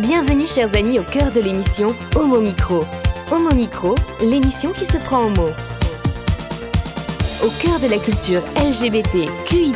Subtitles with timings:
[0.00, 2.84] Bienvenue chers amis au cœur de l'émission Homo Micro.
[3.32, 5.54] Homo Micro, l'émission qui se prend en mots.
[7.42, 9.72] Au cœur de la culture LGBT, QI+,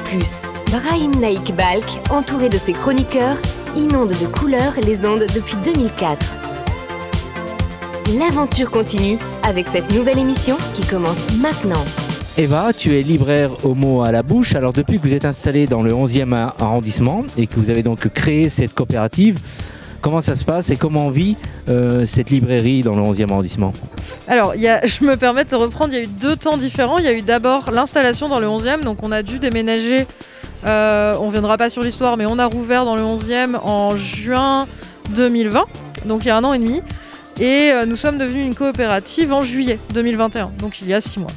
[0.70, 3.38] Brahim Naik Balk, entouré de ses chroniqueurs,
[3.74, 6.18] inonde de couleurs les ondes depuis 2004.
[8.18, 11.82] L'aventure continue avec cette nouvelle émission qui commence maintenant.
[12.36, 14.54] Eva, tu es libraire homo à la bouche.
[14.54, 18.06] Alors depuis que vous êtes installé dans le 11e arrondissement et que vous avez donc
[18.10, 19.38] créé cette coopérative,
[20.00, 21.36] comment ça se passe et comment vit
[21.68, 23.72] euh, cette librairie dans le 11e arrondissement?
[24.28, 26.98] Alors, je me permets de te reprendre, il y a eu deux temps différents.
[26.98, 30.06] Il y a eu d'abord l'installation dans le 11e, donc on a dû déménager,
[30.66, 34.66] euh, on viendra pas sur l'histoire, mais on a rouvert dans le 11e en juin
[35.10, 35.64] 2020,
[36.06, 36.82] donc il y a un an et demi.
[37.38, 41.18] Et euh, nous sommes devenus une coopérative en juillet 2021, donc il y a six
[41.18, 41.30] mois.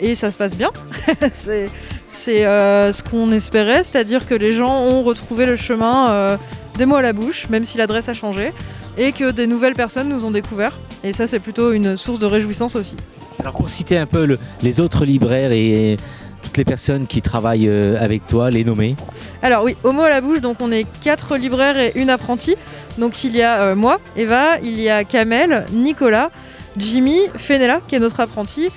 [0.00, 0.70] Et ça se passe bien.
[1.32, 1.66] c'est
[2.08, 6.36] ce qu'on espérait, c'est-à-dire que les gens ont retrouvé le chemin
[6.76, 8.52] des mots à la bouche, même si l'adresse a changé,
[8.98, 10.72] et que des nouvelles personnes nous ont découvert.
[11.04, 12.96] Et ça, c'est plutôt une source de réjouissance aussi.
[13.40, 15.96] Alors pour citer un peu le- les autres libraires et
[16.42, 18.94] toutes les personnes qui travaillent euh, avec toi, les nommer.
[19.42, 22.56] Alors oui, au mot à la bouche, donc on est quatre libraires et une apprentie.
[22.98, 26.30] Donc il y a euh, moi, Eva, il y a Kamel, Nicolas,
[26.76, 28.68] Jimmy, Fenella, qui est notre apprenti.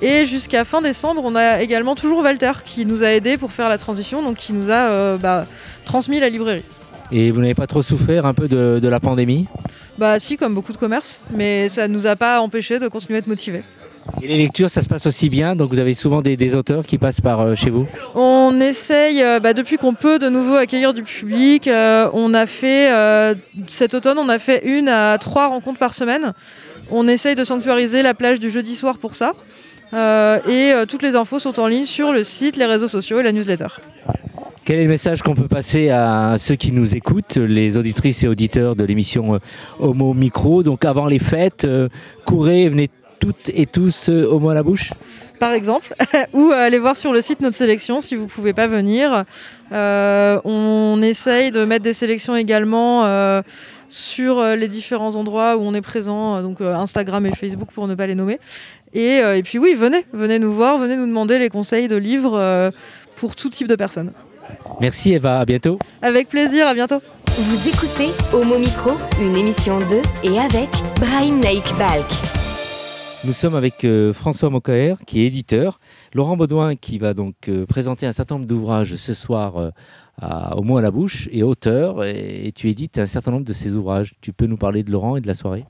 [0.00, 3.68] Et jusqu'à fin décembre, on a également toujours Walter qui nous a aidés pour faire
[3.68, 5.44] la transition, donc qui nous a euh, bah,
[5.84, 6.64] transmis la librairie.
[7.10, 9.46] Et vous n'avez pas trop souffert un peu de, de la pandémie
[9.98, 13.16] Bah si, comme beaucoup de commerces, mais ça ne nous a pas empêché de continuer
[13.16, 13.62] à être motivés.
[14.22, 16.86] Et les lectures, ça se passe aussi bien Donc vous avez souvent des, des auteurs
[16.86, 20.54] qui passent par euh, chez vous On essaye, euh, bah, depuis qu'on peut de nouveau
[20.56, 22.90] accueillir du public, euh, on a fait,
[23.68, 26.32] cet automne, on a fait une à trois rencontres par semaine.
[26.90, 29.32] On essaye de sanctuariser la plage du jeudi soir pour ça.
[30.48, 33.32] Et toutes les infos sont en ligne sur le site, les réseaux sociaux et la
[33.32, 33.66] newsletter.
[34.68, 38.28] Quel est le message qu'on peut passer à ceux qui nous écoutent, les auditrices et
[38.28, 39.38] auditeurs de l'émission euh,
[39.80, 40.62] Homo Micro?
[40.62, 41.88] Donc avant les fêtes, euh,
[42.26, 44.92] courez, venez toutes et tous euh, Homo à la bouche
[45.40, 45.94] par exemple,
[46.34, 49.24] ou aller voir sur le site notre sélection si vous ne pouvez pas venir.
[49.70, 53.42] On essaye de mettre des sélections également
[53.88, 58.08] sur les différents endroits où on est présent, donc Instagram et Facebook pour ne pas
[58.08, 58.38] les nommer.
[58.92, 62.72] Et, et puis oui, venez, venez nous voir, venez nous demander les conseils de livres
[63.14, 64.12] pour tout type de personnes.
[64.80, 65.78] Merci Eva, à bientôt.
[66.02, 67.00] Avec plaisir, à bientôt.
[67.26, 68.90] Vous écoutez Homo Micro,
[69.22, 70.68] une émission de et avec
[71.00, 72.06] Brahim Naik Balk.
[73.24, 75.80] Nous sommes avec euh, François Mokaer, qui est éditeur,
[76.14, 79.70] Laurent Baudouin, qui va donc euh, présenter un certain nombre d'ouvrages ce soir euh,
[80.20, 83.44] à, au mot à la bouche, et auteur, et, et tu édites un certain nombre
[83.44, 84.14] de ces ouvrages.
[84.20, 85.64] Tu peux nous parler de Laurent et de la soirée?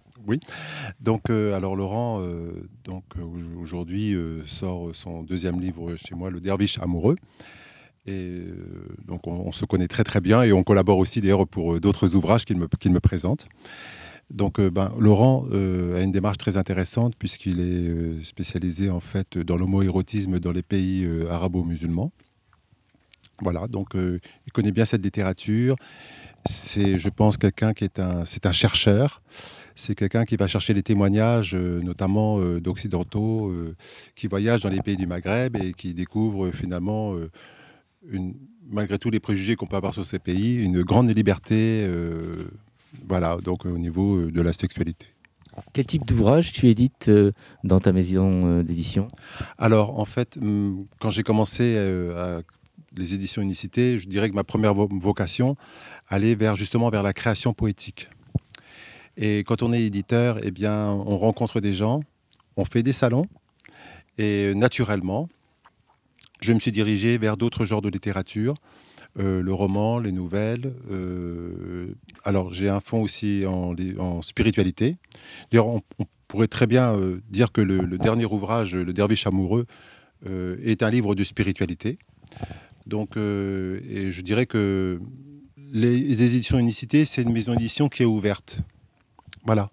[1.01, 2.51] Donc, euh, alors Laurent, euh,
[2.85, 7.17] donc euh, au- aujourd'hui euh, sort son deuxième livre chez moi, Le Derviche amoureux.
[8.09, 8.55] Et euh,
[9.07, 12.15] donc, on, se connaît très très bien et on collabore aussi d'ailleurs pour euh, d'autres
[12.15, 13.49] ouvrages qu'il me, présente.
[14.31, 19.59] Donc, euh, ben, Laurent a une démarche très intéressante puisqu'il est spécialisé en fait dans
[19.59, 22.11] l'homoérotisme dans les pays euh, arabo-musulmans.
[23.41, 25.77] Voilà, donc il connaît bien cette littérature.
[26.47, 29.23] C'est, je pense, quelqu'un qui est un, c'est un chercheur.
[29.77, 33.55] C'est quelqu'un qui va chercher les témoignages, notamment d'occidentaux,
[34.17, 37.15] qui voyagent dans les pays du Maghreb et qui découvrent finalement,
[38.07, 38.35] une,
[38.69, 42.49] malgré tous les préjugés qu'on peut avoir sur ces pays, une grande liberté, euh,
[43.07, 45.07] voilà, donc euh, au niveau euh, de la sexualité.
[45.73, 47.33] Quel type d'ouvrage tu édites euh,
[47.65, 49.09] dans ta maison euh, d'édition?
[49.59, 52.43] Alors, en fait, hum, quand j'ai commencé à
[52.97, 55.57] les éditions Unicité, je dirais que ma première vo- vocation
[56.09, 58.09] allait vers justement vers la création poétique.
[59.17, 62.01] Et quand on est éditeur, eh bien, on rencontre des gens,
[62.57, 63.27] on fait des salons,
[64.17, 65.29] et naturellement,
[66.41, 68.55] je me suis dirigé vers d'autres genres de littérature,
[69.19, 70.75] euh, le roman, les nouvelles.
[70.91, 71.95] euh,
[72.25, 74.97] alors, j'ai un fond aussi en, li- en spiritualité.
[75.51, 75.83] D'ailleurs, on,
[76.29, 79.67] pourrait très bien euh, dire que le, dernier ouvrage, Le Derviche amoureux,
[80.63, 81.97] est un livre de spiritualité.
[82.87, 85.01] Donc, je dirais que
[85.73, 88.59] les, éditions Unicité, c'est une maison d'édition qui est ouverte.
[89.47, 89.71] Voilà.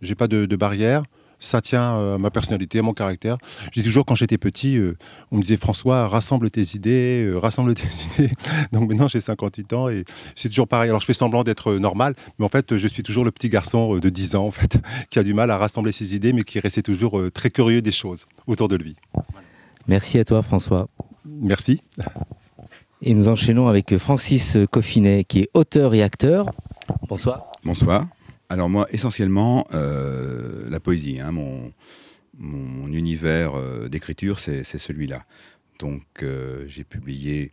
[0.00, 1.04] J'ai pas de barrière.
[1.42, 3.36] Ça tient euh, à ma personnalité, à mon caractère.
[3.72, 4.96] Je dis toujours, quand j'étais petit, euh,
[5.32, 7.88] on me disait François, rassemble tes idées, euh, rassemble tes
[8.22, 8.32] idées.
[8.72, 10.04] Donc maintenant, j'ai 58 ans et
[10.36, 10.88] c'est toujours pareil.
[10.88, 13.96] Alors, je fais semblant d'être normal, mais en fait, je suis toujours le petit garçon
[13.96, 14.78] de 10 ans, en fait,
[15.10, 17.82] qui a du mal à rassembler ses idées, mais qui restait toujours euh, très curieux
[17.82, 18.96] des choses autour de lui.
[19.88, 20.88] Merci à toi François.
[21.26, 21.82] Merci.
[23.02, 26.46] Et nous enchaînons avec Francis Coffinet, qui est auteur et acteur.
[27.08, 27.50] Bonsoir.
[27.64, 28.06] Bonsoir.
[28.52, 31.18] Alors moi, essentiellement, euh, la poésie.
[31.20, 31.72] hein, mon,
[32.92, 35.24] univers euh, d'écriture, c'est c'est celui-là.
[35.78, 37.52] Donc euh, j'ai publié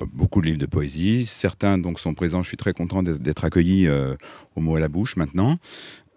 [0.00, 1.26] beaucoup de livres de poésie.
[1.26, 2.42] Certains donc sont présents.
[2.42, 3.88] Je suis très content d'être accueilli
[4.56, 5.58] au mot à la bouche maintenant.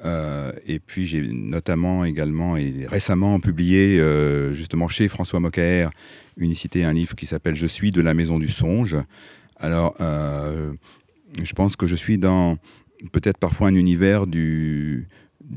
[0.04, 4.04] et puis j'ai notamment également et récemment publié
[4.54, 5.90] justement chez François Mocaer
[6.36, 8.98] Unicité un livre qui s'appelle Je suis de la maison du songe.
[9.56, 12.58] Alors je pense que je suis dans
[13.12, 15.08] peut-être parfois un univers du,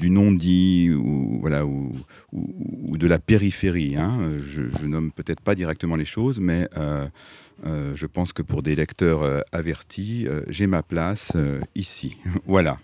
[0.03, 1.93] non-dit ou, voilà, ou,
[2.33, 3.97] de la périphérie.
[3.97, 4.39] Hein.
[4.45, 7.07] Je, je, nomme peut-être pas directement les choses, mais euh,
[7.67, 11.33] euh, je pense que pour des lecteurs euh, avertis, j'ai ma place
[11.75, 12.17] ici.
[12.47, 12.79] voilà.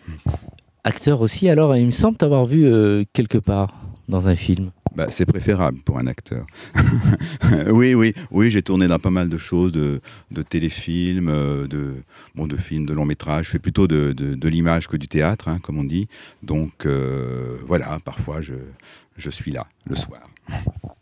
[0.84, 2.66] Acteur aussi, alors, il me semble t'avoir vu
[3.12, 3.74] quelque part
[4.08, 4.70] dans un film.
[4.98, 6.44] Bah, c'est préférable pour un acteur.
[7.70, 10.00] oui, oui, oui, j'ai tourné dans pas mal de choses, de,
[10.32, 12.02] de téléfilms, euh, de,
[12.34, 13.46] bon, de films, de longs métrages.
[13.46, 16.08] Je fais plutôt de, de, de l'image que du théâtre, hein, comme on dit.
[16.42, 18.54] Donc euh, voilà, parfois je,
[19.16, 20.20] je suis là le soir.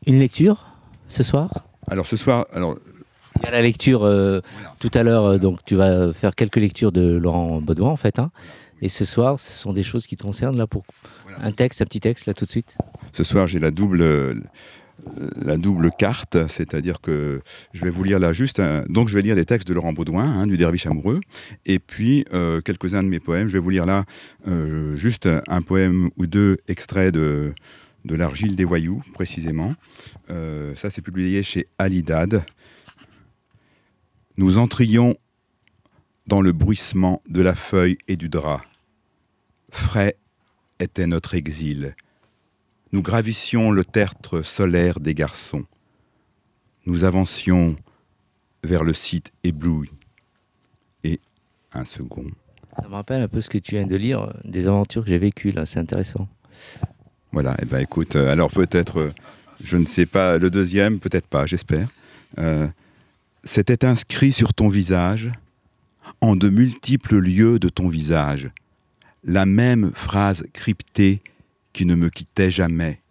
[0.07, 0.67] Une lecture
[1.09, 1.67] ce soir?
[1.87, 2.77] Alors ce soir, alors
[3.41, 4.75] il y a la lecture euh, voilà.
[4.79, 8.19] tout à l'heure, euh, donc tu vas faire quelques lectures de Laurent Baudouin en fait.
[8.19, 8.31] Hein.
[8.83, 10.85] Et ce soir, ce sont des choses qui te concernent là pour
[11.23, 11.45] voilà.
[11.47, 12.77] un texte, un petit texte là tout de suite?
[13.17, 14.43] Ce soir, j'ai la double
[15.99, 17.41] carte, c'est-à-dire que
[17.73, 18.61] je vais vous lire là juste,
[18.91, 21.21] donc je vais lire des textes de Laurent Baudouin, hein, du Derviche amoureux,
[21.65, 23.49] et puis euh, quelques-uns de mes poèmes.
[23.49, 24.05] Je vais vous lire là
[24.49, 27.55] euh, juste un poème ou deux extraits de,
[28.05, 29.75] de l'Argile des voyous, précisément.
[30.29, 32.45] Euh, ça, c'est publié chez Alidad.
[34.37, 35.17] Nous entrions
[36.27, 38.61] dans le bruissement de la feuille et du drap.
[39.71, 40.19] Frais
[40.81, 41.97] était notre exil
[42.97, 45.67] nous gravissions le tertre solaire des garçons.
[46.87, 47.77] Nous avancions
[48.65, 49.91] vers le site ébloui.
[51.05, 51.21] Et
[51.75, 52.25] un second.
[52.75, 55.19] Ça me rappelle un peu ce que tu viens de lire, des aventures que j'ai
[55.19, 56.27] vécues là, c'est intéressant.
[57.33, 59.15] Voilà, et eh ben écoute, euh, alors peut-être, euh,
[59.63, 61.91] je ne sais pas, le deuxième, peut-être pas, j'espère.
[62.39, 62.67] Euh,
[63.45, 65.31] C'était inscrit sur ton visage,
[66.23, 68.49] en de multiples lieux de ton visage,
[69.23, 71.21] la même phrase cryptée
[71.77, 73.03] qui ne me quittait jamais.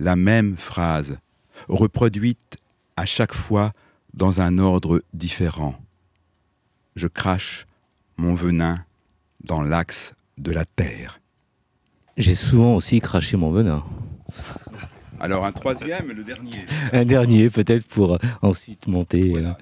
[0.00, 1.18] La même phrase,
[1.68, 2.56] reproduite
[2.96, 3.72] à chaque fois
[4.12, 5.76] dans un ordre différent.
[6.96, 7.64] Je crache
[8.16, 8.84] mon venin
[9.44, 11.20] dans l'axe de la terre.
[12.16, 13.84] J'ai souvent aussi craché mon venin.
[15.20, 16.66] Alors un troisième, le dernier.
[16.92, 19.30] un dernier peut-être pour ensuite monter.
[19.30, 19.58] Voilà.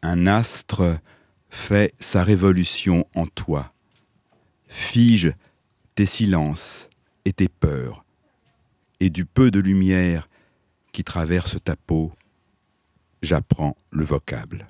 [0.00, 0.98] Un astre
[1.50, 3.68] fait sa révolution en toi.
[4.68, 5.34] Fige
[5.98, 6.88] tes silences
[7.24, 8.04] et tes peurs,
[9.00, 10.28] et du peu de lumière
[10.92, 12.12] qui traverse ta peau,
[13.20, 14.68] j'apprends le vocable.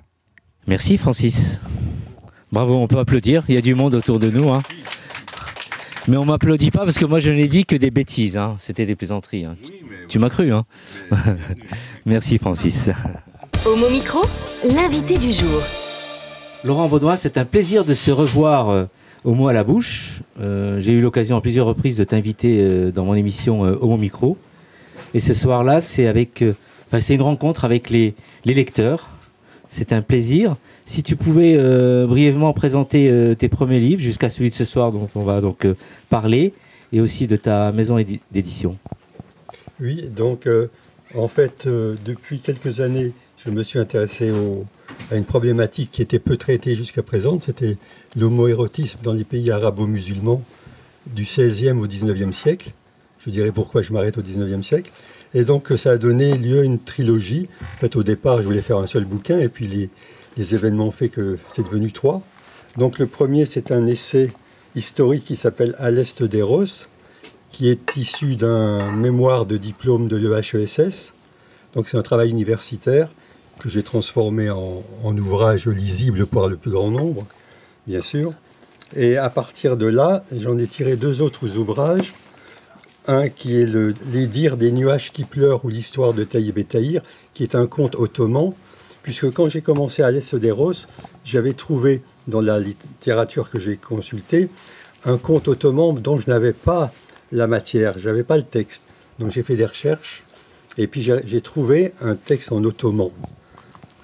[0.65, 1.59] Merci Francis.
[2.51, 4.49] Bravo, on peut applaudir, il y a du monde autour de nous.
[4.49, 4.63] Hein.
[6.07, 8.55] Mais on m'applaudit pas parce que moi je n'ai dit que des bêtises, hein.
[8.57, 9.45] c'était des plaisanteries.
[9.45, 9.55] Hein.
[9.61, 9.83] Oui.
[10.07, 10.65] Tu m'as cru, hein
[12.07, 12.89] Merci Francis.
[13.67, 14.21] Au mot micro,
[14.63, 15.61] l'invité du jour.
[16.63, 18.87] Laurent Baudouin, c'est un plaisir de se revoir
[19.23, 20.21] au mot à la bouche.
[20.39, 23.97] Euh, J'ai eu l'occasion à plusieurs reprises de t'inviter euh, dans mon émission euh, Homo
[23.97, 24.37] Micro.
[25.13, 26.53] Et ce soir-là, c'est avec, euh,
[27.09, 28.13] une rencontre avec les,
[28.45, 29.07] les lecteurs.
[29.67, 30.55] C'est un plaisir.
[30.85, 31.55] Si tu pouvais
[32.07, 35.67] brièvement présenter tes premiers livres jusqu'à celui de ce soir dont on va donc
[36.09, 36.53] parler,
[36.91, 38.75] et aussi de ta maison d'édition.
[39.79, 40.49] Oui, donc
[41.13, 44.65] en fait, depuis quelques années, je me suis intéressé au,
[45.11, 47.77] à une problématique qui était peu traitée jusqu'à présent, c'était
[48.15, 50.43] l'homoérotisme dans les pays arabo-musulmans
[51.07, 52.71] du 16e au 19e siècle.
[53.25, 54.91] Je dirais pourquoi je m'arrête au 19e siècle.
[55.33, 57.47] Et donc ça a donné lieu à une trilogie.
[57.61, 59.89] En fait, au départ, je voulais faire un seul bouquin, et puis les,
[60.37, 62.21] les événements ont fait que c'est devenu trois.
[62.77, 64.29] Donc le premier, c'est un essai
[64.75, 66.87] historique qui s'appelle À l'Est des Roses,
[67.51, 71.13] qui est issu d'un mémoire de diplôme de l'EHESS.
[71.73, 73.09] Donc c'est un travail universitaire
[73.59, 77.25] que j'ai transformé en, ouvrage lisible par le plus grand nombre,
[77.87, 78.33] bien sûr.
[78.95, 82.13] Et à partir de là, j'en ai tiré deux autres ouvrages.
[83.07, 86.63] Un qui est le, Les dires des nuages qui pleurent ou l'histoire de Taïb et
[86.63, 87.01] Taïr,
[87.33, 88.53] qui est un conte ottoman,
[89.03, 90.35] puisque quand j'ai commencé à l'Est
[91.25, 94.49] j'avais trouvé dans la littérature que j'ai consultée
[95.05, 96.91] un conte ottoman dont je n'avais pas
[97.31, 98.85] la matière, je n'avais pas le texte.
[99.19, 100.23] Donc j'ai fait des recherches
[100.77, 103.09] et puis j'ai trouvé un texte en ottoman.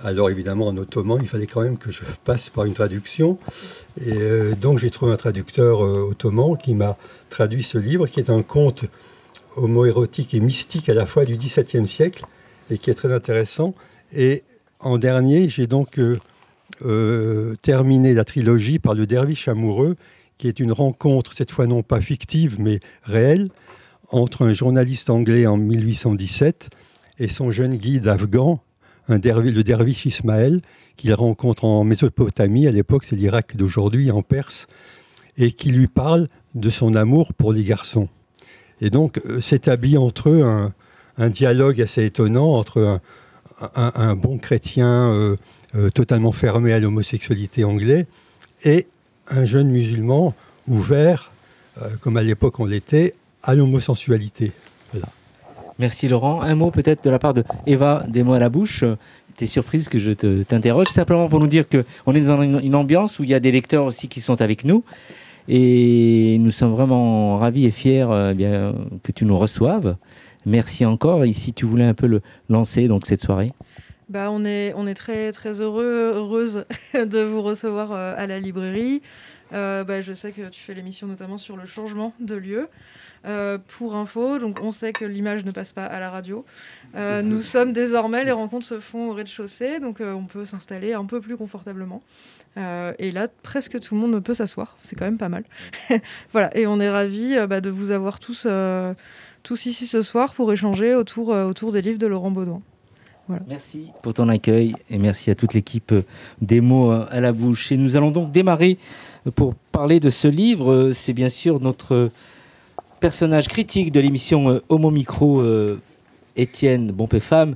[0.04, 3.38] Alors évidemment en ottoman, il fallait quand même que je passe par une traduction.
[4.00, 6.98] Et euh, donc j'ai trouvé un traducteur euh, ottoman qui m'a
[7.30, 8.86] traduit ce livre, qui est un conte
[9.56, 12.26] homoérotique et mystique à la fois du XVIIe siècle
[12.70, 13.74] et qui est très intéressant.
[14.14, 14.44] Et
[14.80, 19.96] en dernier, j'ai donc euh, terminé la trilogie par Le Derviche amoureux,
[20.38, 23.50] qui est une rencontre, cette fois non pas fictive, mais réelle,
[24.10, 26.70] entre un journaliste anglais en 1817
[27.20, 28.62] et son jeune guide afghan,
[29.08, 30.60] un le derviche Ismaël
[30.98, 34.68] qu'il rencontre en Mésopotamie, à l'époque c'est l'Irak d'aujourd'hui, en Perse,
[35.38, 38.08] et qui lui parle de son amour pour les garçons.
[38.82, 43.00] Et donc euh, s'établit entre eux un, dialogue assez étonnant entre
[43.76, 45.36] un, bon chrétien euh,
[45.76, 48.06] euh, totalement fermé à l'homosexualité anglais
[48.64, 48.88] et
[49.30, 50.34] un jeune musulman
[50.68, 51.32] ouvert,
[52.02, 54.52] comme à l'époque on l'était, à l'homosensualité.
[54.92, 55.08] Voilà.
[55.78, 56.42] Merci Laurent.
[56.42, 58.86] Un mot peut-être de la part de Eva, des mots à la bouche.
[59.38, 63.20] Tu es surprise que je t'interroge, simplement pour nous dire qu'on est dans une, ambiance
[63.20, 64.84] où il y a des lecteurs aussi qui sont avec nous.
[65.50, 69.98] Et nous sommes vraiment ravis et fiers euh, bien, que tu nous reçoives.
[70.46, 71.26] Merci encore.
[71.26, 73.52] Ici, tu voulais un peu le lancer donc cette soirée.
[74.08, 78.40] Bah, on est, on est très, très heureux, heureuse de vous recevoir euh, à la
[78.40, 79.02] librairie.
[79.54, 82.68] Euh, bah, je sais que tu fais l'émission notamment sur le changement de lieu.
[83.26, 86.46] Euh, pour info, donc on sait que l'image ne passe pas à la radio.
[86.96, 90.94] Euh, nous sommes désormais, les rencontres se font au rez-de-chaussée, donc euh, on peut s'installer
[90.94, 92.02] un peu plus confortablement.
[92.56, 95.44] et là, presque tout le monde peut s'asseoir, c'est quand même pas mal.
[96.34, 98.48] voilà, et on est ravis bah, de vous avoir tous,
[99.42, 102.62] tous ici ce soir pour échanger autour, autour des livres de Laurent Baudouin.
[103.28, 103.42] Voilà.
[103.48, 105.92] Merci pour ton accueil et merci à toute l'équipe
[106.42, 107.72] des mots à la bouche.
[107.72, 108.78] Et nous allons donc démarrer
[109.34, 110.92] pour parler de ce livre.
[110.94, 112.12] C'est bien sûr notre
[113.00, 115.82] personnage critique de l'émission euh, Homo Micro, euh,
[116.36, 117.56] Étienne Bompé-Femme,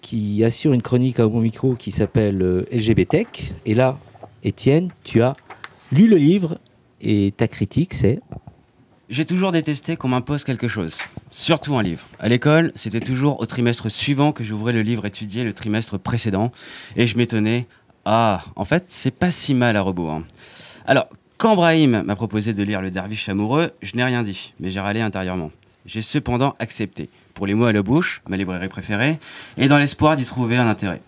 [0.00, 3.26] qui assure une chronique à Homo Micro qui s'appelle euh, LGBT.
[3.66, 3.98] Et là,
[4.44, 5.34] Étienne, tu as
[5.92, 6.58] lu le livre
[7.00, 8.20] et ta critique, c'est?
[9.08, 10.96] J'ai toujours détesté qu'on m'impose quelque chose,
[11.32, 12.06] surtout un livre.
[12.20, 16.52] À l'école, c'était toujours au trimestre suivant que j'ouvrais le livre étudié le trimestre précédent,
[16.94, 17.66] et je m'étonnais,
[18.04, 20.12] ah, en fait, c'est pas si mal à rebours.
[20.12, 20.22] Hein.
[20.86, 21.08] Alors,
[21.40, 24.78] quand Brahim m'a proposé de lire Le Derviche amoureux, je n'ai rien dit, mais j'ai
[24.78, 25.50] râlé intérieurement.
[25.86, 29.18] J'ai cependant accepté, pour les mots à la bouche, ma librairie préférée,
[29.56, 31.00] et dans l'espoir d'y trouver un intérêt.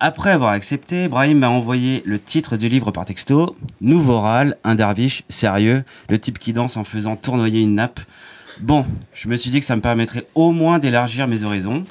[0.00, 4.76] Après avoir accepté, Brahim m'a envoyé le titre du livre par texto, Nouveau râle, un
[4.76, 8.00] derviche sérieux, le type qui danse en faisant tournoyer une nappe.
[8.60, 11.84] Bon, je me suis dit que ça me permettrait au moins d'élargir mes horizons.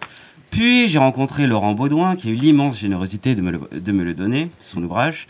[0.49, 4.03] Puis j'ai rencontré Laurent Baudouin, qui a eu l'immense générosité de me, le, de me
[4.03, 5.27] le donner, son ouvrage.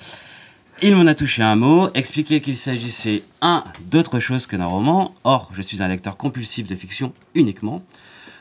[0.82, 5.14] Il m'en a touché un mot, expliqué qu'il s'agissait, un, d'autre chose que d'un roman,
[5.24, 7.84] or je suis un lecteur compulsif de fiction uniquement,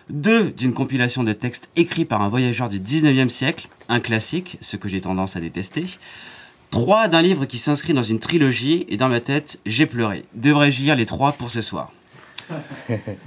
[0.08, 4.76] deux, d'une compilation de textes écrits par un voyageur du 19e siècle, un classique, ce
[4.76, 5.86] que j'ai tendance à détester,
[6.70, 10.24] trois, d'un livre qui s'inscrit dans une trilogie, et dans ma tête, j'ai pleuré.
[10.34, 11.92] Devrais-je lire les trois pour ce soir?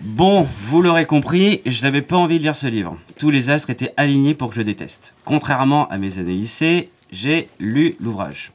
[0.02, 2.98] Bon, vous l'aurez compris, je n'avais pas envie de lire ce livre.
[3.18, 5.14] Tous les astres étaient alignés pour que je le déteste.
[5.24, 8.52] Contrairement à mes années lycée, j'ai lu l'ouvrage.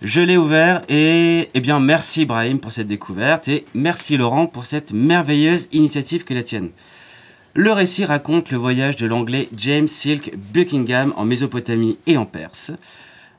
[0.00, 4.64] Je l'ai ouvert et eh bien merci Brahim pour cette découverte et merci Laurent pour
[4.64, 6.70] cette merveilleuse initiative que la tienne.
[7.54, 12.70] Le récit raconte le voyage de l'anglais James Silk Buckingham en Mésopotamie et en Perse.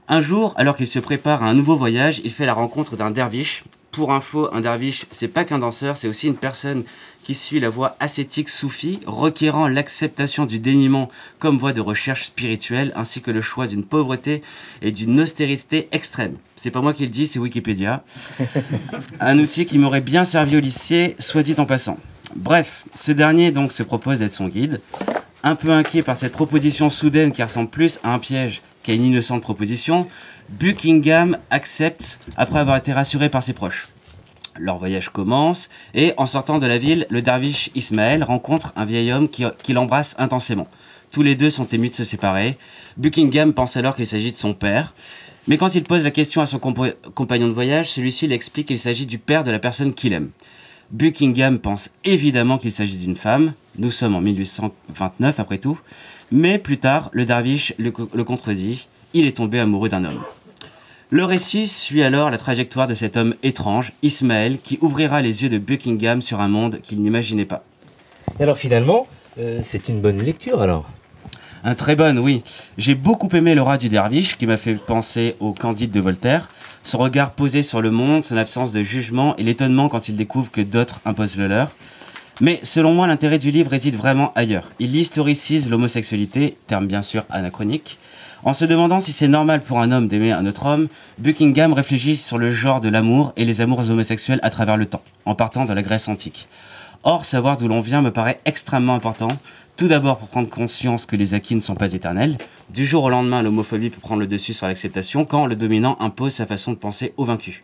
[0.10, 3.12] Un jour, alors qu'il se prépare à un nouveau voyage, il fait la rencontre d'un
[3.12, 3.63] derviche.
[3.91, 6.84] Pour info, un derviche, c'est pas qu'un danseur, c'est aussi une personne
[7.24, 12.91] qui suit la voie ascétique soufie, requérant l'acceptation du déniement comme voie de recherche spirituelle,
[12.96, 14.43] ainsi que le choix d'une pauvreté
[14.81, 16.38] et d'une austérité extrême.
[16.55, 18.03] C'est pas moi qui le dis, c'est Wikipédia.
[19.19, 21.98] Un outil qui m'aurait bien servi au lycée, soit dit en passant.
[22.36, 24.81] Bref, ce dernier donc se propose d'être son guide.
[25.43, 29.03] Un peu inquiet par cette proposition soudaine qui ressemble plus à un piège qu'à une
[29.03, 30.08] innocente proposition,
[30.58, 33.89] Buckingham accepte après avoir été rassuré par ses proches.
[34.58, 39.12] Leur voyage commence et en sortant de la ville, le derviche Ismaël rencontre un vieil
[39.12, 40.68] homme qui, l'embrasse intensément.
[41.12, 42.58] Tous les deux sont émus de se séparer.
[42.98, 44.94] Buckingham pense alors qu'il s'agit de son père.
[45.48, 48.79] Mais quand il pose la question à son compagnon de voyage, celui-ci lui explique qu'il
[48.79, 50.32] s'agit du père de la personne qu'il aime.
[50.91, 53.53] Buckingham pense évidemment qu'il s'agit d'une femme.
[53.77, 55.79] Nous sommes en 1829 après tout.
[56.32, 57.91] Mais plus tard, le derviche le
[58.24, 58.88] contredit.
[59.13, 60.22] Il est tombé amoureux d'un homme.
[61.12, 65.50] Le récit suit alors la trajectoire de cet homme étrange, Ismaël, qui ouvrira les yeux
[65.50, 67.63] de Buckingham sur un monde qu'il n'imaginait pas.
[68.39, 69.08] alors finalement,
[69.39, 70.88] euh, c'est une bonne lecture alors
[71.63, 72.44] Un très bonne, oui.
[72.78, 76.48] J'ai beaucoup aimé l'aura du derviche qui m'a fait penser au Candide de Voltaire.
[76.84, 80.51] Son regard posé sur le monde, son absence de jugement et l'étonnement quand il découvre
[80.51, 81.72] que d'autres imposent le leur.
[82.39, 84.70] Mais selon moi, l'intérêt du livre réside vraiment ailleurs.
[84.78, 87.98] Il historicise l'homosexualité, terme bien sûr anachronique,
[88.43, 92.15] en se demandant si c'est normal pour un homme d'aimer un autre homme, Buckingham réfléchit
[92.15, 95.65] sur le genre de l'amour et les amours homosexuels à travers le temps, en partant
[95.65, 96.48] de la Grèce antique.
[97.03, 99.29] Or, savoir d'où l'on vient me paraît extrêmement important,
[99.77, 102.38] tout d'abord pour prendre conscience que les acquis ne sont pas éternels.
[102.69, 106.34] Du jour au lendemain, l'homophobie peut prendre le dessus sur l'acceptation quand le dominant impose
[106.34, 107.63] sa façon de penser au vaincu.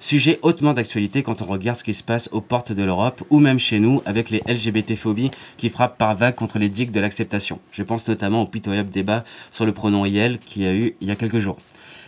[0.00, 3.38] Sujet hautement d'actualité quand on regarde ce qui se passe aux portes de l'Europe ou
[3.38, 7.58] même chez nous avec les LGBT-phobies qui frappent par vagues contre les digues de l'acceptation.
[7.72, 11.10] Je pense notamment au pitoyable débat sur le pronom IL qui a eu il y
[11.10, 11.56] a quelques jours.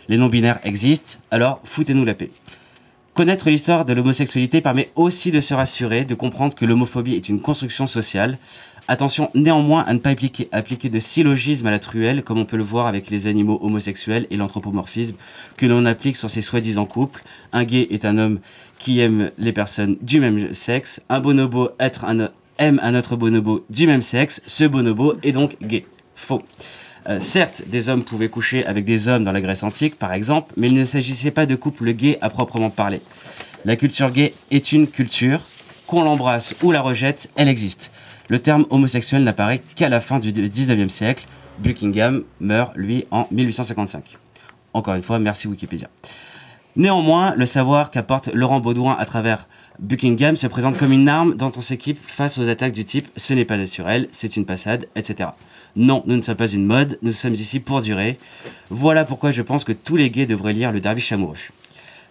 [0.09, 2.29] Les non-binaires existent, alors foutez-nous la paix.
[3.17, 7.41] Connaître l'histoire de l'homosexualité permet aussi de se rassurer, de comprendre que l'homophobie est une
[7.41, 8.37] construction sociale.
[8.89, 12.63] Attention néanmoins à ne pas appliquer, de syllogisme à la truelle, comme on peut le
[12.63, 15.15] voir avec les animaux homosexuels et l'anthropomorphisme
[15.57, 17.21] que l'on applique sur ces soi-disant couples.
[17.51, 18.39] Un gay est un homme
[18.79, 21.01] qui aime les personnes du même sexe.
[21.09, 24.41] Un bonobo aime un autre bonobo du même sexe.
[24.47, 25.85] Ce bonobo est donc gay.
[26.15, 26.41] Faux.
[27.09, 30.53] Euh, certes, des hommes pouvaient coucher avec des hommes dans la Grèce antique, par exemple,
[30.55, 33.01] mais il ne s'agissait pas de couple gay à proprement parler.
[33.65, 35.41] La culture gay est une culture,
[35.87, 37.91] qu'on l'embrasse ou la rejette, elle existe.
[38.29, 41.25] Le terme homosexuel n'apparaît qu'à la fin du 19e siècle.
[41.59, 44.17] Buckingham meurt, lui, en 1855.
[44.73, 45.89] Encore une fois, merci Wikipédia.
[46.75, 49.47] Néanmoins, le savoir qu'apporte Laurent Baudouin à travers
[49.79, 53.33] Buckingham se présente comme une arme dont on s'équipe face aux attaques du type ce
[53.33, 55.29] n'est pas naturel, c'est une passade, etc.
[55.75, 58.19] Non, nous ne sommes pas une mode, nous sommes ici pour durer.
[58.69, 61.37] Voilà pourquoi je pense que tous les gays devraient lire Le Derviche amoureux.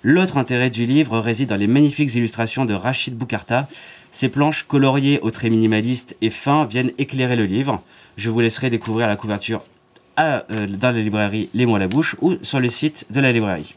[0.03, 3.69] L'autre intérêt du livre réside dans les magnifiques illustrations de Rachid Boukarta.
[4.17, 7.83] Ces planches coloriées aux traits minimalistes et fins viennent éclairer le livre.
[8.17, 9.63] Je vous laisserai découvrir la couverture
[10.19, 13.31] euh, dans la librairie Les mots à la bouche ou sur le site de la
[13.31, 13.75] librairie.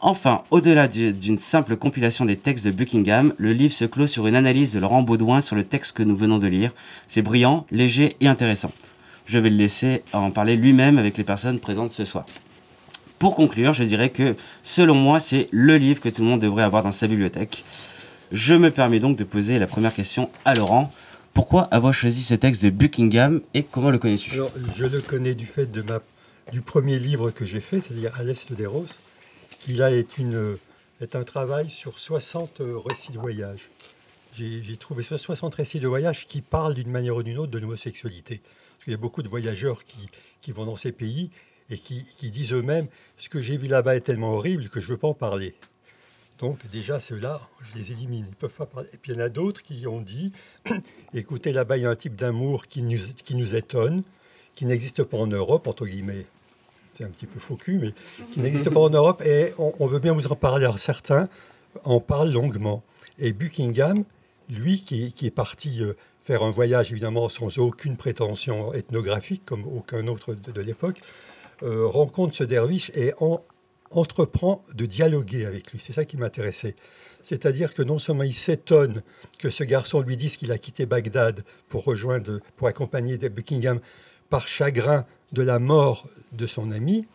[0.00, 4.36] Enfin, au-delà d'une simple compilation des textes de Buckingham, le livre se clôt sur une
[4.36, 6.72] analyse de Laurent Baudouin sur le texte que nous venons de lire.
[7.06, 8.72] C'est brillant, léger et intéressant
[9.26, 12.26] je vais le laisser en parler lui-même avec les personnes présentes ce soir.
[13.18, 16.62] Pour conclure, je dirais que selon moi, c'est le livre que tout le monde devrait
[16.62, 17.64] avoir dans sa bibliothèque.
[18.32, 20.92] Je me permets donc de poser la première question à Laurent.
[21.32, 24.32] Pourquoi avoir choisi ce texte de Buckingham et comment le connais-tu?
[24.74, 28.66] Je le connais du fait du premier livre que j'ai fait, c'est-à-dire À l'Est des
[28.66, 28.94] Roses,
[29.60, 30.08] qui là est,
[31.14, 33.70] un travail sur 60 récits de voyage.
[34.32, 38.42] J'ai trouvé 60 récits de voyage qui parlent d'une manière ou d'une autre de l'homosexualité.
[38.86, 41.30] Il y a beaucoup de voyageurs qui, vont dans ces pays
[41.70, 44.92] et qui, disent eux-mêmes ce que j'ai vu là-bas est tellement horrible que je ne
[44.92, 45.54] veux pas en parler.
[46.38, 48.26] Donc déjà, ceux-là, je les élimine.
[48.28, 48.88] Ils peuvent pas parler.
[48.92, 50.32] Et puis il y en a d'autres qui ont dit,
[51.14, 54.02] écoutez, là-bas, il y a un type d'amour qui nous, qui nous étonne,
[54.54, 56.26] qui n'existe pas en Europe, entre guillemets.
[56.92, 57.92] C'est un petit peu faux cul, mais
[58.32, 59.22] qui n'existe pas en Europe.
[59.24, 60.64] Et on, veut bien vous en parler.
[60.64, 61.28] Alors certains
[61.84, 62.82] en parlent longuement.
[63.18, 64.04] Et Buckingham,
[64.48, 65.94] lui, qui, qui est parti euh,
[66.26, 71.00] faire un voyage évidemment sans aucune prétention ethnographique comme aucun autre de, l'époque,
[71.62, 73.12] euh, rencontre ce derviche et
[73.90, 75.80] entreprend de dialoguer avec lui.
[75.80, 76.74] C'est ça qui m'intéressait.
[77.22, 79.02] C'est-à-dire que non seulement il s'étonne
[79.38, 83.80] que ce garçon lui dise qu'il a quitté Bagdad pour rejoindre, pour accompagner Buckingham
[84.30, 87.06] par chagrin de la mort de son ami,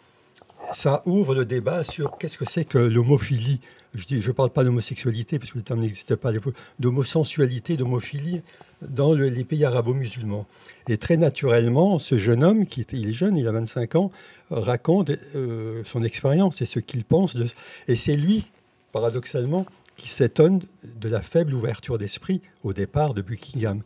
[0.73, 3.59] ça ouvre le débat sur qu'est-ce que c'est que l'homophilie.
[3.93, 6.31] Je ne parle pas d'homosexualité, parce que le terme n'existait pas,
[6.79, 8.41] d'homosensualité, d'homophilie
[8.81, 10.47] dans les pays arabo-musulmans.
[10.87, 14.11] Et très naturellement, ce jeune homme, qui il est jeune, il a 25 ans,
[14.49, 17.35] raconte euh, son expérience et ce qu'il pense.
[17.35, 17.47] De,
[17.87, 18.45] et c'est lui,
[18.93, 19.65] paradoxalement,
[19.97, 23.81] qui s'étonne de la faible ouverture d'esprit au départ de Buckingham.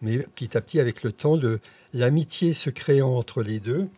[0.00, 1.38] Mais petit à petit, avec le temps,
[1.92, 3.88] l'amitié se créant entre les deux,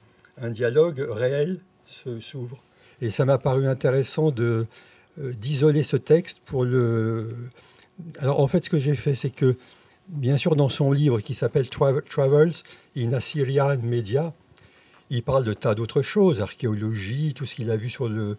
[0.41, 1.61] un dialogue réel
[2.21, 2.63] s'ouvre.
[3.03, 4.67] Et ça m'a paru intéressant de
[5.19, 7.35] d'isoler ce texte pour le.
[8.19, 9.57] Alors en fait, ce que j'ai fait, c'est que
[10.11, 12.53] bien sûr, dans son livre qui s'appelle Travels
[12.97, 14.35] in Assyrian Media,
[15.11, 18.37] il parle de tas d'autres choses, archéologie, tout ce qu'il a vu sur le.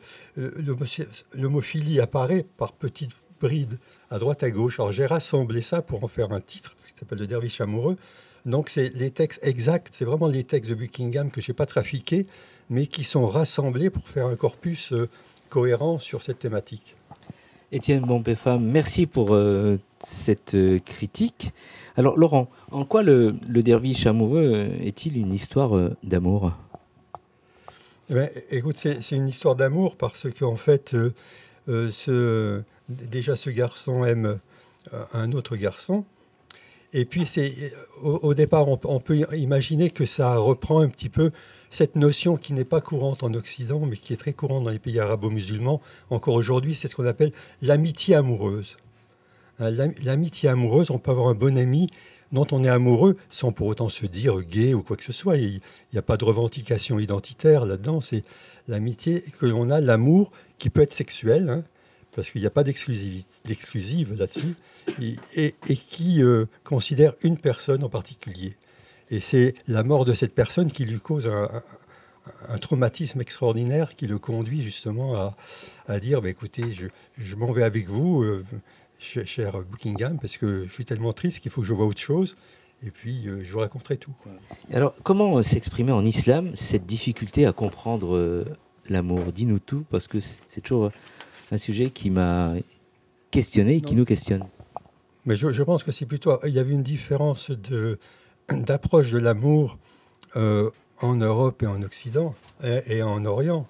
[1.34, 3.76] L'homophilie apparaît par petites bribes
[4.10, 4.80] à droite à gauche.
[4.80, 7.98] Alors j'ai rassemblé ça pour en faire un titre qui s'appelle Le Derviche amoureux.
[8.46, 11.66] Donc c'est les textes exacts, c'est vraiment les textes de Buckingham que je n'ai pas
[11.66, 12.26] trafiqués,
[12.70, 15.10] mais qui sont rassemblés pour faire un corpus euh,
[15.52, 16.96] cohérent sur cette thématique.
[17.74, 21.54] Étienne Bompéfa, merci pour euh, cette euh, critique.
[21.98, 25.72] Alors Laurent, en quoi le, derviche amoureux euh, est-il une histoire
[26.04, 26.54] d'amour?
[28.10, 30.96] Eh ben, Écoute, c'est une histoire d'amour parce qu'en fait,
[31.68, 34.40] ce, déjà ce garçon aime
[35.14, 36.06] un autre garçon.
[36.94, 37.26] Et puis,
[38.04, 41.32] au, au, départ, on, peut imaginer que ça reprend un petit peu
[41.72, 44.78] cette notion qui n'est pas courante en Occident, mais qui est très courante dans les
[44.78, 47.32] pays arabo-musulmans, encore aujourd'hui, c'est ce qu'on appelle
[47.62, 48.78] l'amitié amoureuse.
[49.60, 49.72] Hein,
[50.04, 51.88] l'amitié amoureuse, on peut avoir un bon ami
[52.34, 55.38] dont on est amoureux sans pour autant se dire gay ou quoi que ce soit.
[55.38, 55.62] Il
[55.94, 58.02] n'y a pas de revendication identitaire là-dedans.
[58.02, 58.24] C'est
[58.68, 61.64] l'amitié que l'on a, l'amour qui peut être sexuel, hein,
[62.16, 64.56] parce qu'il n'y a pas d'exclusive là-dessus,
[65.02, 65.54] et,
[65.90, 68.56] qui euh, considère une personne en particulier.
[69.12, 71.30] Et c'est la mort de cette personne qui lui cause
[72.48, 75.36] un traumatisme extraordinaire qui le conduit justement à,
[75.88, 76.86] à dire bah, écoutez, je,
[77.18, 78.46] je m'en vais avec vous, euh,
[79.00, 82.00] cher, cher Buckingham, parce que je suis tellement triste qu'il faut que je vois autre
[82.02, 82.36] chose.
[82.84, 84.14] Et puis, euh, je vous raconterai tout.
[84.72, 88.46] Alors, comment euh, s'exprimer en islam cette difficulté à comprendre euh,
[88.90, 89.32] l'amour?
[89.34, 90.92] Dis-nous tout, parce que c'est toujours
[91.52, 92.54] un sujet qui m'a
[93.30, 94.00] questionné et qui Non.
[94.00, 94.44] nous questionne.
[95.26, 96.40] Mais je, je pense que c'est plutôt.
[96.46, 98.00] Il y avait une différence de-
[98.50, 99.78] d'approche de, l'amour
[100.36, 100.70] euh,
[101.02, 103.68] en Europe et en Occident et, en Orient.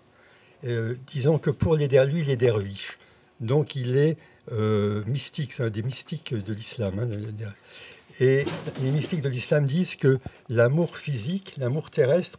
[0.65, 2.97] Euh, disons que pour les lui, il est derviche.
[3.39, 4.17] Donc il est
[4.51, 6.99] euh, mystique, c'est un des mystiques de l'islam.
[6.99, 7.53] hein,
[8.19, 8.45] et
[8.81, 12.38] les mystiques de l'islam disent que l'amour physique, l'amour terrestre,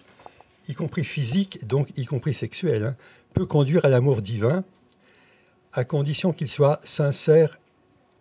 [0.68, 2.96] y compris physique, donc y compris sexuel, hein,
[3.34, 4.64] peut conduire à l'amour divin,
[5.72, 7.58] à condition qu'il soit sincère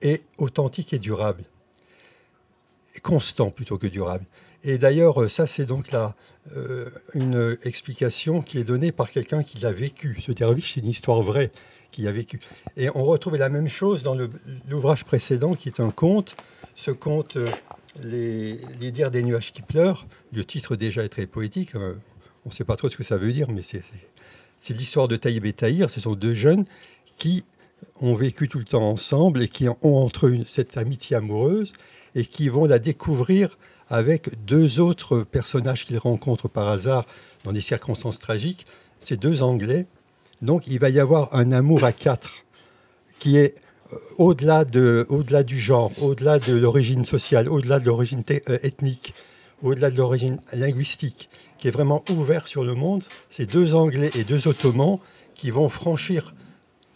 [0.02, 1.43] et authentique et durable.
[3.04, 4.26] Constant plutôt que durable.
[4.64, 6.16] Et d'ailleurs, euh, ça, c'est donc là
[6.56, 10.18] euh, une explication qui est donnée par quelqu'un qui l'a vécu.
[10.22, 11.52] Ce derviche, c'est une histoire vraie
[11.92, 12.40] qui a vécu.
[12.78, 14.16] Et on retrouve la même chose dans
[14.70, 16.36] l'ouvrage précédent, qui est un conte.
[16.76, 17.50] Ce conte, euh,
[18.04, 21.76] les, les dires des nuages qui pleurent, le titre déjà est très poétique.
[21.76, 21.94] euh,
[22.46, 25.46] on ne sait pas trop ce que ça veut dire, mais c'est l'histoire de Taïb
[25.46, 25.90] et Taïr.
[25.90, 26.66] Ce sont deux jeunes
[27.18, 27.44] qui
[28.00, 31.74] ont vécu tout le temps ensemble et qui ont entre eux cette amitié amoureuse
[32.15, 33.58] et qui vont la découvrir
[33.89, 37.06] avec deux autres personnages qu'ils rencontrent par hasard
[37.43, 38.65] dans des circonstances tragiques,
[39.00, 39.86] ces deux Anglais.
[40.41, 42.32] Donc il va y avoir un amour à quatre
[43.19, 43.56] qui est
[43.93, 49.13] euh, au-delà de, au-delà du genre, au-delà de l'origine sociale, au-delà de l'origine euh, ethnique,
[49.62, 53.04] au-delà de l'origine linguistique, qui est vraiment ouvert sur le monde.
[53.30, 54.97] Ces deux Anglais et deux Ottomans
[55.36, 56.34] qui vont franchir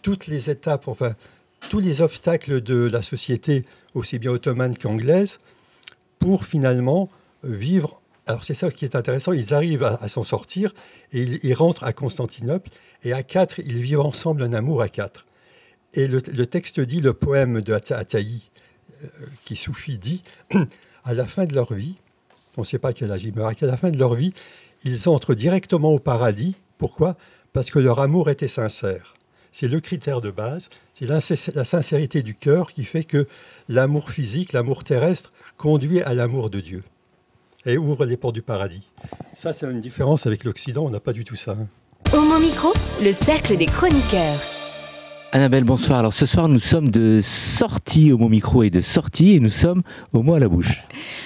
[0.02, 1.14] toutes les étapes, enfin
[1.70, 3.64] tous les obstacles de la société,
[3.96, 5.38] aussi bien ottomane qu'anglaise,
[6.18, 7.08] pour finalement
[7.42, 8.00] vivre.
[8.26, 10.74] Alors c'est ça qui est intéressant, ils arrivent à, s'en sortir
[11.12, 12.70] et ils, rentrent à Constantinople
[13.04, 15.26] et à quatre, ils vivent ensemble un amour à quatre.
[15.92, 18.42] Et le, texte dit, le poème de Ata- Ataï,
[19.02, 19.06] euh,
[19.44, 20.22] qui soufi, dit,
[21.04, 21.94] à la fin de leur vie,
[22.56, 24.32] on ne sait pas quel âge ils meurent, à la fin de leur vie,
[24.84, 26.56] ils entrent directement au paradis.
[26.78, 27.16] Pourquoi?
[27.52, 29.14] Parce que leur amour était sincère.
[29.52, 33.26] C'est le critère de base, c'est la sincérité du cœur qui fait que
[33.68, 36.84] l'amour physique, l'amour terrestre, conduit à l'amour de Dieu
[37.66, 38.80] et ouvre les portes du paradis.
[39.36, 41.52] Ça, c'est une différence avec l'Occident, on n'a pas du tout ça.
[41.52, 41.66] hein.
[42.14, 44.40] Homo Micro, le cercle des chroniqueurs.
[45.32, 45.98] Annabelle, bonsoir.
[45.98, 49.50] Alors ce soir, nous sommes de sortie au mot micro et de sortie et nous
[49.50, 49.82] sommes
[50.14, 50.82] au mot à la bouche.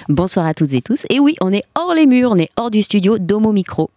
[0.09, 1.05] Bonsoir à toutes et tous.
[1.09, 3.89] Et oui, on est hors les murs, on est hors du studio d'Homo Micro.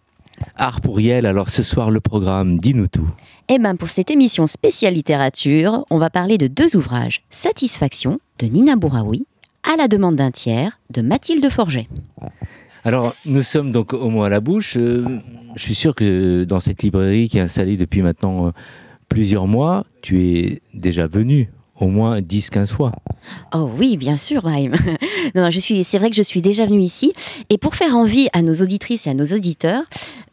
[0.55, 3.07] Art pour Yel, alors ce soir, le programme, dis-nous tout.
[3.49, 7.21] Et ben pour cette émission spéciale littérature, on va parler de deux ouvrages.
[7.29, 9.25] Satisfaction de Nina Bouraoui,
[9.63, 11.87] À la demande d'un tiers de Mathilde Forget.
[12.83, 14.77] Alors, nous sommes donc au mot à la bouche.
[14.77, 15.19] Euh,
[15.55, 18.51] je suis sûr que dans cette librairie qui est installée depuis maintenant euh,
[19.09, 22.91] plusieurs mois, tu es déjà venu au moins 10-15 fois.
[23.53, 24.71] Oh oui, bien sûr, Brahim.
[25.35, 27.13] non, non, je suis, c'est vrai que je suis déjà venue ici.
[27.49, 29.83] Et pour faire envie à nos auditrices et à nos auditeurs,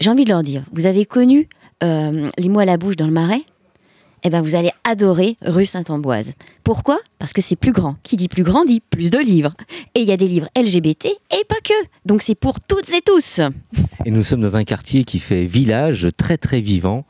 [0.01, 1.49] j'ai envie de leur dire, vous avez connu
[1.83, 3.43] euh, les mots à la bouche dans le marais?
[4.25, 6.35] Eh ben, vous allez adorer rue Saint-Amboise.
[6.63, 7.01] Pourquoi?
[7.19, 7.97] Parce que c'est plus grand.
[8.05, 9.53] Qui dit plus grand dit plus de livres.
[9.97, 11.75] Et il y a des livres LGBT et pas que.
[12.07, 13.41] Donc c'est pour toutes et tous.
[14.05, 17.05] Et nous sommes dans un quartier qui fait village, très très vivant.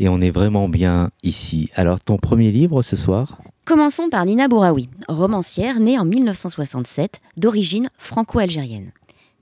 [0.00, 1.70] Et on est vraiment bien ici.
[1.76, 3.40] Alors, ton premier livre ce soir?
[3.66, 8.92] Commençons par Nina Bouraoui, romancière née en 1967, d'origine franco-algérienne.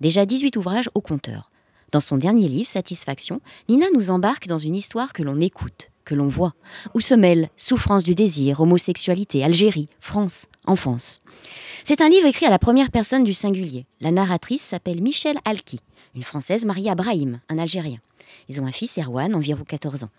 [0.00, 1.50] Déjà 18 ouvrages au compteur.
[1.92, 6.14] Dans son dernier livre, Satisfaction, Nina nous embarque dans une histoire que l'on écoute, que
[6.14, 6.54] l'on voit,
[6.94, 11.20] où se mêlent souffrance du désir, homosexualité, Algérie, France, enfance.
[11.84, 13.84] C'est un livre écrit à la première personne du singulier.
[14.00, 15.80] La narratrice s'appelle Michel Alki,
[16.14, 17.98] une Française mariée à Brahim, un Algérien.
[18.48, 20.10] Ils ont un fils, Erwan, environ 14 ans.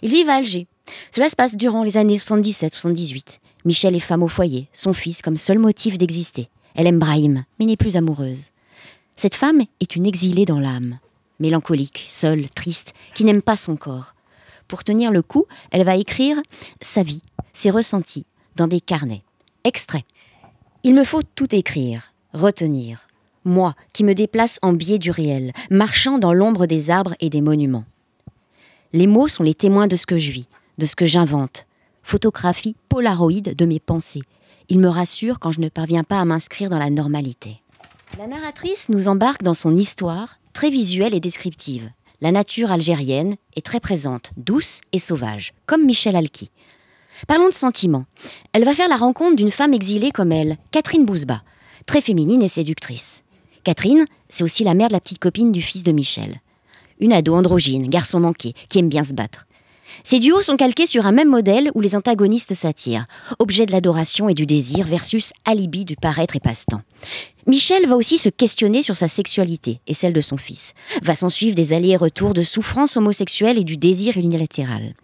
[0.00, 0.66] Ils vivent à Alger.
[1.10, 3.38] Cela se passe durant les années 77-78.
[3.64, 6.48] Michel est femme au foyer, son fils comme seul motif d'exister.
[6.74, 8.50] Elle aime Brahim, mais n'est plus amoureuse.
[9.16, 10.98] Cette femme est une exilée dans l'âme,
[11.40, 14.14] mélancolique, seule, triste, qui n'aime pas son corps.
[14.68, 16.40] Pour tenir le coup, elle va écrire
[16.80, 18.24] sa vie, ses ressentis,
[18.56, 19.24] dans des carnets.
[19.64, 20.04] Extrait.
[20.84, 23.08] Il me faut tout écrire, retenir.
[23.44, 27.40] Moi, qui me déplace en biais du réel, marchant dans l'ombre des arbres et des
[27.40, 27.84] monuments.
[28.92, 31.66] Les mots sont les témoins de ce que je vis, de ce que j'invente.
[32.02, 34.22] Photographie polaroïde de mes pensées.
[34.68, 37.62] Ils me rassurent quand je ne parviens pas à m'inscrire dans la normalité.
[38.18, 41.90] La narratrice nous embarque dans son histoire, très visuelle et descriptive.
[42.20, 46.50] La nature algérienne est très présente, douce et sauvage, comme Michel Alki.
[47.26, 48.04] Parlons de sentiments.
[48.52, 51.42] Elle va faire la rencontre d'une femme exilée comme elle, Catherine Bouzba,
[51.86, 53.22] très féminine et séductrice.
[53.64, 56.40] Catherine, c'est aussi la mère de la petite copine du fils de Michel.
[56.98, 59.46] une ado androgyne, garçon manqué, qui aime bien se battre.
[60.04, 63.06] Ces duos sont calqués sur un même modèle où les antagonistes s'attirent,
[63.38, 66.82] objet de l'adoration et du désir versus alibi du paraître et passe-temps.
[67.46, 70.74] Michel va aussi se questionner sur sa sexualité et celle de son fils.
[71.02, 74.94] Va s'en suivre des allers-retours de souffrance homosexuelle et du désir unilatéral.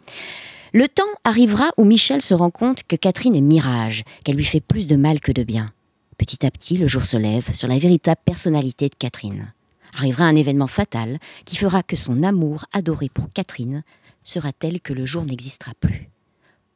[0.72, 4.60] Le temps arrivera où Michel se rend compte que Catherine est mirage, qu'elle lui fait
[4.60, 5.72] plus de mal que de bien.
[6.18, 9.52] Petit à petit, le jour se lève sur la véritable personnalité de Catherine.
[9.96, 13.82] Arrivera un événement fatal qui fera que son amour adoré pour Catherine
[14.28, 16.10] sera tel que le jour n'existera plus?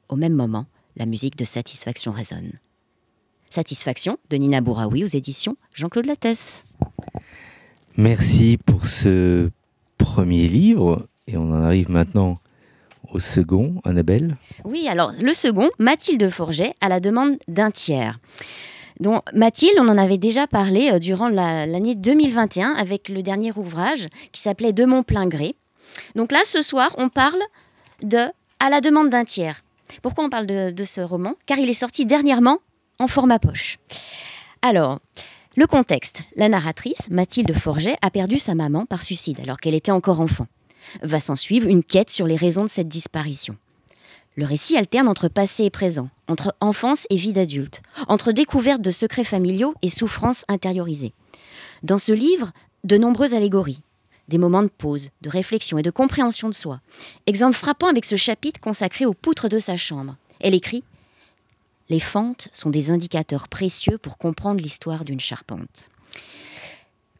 [0.09, 2.53] Au même moment, la musique de Satisfaction résonne.
[3.51, 6.65] Satisfaction de Nina Bouraoui aux éditions Jean-Claude Lattès.
[7.97, 9.51] Merci pour ce
[9.99, 12.39] premier livre et on en arrive maintenant
[13.13, 14.37] au second, Annabelle?
[14.65, 18.21] Oui, alors le second, Mathilde Forget, à la demande d'un tiers.
[19.01, 24.09] Donc, Mathilde, on en avait déjà parlé euh, durant l'année 2021 avec le dernier ouvrage
[24.31, 25.57] qui s'appelait De mon plein gré.
[26.15, 27.41] Donc là, ce soir, on parle
[28.03, 28.27] de
[28.59, 29.63] À la demande d'un tiers.
[30.03, 31.35] Pourquoi on parle de, ce roman?
[31.47, 32.59] Car il est sorti dernièrement
[32.99, 33.79] en format poche.
[34.63, 35.01] Alors,
[35.57, 36.23] le contexte.
[36.37, 40.47] La narratrice, Mathilde Forget, a perdu sa maman par suicide alors qu'elle était encore enfant.
[41.03, 43.57] Va s'en suivre une quête sur les raisons de cette disparition.
[44.37, 48.91] Le récit alterne entre passé et présent, entre enfance et vie d'adulte, entre découverte de
[48.91, 51.13] secrets familiaux et souffrances intériorisées.
[51.83, 52.53] Dans ce livre,
[52.85, 53.83] de nombreuses allégories,
[54.31, 56.81] des moments de pause, de réflexion et de compréhension de soi.
[57.27, 60.17] Exemple frappant avec ce chapitre consacré aux poutres de sa chambre.
[60.41, 60.85] Elle écrit
[61.91, 65.91] Les fentes sont des indicateurs précieux pour comprendre l'histoire d'une charpente.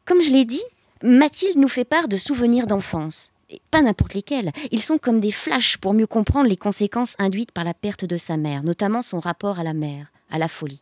[0.05, 0.63] Comme je l'ai dit,
[1.03, 3.31] Mathilde nous fait part de souvenirs d'enfance.
[3.69, 4.51] Pas n'importe lesquels.
[4.71, 8.17] Ils sont comme des flashs pour mieux comprendre les conséquences induites par la perte de
[8.17, 10.81] sa mère, notamment son rapport à la mère, à la folie.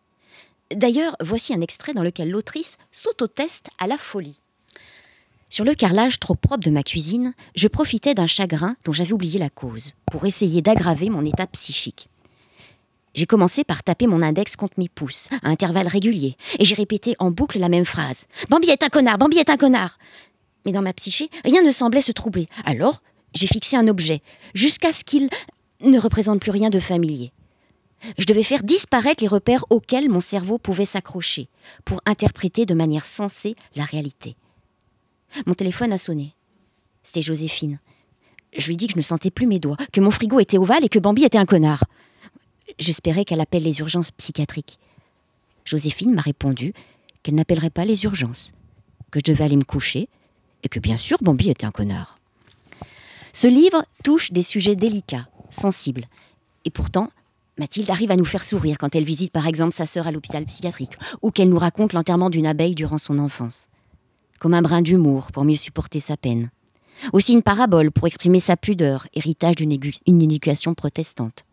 [0.72, 4.39] D'ailleurs, voici un extrait dans lequel l'autrice s'autoteste à la folie.
[5.52, 9.40] Sur le carrelage trop propre de ma cuisine, je profitais d'un chagrin dont j'avais oublié
[9.40, 12.08] la cause, pour essayer d'aggraver mon état psychique.
[13.16, 17.16] J'ai commencé par taper mon index contre mes pouces, à intervalles réguliers, et j'ai répété
[17.18, 18.28] en boucle la même phrase.
[18.50, 19.98] Bambi est un connard, Bambi est un connard.
[20.66, 22.48] Mais dans ma psyché, rien ne semblait se troubler.
[22.64, 23.02] Alors,
[23.34, 24.22] j'ai fixé un objet,
[24.54, 25.30] jusqu'à ce qu'il
[25.82, 27.32] ne représente plus rien de familier.
[28.20, 31.50] Je devais faire disparaître les repères auxquels mon cerveau pouvait s'accrocher,
[31.86, 34.36] pour interpréter de manière sensée la réalité.
[35.46, 36.36] Mon téléphone a sonné.
[37.04, 37.80] C'était Joséphine.
[38.58, 40.84] Je lui dit que je ne sentais plus mes doigts, que mon frigo était ovale
[40.84, 41.84] et que Bambi était un connard.
[42.80, 44.80] J'espérais qu'elle appelle les urgences psychiatriques.
[45.66, 46.74] Joséphine m'a répondu
[47.22, 48.54] qu'elle n'appellerait pas les urgences,
[49.12, 50.10] que je devais aller me coucher
[50.64, 52.18] et que bien sûr Bambi était un connard.
[53.34, 56.08] Ce livre touche des sujets délicats, sensibles.
[56.66, 57.12] Et pourtant,
[57.58, 60.46] Mathilde arrive à nous faire sourire quand elle visite par exemple sa sœur à l'hôpital
[60.46, 63.70] psychiatrique ou qu'elle nous raconte l'enterrement d'une abeille durant son enfance
[64.40, 66.50] comme un brin d'humour pour mieux supporter sa peine.
[67.14, 69.72] Aussi une parabole pour exprimer sa pudeur, héritage d'une
[70.22, 71.46] éducation protestante.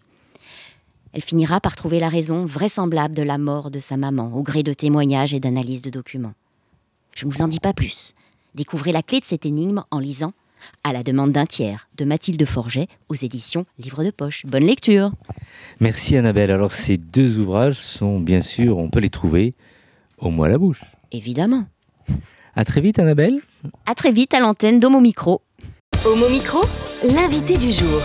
[1.12, 4.62] Elle finira par trouver la raison vraisemblable de la mort de sa maman au gré
[4.62, 6.35] de témoignages et d'analyses de documents.
[7.14, 8.12] Je ne vous en dis pas plus.
[8.55, 10.35] Découvrez la clé de cette énigme en lisant
[10.85, 14.44] À la demande d'un tiers de Mathilde Forget aux éditions Livre de Poche.
[14.44, 15.12] Bonne lecture.
[15.81, 16.51] Merci Annabelle.
[16.51, 19.55] Alors ces deux ouvrages sont bien sûr, on peut les trouver
[20.18, 20.85] au moins à la bouche.
[21.12, 21.66] Évidemment.
[22.59, 23.42] À très vite, Annabelle.
[23.85, 25.42] À très vite à l'antenne d'Homo Micro.
[26.07, 26.61] Homo Micro,
[27.05, 28.01] l'invité du jour.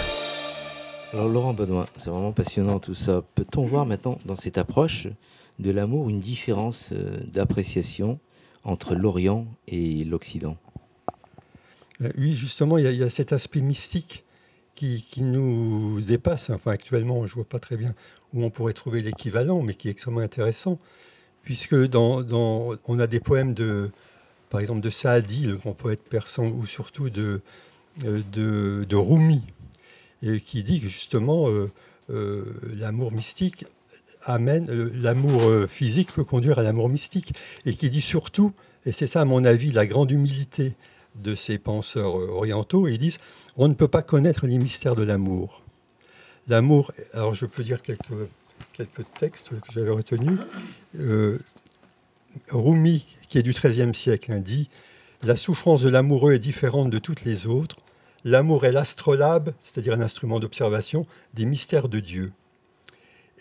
[1.14, 3.24] Alors, Laurent Benoît, c'est vraiment passionnant tout ça.
[3.34, 5.08] Peut-on voir maintenant dans cette approche
[5.60, 8.20] de l'amour une différence euh, d'appréciation
[8.66, 10.58] entre l'Orient et l'Occident?
[12.02, 14.26] Euh, Oui, justement, il y, a cet aspect mystique
[14.76, 16.50] qui, nous dépasse.
[16.50, 17.96] Enfin, actuellement, je ne vois pas très bien
[18.34, 20.78] où on pourrait trouver l'équivalent, mais qui est extrêmement intéressant,
[21.42, 22.26] puisque dans,
[22.86, 23.90] on a des poèmes de,
[24.52, 27.42] par exemple de Saadi, le grand poète persan, ou surtout de,
[28.04, 28.22] euh,
[28.86, 29.42] de, Rumi,
[30.22, 31.72] et qui dit que justement euh,
[32.12, 32.44] euh,
[32.76, 33.66] l'amour mystique
[34.24, 34.68] amène,
[35.02, 37.34] l'amour physique peut conduire à l'amour mystique,
[37.66, 38.52] et qui dit surtout,
[38.86, 40.74] et c'est ça à mon avis la grande humilité
[41.16, 43.20] de ces penseurs orientaux, ils disent
[43.56, 45.62] on ne peut pas connaître les mystères de l'amour.
[46.48, 48.30] L'amour, alors je peux dire quelques,
[48.74, 50.40] quelques textes que j'avais retenus.
[52.50, 54.70] Rumi, qui est du XIIIe siècle, dit
[55.24, 57.78] La souffrance de l'amoureux est différente de toutes les autres.
[58.26, 62.34] L'amour est l'astrolabe, c'est-à-dire un instrument d'observation, des mystères de Dieu.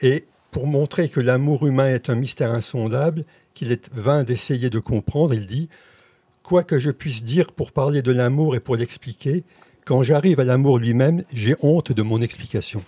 [0.01, 4.79] Et pour montrer que l'amour humain est un mystère insondable, qu'il est vain d'essayer de
[4.79, 5.69] comprendre, il dit
[6.45, 9.43] Quoi que je puisse dire pour parler de l'amour et pour l'expliquer,
[9.85, 12.81] quand j'arrive à l'amour lui-même, j'ai honte de mon explication.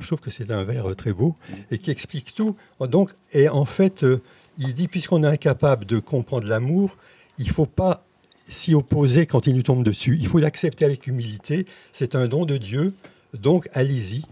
[0.00, 1.36] Je trouve que c'est un vers très beau
[1.70, 2.56] et qui explique tout.
[2.80, 4.22] Donc, et en fait, euh,
[4.58, 6.96] il dit, puisqu'on est incapable de comprendre l'amour,
[7.38, 8.04] il ne faut pas
[8.46, 10.16] s'y opposer quand il nous tombe dessus.
[10.20, 11.66] Il faut l'accepter avec humilité.
[11.92, 12.94] C'est un don de Dieu,
[13.32, 14.22] donc allez-y.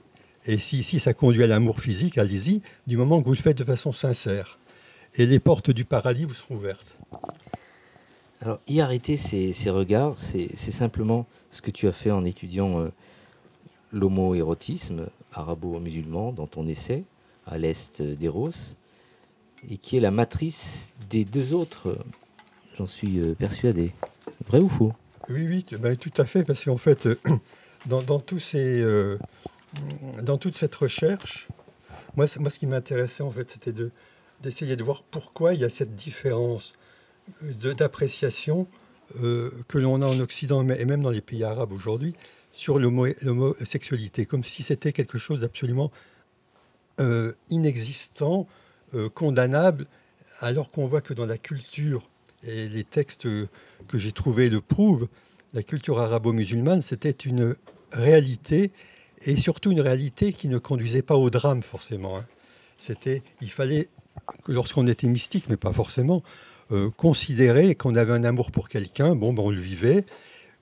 [0.47, 3.59] Et si, si ça conduit à l'amour physique, allez-y, du moment que vous le faites
[3.59, 4.59] de façon sincère.
[5.15, 6.97] Et les portes du paradis vous seront ouvertes.
[8.41, 12.89] Alors, y arrêter ces, regards, c'est simplement ce que tu as fait en étudiant euh,
[13.93, 17.05] l'homo-érotisme arabo-musulman dans ton essai,
[17.47, 18.51] à l'est d'Eros,
[19.71, 21.97] et qui est la matrice des deux autres,
[22.79, 23.93] j'en suis euh, persuadé.
[24.47, 24.93] Vrai ou faux?
[25.29, 27.17] Oui, oui, ben, tout à fait, parce qu'en fait, euh,
[27.87, 28.03] dans,
[28.39, 28.85] ces,
[30.23, 31.49] dans toute cette recherche,
[32.17, 33.73] moi, ce qui m'intéressait, en fait, c'était
[34.43, 36.75] d'essayer de voir pourquoi il y a cette différence
[37.43, 38.67] d'appréciation
[39.23, 42.15] euh, que l'on a en Occident et même dans les pays arabes aujourd'hui
[42.53, 45.91] sur l'homosexualité, comme si c'était quelque chose d'absolument
[47.01, 48.47] euh, inexistant,
[48.95, 49.87] euh, condamnable,
[50.41, 52.09] alors qu'on voit que dans la culture,
[52.45, 53.29] et les textes
[53.89, 55.09] que j'ai trouvés le prouvent,
[55.55, 57.55] la culture arabo-musulmane, c'était une
[57.93, 58.73] réalité,
[59.25, 62.19] et surtout une réalité qui ne conduisait pas au drame forcément.
[62.19, 62.27] Hein.
[62.79, 63.89] C'était, il fallait,
[64.49, 66.23] lorsqu'on était mystique, mais pas forcément,
[66.73, 70.05] euh, considérer qu'on avait un amour pour quelqu'un, bon, ben, on le vivait.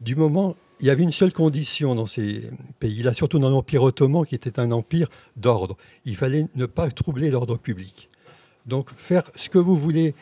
[0.01, 4.27] Du moment, il y avait une seule condition dans ces pays-là, surtout dans l'Empire ottoman,
[4.27, 5.77] qui était un empire d'ordre.
[6.05, 8.10] Il fallait ne pas troubler l'ordre public.
[8.66, 10.14] Donc faire ce que vous voulez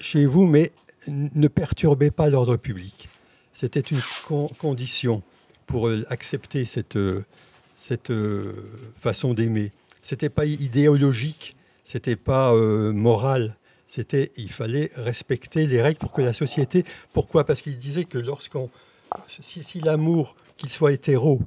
[0.00, 0.72] chez vous, mais
[1.08, 3.08] ne perturbez pas l'ordre public.
[3.52, 4.00] C'était une
[4.58, 5.22] condition
[5.66, 7.24] pour euh, accepter cette, euh,
[7.76, 8.12] cette
[9.00, 9.72] façon d'aimer.
[10.02, 13.56] C'était pas idéologique, c'était pas moral,
[13.94, 16.84] c'était il fallait respecter les règles pour que la société.
[17.12, 17.44] Pourquoi?
[17.44, 18.68] Parce qu'il disait que lorsqu'on,
[19.28, 21.40] si, l'amour, qu'il soit hétéro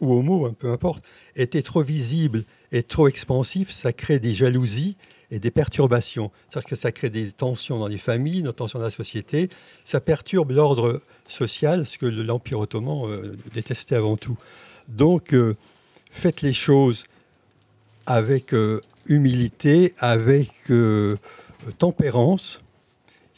[0.00, 1.02] ou homo, hein, peu importe,
[1.34, 4.96] était trop visible et trop expansif, ça crée des jalousies
[5.30, 6.30] et des perturbations.
[6.48, 9.50] C'est-à-dire que ça crée des tensions dans les familles, des tensions dans la société.
[9.84, 14.36] Ça perturbe l'ordre social, ce que l'Empire ottoman euh, détestait avant tout.
[14.88, 15.56] Donc, euh,
[16.10, 17.04] faites les choses
[18.06, 20.50] avec euh, humilité, avec
[21.78, 22.60] tempérance.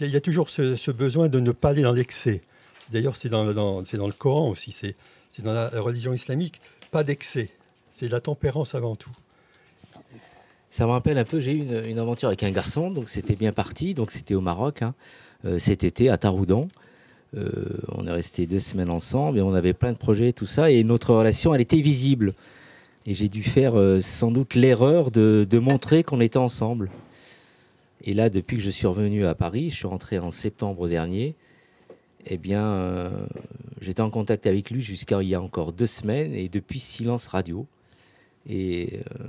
[0.00, 2.42] Il y, a toujours ce, besoin de ne pas aller dans l'excès.
[2.90, 6.60] D'ailleurs, c'est dans, le Coran aussi, c'est dans la religion islamique.
[6.90, 7.50] Pas d'excès.
[7.90, 9.10] C'est la tempérance avant tout.
[10.70, 13.52] Ça me rappelle un peu, j'ai eu une, aventure avec un garçon, donc c'était bien
[13.52, 14.94] parti, donc c'était au Maroc, hein.
[15.44, 16.68] euh, cet été à Taroudan.
[17.36, 17.48] Euh,
[17.92, 20.84] on est resté deux semaines ensemble et on avait plein de projets, tout ça, et
[20.84, 22.34] notre relation, elle était visible.
[23.06, 26.90] Et j'ai dû faire euh, sans doute l'erreur de, montrer qu'on était ensemble.
[28.04, 31.34] Et là, depuis que je suis revenu à Paris, je suis rentré en septembre dernier,
[32.26, 33.10] eh bien,
[33.80, 37.28] j'étais en contact avec lui jusqu'à il y a encore deux semaines, et depuis silence
[37.28, 37.66] radio.
[38.48, 39.24] Et euh,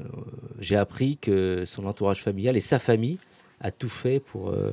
[0.59, 3.17] j'ai appris que son entourage familial et sa famille
[3.61, 4.71] a tout fait pour euh,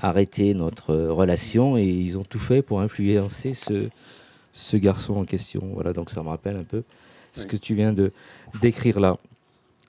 [0.00, 3.88] arrêter notre relation, et ils ont tout fait pour influencer ce,
[4.52, 5.70] ce garçon en question.
[5.74, 6.82] Voilà, donc ça me rappelle un peu
[7.34, 8.12] ce que tu viens de
[8.60, 9.16] décrire là.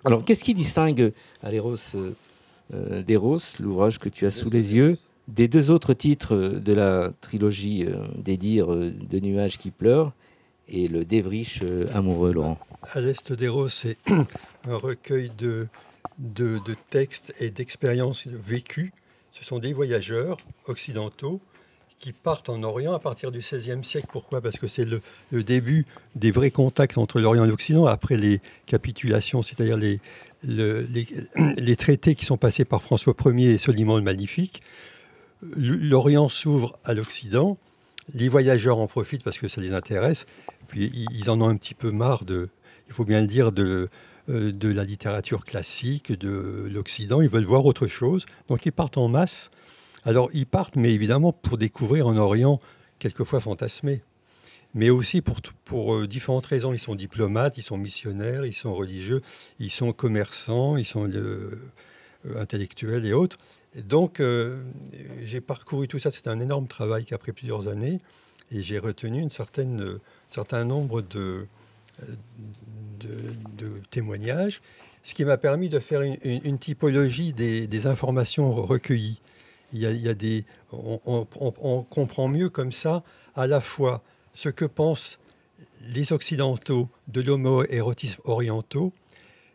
[0.06, 1.78] Alors, qu'est-ce qui distingue Aléros
[2.74, 4.98] euh, d'Eros, l'ouvrage que tu as sous les yeux,
[5.28, 10.12] des deux autres titres de la trilogie euh, des dires euh, de nuages qui pleurent
[10.68, 11.62] et le dévriche
[11.94, 12.58] amoureux, Laurent.
[12.94, 13.98] À l'Est d'Eros, c'est
[14.66, 15.68] un recueil de,
[16.18, 18.94] de, textes et d'expériences vécues.
[19.32, 21.42] Ce sont des voyageurs occidentaux
[22.00, 24.08] qui partent en Orient à partir du XVIe siècle.
[24.12, 24.42] Pourquoi?
[24.42, 29.42] Parce que c'est le, début des vrais contacts entre l'Orient et l'Occident, après les capitulations,
[29.42, 30.00] c'est-à-dire les,
[30.44, 34.62] les, traités qui sont passés par François Ier et Soliman le Magnifique,
[35.56, 37.58] l'Orient s'ouvre à l'Occident,
[38.14, 40.26] les voyageurs en profitent parce que ça les intéresse,
[40.76, 42.50] ils en ont un petit peu marre de,
[42.88, 43.90] il faut bien le dire, de,
[44.30, 48.98] euh, de la littérature classique, de l'Occident, ils veulent voir autre chose, donc ils partent
[48.98, 49.52] en masse.
[50.06, 52.60] Alors ils partent, mais évidemment pour découvrir un Orient
[53.00, 54.02] quelquefois fantasmé
[54.76, 56.74] mais aussi pour, pour euh, différentes raisons.
[56.74, 59.22] Ils sont diplomates, ils sont missionnaires, ils sont religieux,
[59.60, 61.72] ils sont commerçants, ils sont euh,
[62.36, 63.38] intellectuels et autres.
[63.76, 64.20] donc,
[65.26, 66.10] j'ai parcouru tout ça.
[66.10, 68.00] C'est un énorme travail pris plusieurs années.
[68.52, 70.00] Et j'ai retenu une certaine,
[70.34, 71.48] certain nombre de,
[73.92, 74.62] témoignages,
[75.04, 79.22] ce qui m'a permis de faire une, typologie des, informations recueillies.
[79.74, 83.04] Il y a, des, on, comprend mieux comme ça
[83.36, 84.02] à la fois
[84.34, 85.20] ce que pensent
[85.88, 88.94] les Occidentaux de l'homo-érotisme orientaux,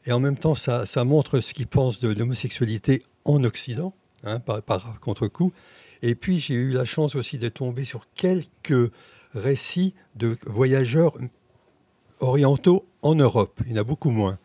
[0.07, 5.01] et en même temps, ça, montre ce qu'ils pensent de l'homosexualité en Occident, hein, par,
[5.01, 5.53] contre-coup.
[6.03, 8.93] Et puis, j'ai eu la chance aussi de tomber sur quelques
[9.39, 11.17] récits de voyageurs
[12.21, 13.61] orientaux en Europe.
[13.67, 14.39] Il y en a beaucoup moins.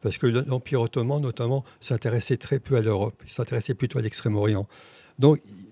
[0.00, 4.66] parce que l'Empire ottoman, notamment, s'intéressait très peu à l'Europe, il s'intéressait plutôt à l'Extrême-Orient.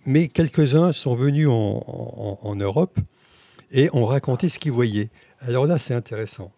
[0.04, 2.98] Mais quelques-uns sont venus en, Europe
[3.70, 5.10] et ont raconté ce qu'ils voyaient.
[5.40, 6.50] Alors là, c'est intéressant,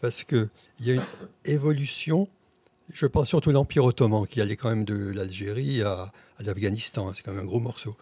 [0.00, 0.48] parce qu'il
[0.80, 1.02] y a une
[1.44, 2.28] évolution,
[2.92, 7.22] je pense surtout à l'Empire ottoman, qui allait quand même de l'Algérie à, l'Afghanistan, c'est
[7.22, 7.96] quand même un gros morceau.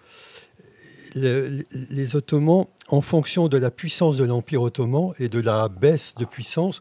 [1.14, 6.24] Les Ottomans, en fonction de la puissance de l'Empire ottoman et de la baisse de
[6.24, 6.80] puissance,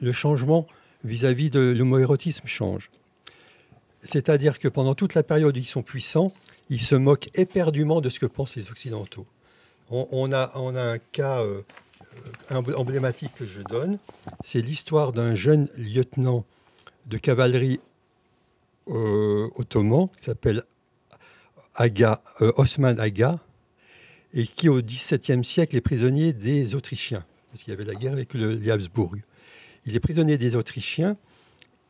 [0.00, 0.66] le changement
[1.04, 2.90] vis-à-vis de l'homoérotisme change.
[4.00, 6.32] C'est-à-dire que pendant toute la période où ils sont puissants,
[6.68, 9.26] ils se moquent éperdument de ce que pensent les Occidentaux.
[9.90, 11.60] On, a, un cas euh,
[12.50, 13.98] emblématique que je donne,
[14.44, 16.44] c'est l'histoire d'un jeune lieutenant
[17.06, 17.80] de cavalerie
[18.88, 20.62] euh, ottoman qui s'appelle
[21.74, 23.38] Aga, euh, Osman Aga,
[24.32, 28.12] et qui au XVIIe siècle est prisonnier des Autrichiens, parce qu'il y avait la guerre
[28.12, 29.16] avec le, les Habsbourg.
[29.86, 31.16] Il est prisonnier des Autrichiens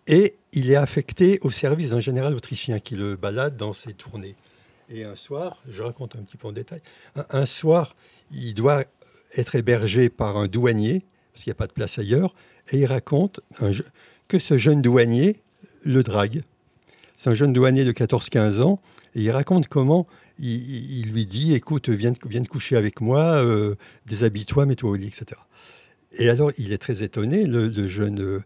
[0.07, 4.37] et il est affecté au service d'un général autrichien qui le balade dans ses tournées.
[4.91, 6.83] Et un soir, je raconte un petit peu en détail,
[7.31, 7.97] un, soir,
[8.31, 8.85] il doit
[9.37, 12.35] être hébergé par un douanier, parce qu'il n'y a pas de place ailleurs,
[12.71, 13.41] et il raconte
[14.29, 15.43] que ce jeune douanier
[15.85, 16.43] le drague.
[17.17, 18.81] C'est un jeune douanier de 14-15 ans,
[19.15, 20.07] et il raconte comment
[20.39, 25.41] il, lui dit, écoute, viens, viens coucher avec moi, euh, déshabille-toi, mets-toi au lit, etc.
[26.19, 28.43] Et alors, il est très étonné, le, jeune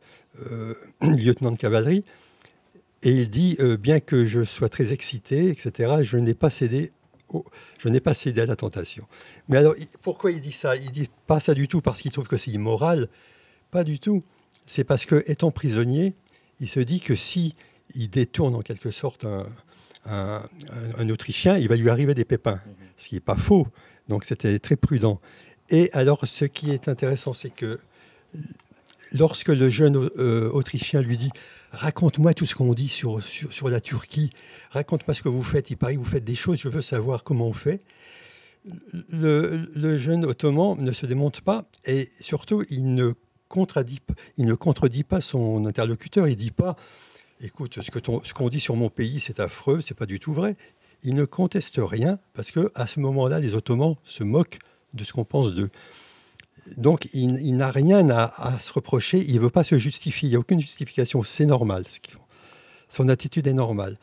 [0.50, 2.04] euh, lieutenant de cavalerie,
[3.02, 6.92] et il dit, euh, bien que je sois très excité, etc., je n'ai pas cédé,
[7.78, 9.06] je n'ai pas cédé à la tentation.
[9.48, 10.76] Mais alors, pourquoi il dit ça?
[10.76, 13.08] Il dit pas ça du tout parce qu'il trouve que c'est immoral,
[13.70, 14.22] pas du tout.
[14.66, 16.14] C'est parce que, étant prisonnier,
[16.60, 17.54] il se dit que si
[17.94, 19.46] il détourne en quelque sorte un,
[20.08, 22.60] un Autrichien, il va lui arriver des pépins,
[22.96, 23.66] ce qui n'est pas faux.
[24.08, 25.20] Donc c'était très prudent.
[25.70, 27.78] Et alors, ce qui est intéressant, c'est que
[29.12, 31.30] lorsque le jeune euh, Autrichien lui dit
[31.70, 34.30] Raconte-moi tout ce qu'on dit sur, sur, la Turquie,
[34.70, 37.24] raconte-moi ce que vous faites, il paraît que vous faites des choses, je veux savoir
[37.24, 37.82] comment on fait.
[39.10, 43.12] Le, jeune Ottoman ne se démonte pas et surtout, il ne,
[43.48, 44.00] contredit,
[44.38, 46.26] il ne contredit pas son interlocuteur.
[46.26, 46.76] Il ne dit pas
[47.40, 50.56] Écoute, ce qu'on dit sur mon pays, c'est affreux, c'est pas du tout vrai.
[51.04, 54.58] Il ne conteste rien parce que à ce moment-là, les Ottomans se moquent
[54.94, 55.70] de ce qu'on pense d'eux.
[56.76, 60.36] Donc il, n'a rien à, se reprocher, il ne veut pas se justifier, il n'y
[60.36, 62.20] a aucune justification, c'est normal ce qu'ils font.
[62.88, 63.96] Son attitude est normale.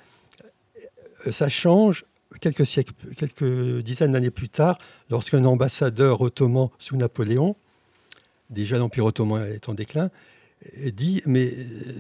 [1.27, 2.05] Euh, ça change
[2.41, 4.79] quelques siècles, quelques dizaines d'années plus tard,
[5.09, 7.55] lorsqu'un ambassadeur ottoman sous Napoléon,
[8.49, 10.09] déjà l'Empire ottoman est en déclin,
[10.91, 11.51] dit Mais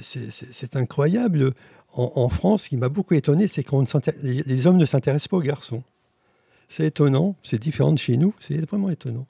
[0.01, 1.53] c'est incroyable,
[1.97, 3.75] en, France, ce qui m'a beaucoup étonné, c'est que
[4.23, 5.83] les hommes ne s'intéressent pas aux garçons.
[6.67, 9.27] C'est étonnant, c'est différent de chez nous, c'est vraiment étonnant.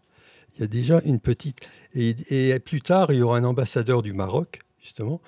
[0.56, 1.60] Il y a déjà une petite...
[1.94, 5.22] Et, plus tard, il y aura un ambassadeur du Maroc, justement,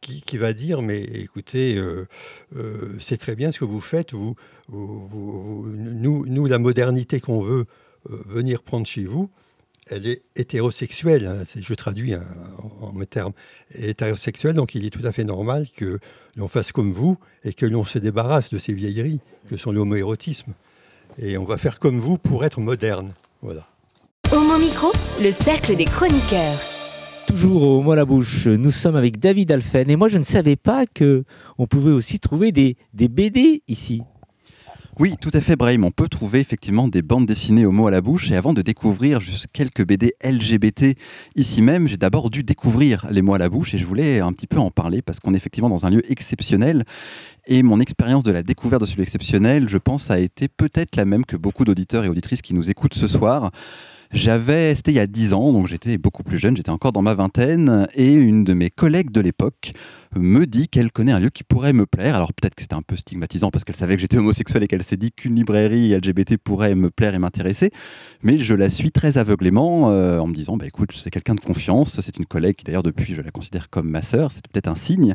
[0.00, 2.08] qui, va dire, mais écoutez, euh,
[2.56, 4.34] euh, c'est très bien ce que vous faites, vous,
[4.68, 7.66] nous, nous, la modernité qu'on veut
[8.10, 9.30] euh, venir prendre chez vous,
[9.88, 12.24] elle est hétérosexuelle, hein, je traduis hein,
[12.80, 13.32] en, mes termes,
[13.74, 15.98] hétérosexuelle, donc il est tout à fait normal que
[16.36, 20.52] l'on fasse comme vous et que l'on se débarrasse de ces vieilleries que sont l'homoérotisme.
[21.18, 23.12] Et on va faire comme vous pour être moderne.
[23.42, 23.66] Voilà.
[24.32, 26.60] Homo Micro, le cercle des chroniqueurs.
[27.26, 30.24] Toujours au mot à la bouche, nous sommes avec David Alphen et moi je ne
[30.24, 31.24] savais pas que
[31.58, 34.02] on pouvait aussi trouver des, des BD ici.
[35.00, 35.86] Oui, tout à fait, Brahim.
[35.86, 38.30] On peut trouver effectivement des bandes dessinées au mot à la bouche.
[38.30, 40.94] Et avant de découvrir juste quelques BD LGBT
[41.36, 44.30] ici même, j'ai d'abord dû découvrir les mots à la bouche et je voulais un
[44.34, 46.84] petit peu en parler parce qu'on est effectivement dans un lieu exceptionnel.
[47.46, 50.96] Et mon expérience de la découverte de ce lieu exceptionnel, je pense, a été peut-être
[50.96, 53.52] la même que beaucoup d'auditeurs et auditrices qui nous écoutent ce soir.
[54.12, 57.00] J'avais, c'était il y a 10 ans, donc j'étais beaucoup plus jeune, j'étais encore dans
[57.00, 59.70] ma vingtaine, et une de mes collègues de l'époque
[60.16, 62.16] me dit qu'elle connaît un lieu qui pourrait me plaire.
[62.16, 64.82] Alors peut-être que c'était un peu stigmatisant parce qu'elle savait que j'étais homosexuel et qu'elle
[64.82, 67.70] s'est dit qu'une librairie LGBT pourrait me plaire et m'intéresser.
[68.22, 71.40] Mais je la suis très aveuglément euh, en me disant, bah écoute, c'est quelqu'un de
[71.40, 74.68] confiance, c'est une collègue qui d'ailleurs depuis je la considère comme ma sœur, c'est peut-être
[74.68, 75.14] un signe.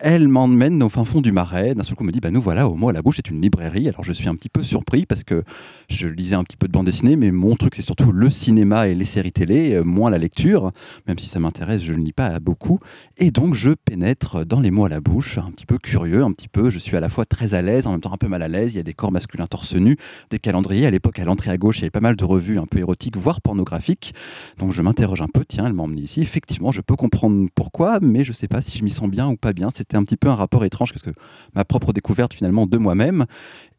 [0.00, 2.68] Elle m'emmène au fin fond du marais, d'un seul coup me dit, bah nous voilà,
[2.68, 3.88] au mot à la bouche, c'est une librairie.
[3.88, 5.44] Alors je suis un petit peu surpris parce que
[5.88, 8.88] je lisais un petit peu de bande dessinée, mais mon truc c'est surtout le cinéma
[8.88, 10.72] et les séries télé, euh, moins la lecture,
[11.06, 12.80] même si ça m'intéresse, je ne lis pas beaucoup.
[13.16, 16.32] Et donc je pénètre dans les mots à la bouche, un petit peu curieux, un
[16.32, 16.70] petit peu.
[16.70, 18.48] Je suis à la fois très à l'aise, en même temps un peu mal à
[18.48, 18.74] l'aise.
[18.74, 19.96] Il y a des corps masculins torse nu,
[20.30, 20.86] des calendriers.
[20.86, 22.78] À l'époque, à l'entrée à gauche, il y avait pas mal de revues un peu
[22.78, 24.14] érotiques, voire pornographiques.
[24.58, 25.44] Donc je m'interroge un peu.
[25.44, 26.22] Tiens, elle m'a emmené ici.
[26.22, 29.28] Effectivement, je peux comprendre pourquoi, mais je ne sais pas si je m'y sens bien
[29.28, 29.68] ou pas bien.
[29.74, 31.10] C'était un petit peu un rapport étrange parce que
[31.54, 33.26] ma propre découverte finalement de moi-même.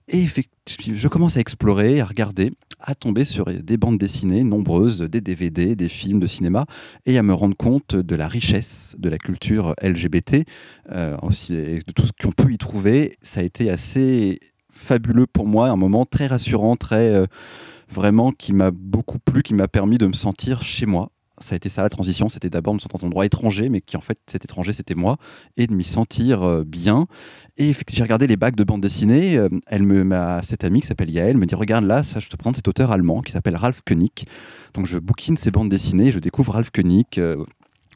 [0.08, 4.99] Et effectivement, je commence à explorer, à regarder, à tomber sur des bandes dessinées nombreuses,
[4.99, 6.66] des DVD, des films de cinéma,
[7.06, 10.45] et à me rendre compte de la richesse de la culture LGBT,
[10.91, 13.18] euh, aussi, de tout ce qu'on peut y trouver.
[13.22, 14.39] Ça a été assez
[14.70, 17.26] fabuleux pour moi, un moment très rassurant, très euh,
[17.89, 21.56] vraiment qui m'a beaucoup plu, qui m'a permis de me sentir chez moi ça a
[21.56, 24.02] été ça la transition, c'était d'abord me sentir dans un endroit étranger, mais qui en
[24.02, 25.18] fait cet étranger c'était moi,
[25.58, 27.08] et de m'y sentir euh, bien.
[27.58, 30.88] Et j'ai regardé les bacs de bande dessinée, euh, elle me, ma, cette amie qui
[30.88, 33.56] s'appelle Yael me dit regarde là, ça, je te présente cet auteur allemand qui s'appelle
[33.56, 34.26] Ralph Koenig.
[34.74, 37.44] Donc je bouquine ces bandes dessinées, je découvre Ralph Koenig, euh,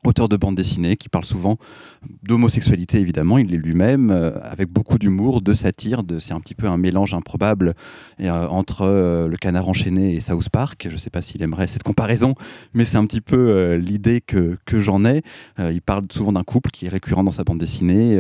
[0.06, 1.58] auteur de bande dessinée qui parle souvent
[2.24, 6.56] d'homosexualité évidemment, il est lui-même euh, avec beaucoup d'humour, de satire, de, c'est un petit
[6.56, 7.74] peu un mélange improbable
[8.22, 10.88] euh, entre euh, le canard enchaîné et South Park.
[10.89, 12.36] Je ne sais pas s'il aimerait cette comparaison,
[12.74, 15.22] mais c'est un petit peu l'idée que, que j'en ai.
[15.58, 18.20] il parle souvent d'un couple qui est récurrent dans sa bande dessinée,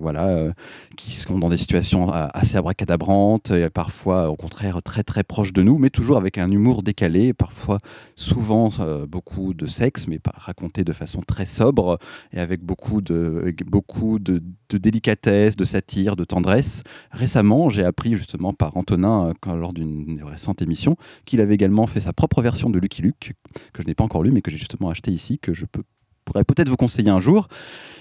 [0.00, 0.52] voilà,
[0.96, 5.62] qui sont dans des situations assez abracadabrantes et parfois au contraire très très proches de
[5.62, 7.78] nous, mais toujours avec un humour décalé, parfois
[8.16, 8.70] souvent
[9.08, 11.98] beaucoup de sexe, mais pas raconté de façon très sobre
[12.32, 16.82] et avec beaucoup de, beaucoup de, délicatesse, de satire, de tendresse.
[17.10, 22.00] Récemment, j'ai appris justement par Antonin, euh, lors d'une récente émission, qu'il avait également fait
[22.00, 23.32] sa propre version de Lucky Luke,
[23.72, 25.82] que je n'ai pas encore lu, mais que j'ai justement acheté ici, que je peux
[26.24, 27.48] pourrais peut-être vous conseiller un jour.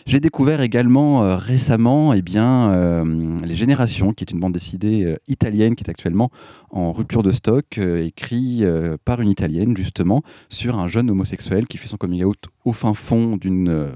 [0.06, 5.04] J'ai découvert également euh, récemment eh bien, euh, Les Générations, qui est une bande dessinée
[5.04, 6.32] euh, italienne qui est actuellement
[6.72, 8.64] en rupture de stock, écrit
[9.04, 12.94] par une italienne justement sur un jeune homosexuel qui fait son coming out au fin
[12.94, 13.90] fond d'une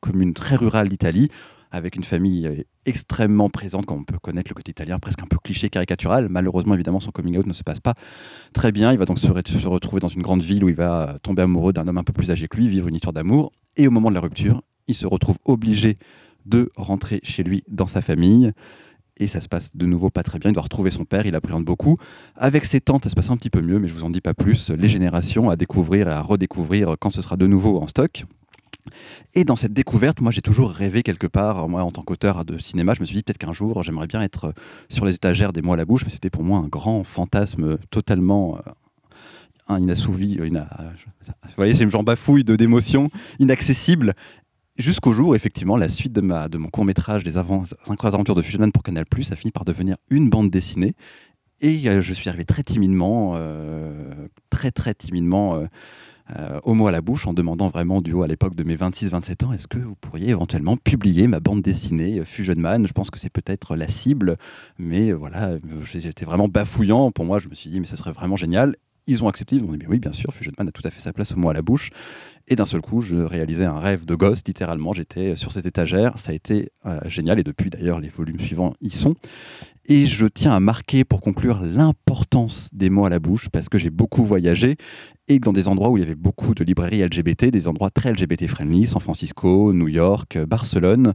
[0.00, 1.30] commune très rurale d'Italie
[1.70, 5.38] avec une famille extrêmement présente, comme on peut connaître le côté italien, presque un peu
[5.42, 6.28] cliché, caricatural.
[6.28, 7.94] Malheureusement, évidemment, son coming out ne se passe pas
[8.52, 8.92] très bien.
[8.92, 9.26] Il va donc se,
[9.66, 12.30] retrouver dans une grande ville où il va tomber amoureux d'un homme un peu plus
[12.30, 13.52] âgé que lui, vivre une histoire d'amour.
[13.76, 15.96] Et au moment de la rupture, il se retrouve obligé
[16.46, 18.52] de rentrer chez lui dans sa famille.
[19.18, 20.50] Et ça se passe de nouveau pas très bien.
[20.50, 21.96] Il doit retrouver son père, il appréhende beaucoup.
[22.36, 24.20] Avec ses tantes, ça se passe un petit peu mieux, mais je vous en dis
[24.20, 24.70] pas plus.
[24.70, 28.26] Les générations à découvrir et à redécouvrir quand ce sera de nouveau en stock.
[29.34, 32.58] Et dans cette découverte, moi j'ai toujours rêvé quelque part, moi en tant qu'auteur de
[32.58, 34.54] cinéma, je me suis dit peut-être qu'un jour j'aimerais bien être
[34.88, 37.78] sur les étagères des mots à la bouche, mais c'était pour moi un grand fantasme
[37.90, 38.58] totalement
[39.70, 44.14] euh, inassouvi, euh, vous voyez, j'en bafouille de d'émotions, inaccessible.
[44.78, 48.72] Jusqu'au jour, effectivement, la suite de, ma, de mon court métrage Les aventures de Fusionman
[48.72, 50.94] pour Canal+, a fini par devenir une bande dessinée.
[51.62, 53.40] Et euh, je suis arrivé très timidement,
[54.50, 55.66] très très timidement
[56.34, 58.74] euh, au mot à la bouche en demandant vraiment du haut à l'époque de mes
[58.74, 62.86] 26-27 ans, est-ce que vous pourriez éventuellement publier ma bande dessinée euh, Fusion Man?
[62.86, 64.36] Je pense que c'est peut-être la cible,
[64.78, 67.12] mais euh, voilà, j'étais vraiment bafouillant.
[67.12, 68.74] Pour moi, je me suis dit, mais ce serait vraiment génial.
[69.06, 70.98] Ils ont accepté, ils ont dit, oui, bien sûr, Fusion Man a tout à fait
[70.98, 71.90] sa place au mot à la bouche.
[72.48, 74.94] Et d'un seul coup, je réalisais un rêve de gosse, littéralement.
[74.94, 76.18] J'étais sur cette étagère.
[76.18, 76.70] Ça a été
[77.06, 77.38] génial.
[77.38, 79.14] Et depuis, d'ailleurs, les volumes suivants y sont.
[79.88, 83.78] Et je tiens à marquer pour conclure l'importance des mots à la bouche parce que
[83.78, 84.76] j'ai beaucoup voyagé
[85.28, 88.12] et dans des endroits où il y avait beaucoup de librairies LGBT, des endroits très
[88.12, 91.14] LGBT friendly, San Francisco, New York, Barcelone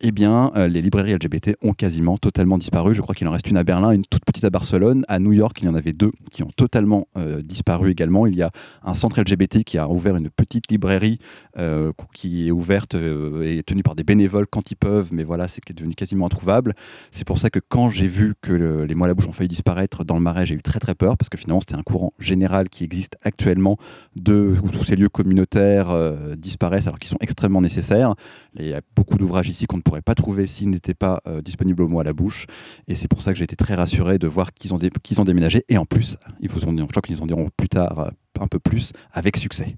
[0.00, 2.94] eh bien, euh, les librairies LGBT ont quasiment totalement disparu.
[2.94, 5.04] Je crois qu'il en reste une à Berlin, une toute petite à Barcelone.
[5.08, 8.26] À New York, il y en avait deux qui ont totalement euh, disparu également.
[8.26, 8.52] Il y a
[8.84, 11.18] un centre LGBT qui a ouvert une petite librairie
[11.58, 15.62] euh, qui est ouverte et tenue par des bénévoles quand ils peuvent, mais voilà, c'est
[15.74, 16.74] devenu quasiment introuvable.
[17.10, 19.48] C'est pour ça que quand j'ai vu que les mots à la bouche ont failli
[19.48, 22.12] disparaître dans le marais, j'ai eu très très peur parce que finalement, c'était un courant
[22.20, 23.47] général qui existe actuellement
[24.16, 25.94] de où tous ces lieux communautaires
[26.36, 28.14] disparaissent alors qu'ils sont extrêmement nécessaires.
[28.58, 31.40] Il y a beaucoup d'ouvrages ici qu'on ne pourrait pas trouver s'ils n'étaient pas euh,
[31.40, 32.46] disponibles au mot à la bouche.
[32.86, 35.64] Et c'est pour ça que j'ai été très rassuré de voir qu'ils ont, déménagé.
[35.68, 38.58] Et en plus, ils vous je crois qu'ils en diront plus tard euh, un peu
[38.58, 39.76] plus, avec succès.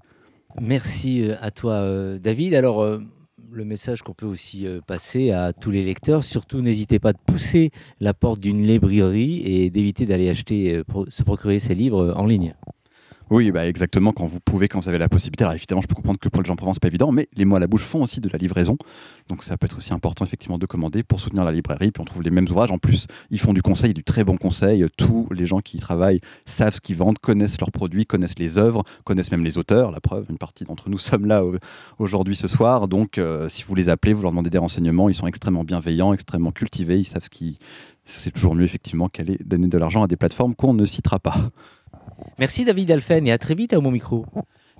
[0.59, 1.85] Merci euh, à toi,
[2.19, 2.53] David.
[2.53, 2.85] Alors,
[3.51, 7.71] le message qu'on peut aussi passer à tous les lecteurs, surtout n'hésitez pas de pousser
[7.99, 12.53] la porte d'une librairie et d'éviter d'aller acheter, se procurer ces livres en ligne.
[13.31, 15.45] Oui, bah exactement, quand vous pouvez, quand vous avez la possibilité.
[15.45, 17.45] Alors évidemment, je peux comprendre que pour les gens Provence, c'est pas évident, mais les
[17.45, 18.77] mots à la bouche font aussi de la livraison.
[19.29, 21.91] Donc ça peut être aussi important effectivement de commander pour soutenir la librairie.
[21.91, 22.71] Puis on trouve les mêmes ouvrages.
[22.71, 24.85] En plus, ils font du conseil, du très bon conseil.
[24.97, 28.57] Tous les gens qui y travaillent savent ce qu'ils vendent, connaissent leurs produits, connaissent les
[28.57, 29.91] œuvres, connaissent même les auteurs.
[29.91, 31.41] La preuve, une partie d'entre nous sommes là
[31.99, 32.89] aujourd'hui ce soir.
[32.89, 36.11] Donc euh, si vous les appelez, vous leur demandez des renseignements, ils sont extrêmement bienveillants,
[36.11, 36.99] extrêmement cultivés.
[36.99, 37.59] Ils savent ce qui.
[38.03, 41.47] C'est toujours mieux effectivement qu'aller donner de l'argent à des plateformes qu'on ne citera pas.
[42.39, 44.25] Merci David Alphen et à très vite à mon micro.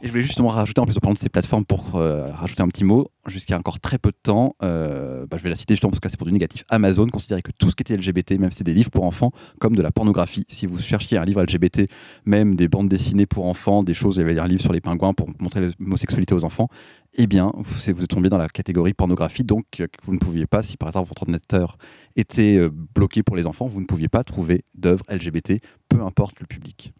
[0.03, 2.63] Et je voulais justement rajouter, en plus, en parlant de ces plateformes, pour euh, rajouter
[2.63, 5.75] un petit mot, jusqu'à encore très peu de temps, euh, bah, je vais la citer
[5.75, 8.31] justement parce que c'est pour du négatif, Amazon considérait que tout ce qui était LGBT,
[8.39, 10.43] même si c'était des livres pour enfants, comme de la pornographie.
[10.47, 11.81] Si vous cherchiez un livre LGBT,
[12.25, 14.81] même des bandes dessinées pour enfants, des choses, il y avait un livre sur les
[14.81, 16.69] pingouins pour montrer l'homosexualité aux enfants,
[17.13, 20.63] eh bien, vous, vous tombez dans la catégorie pornographie, donc euh, vous ne pouviez pas,
[20.63, 21.77] si par exemple votre ordinateur
[22.15, 22.59] était
[22.95, 26.91] bloqué pour les enfants, vous ne pouviez pas trouver d'œuvres LGBT, peu importe le public.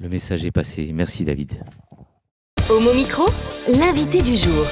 [0.00, 0.90] Le message est passé.
[0.94, 1.54] Merci David.
[2.70, 3.24] Homo Micro,
[3.68, 4.64] l'invité du jour.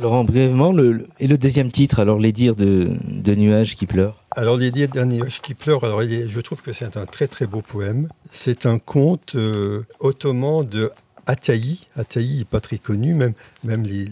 [0.00, 2.96] Laurent, brièvement, le, et le deuxième titre, alors les dires de,
[3.34, 6.96] Nuages qui pleurent Alors les dires de Nuages qui pleurent, alors je trouve que c'est
[6.96, 8.08] un très très beau poème.
[8.30, 10.92] C'est un conte euh, ottoman de
[11.26, 11.80] Ataï.
[11.96, 13.34] Ataï n'est pas très connu, même,
[13.64, 14.08] même les,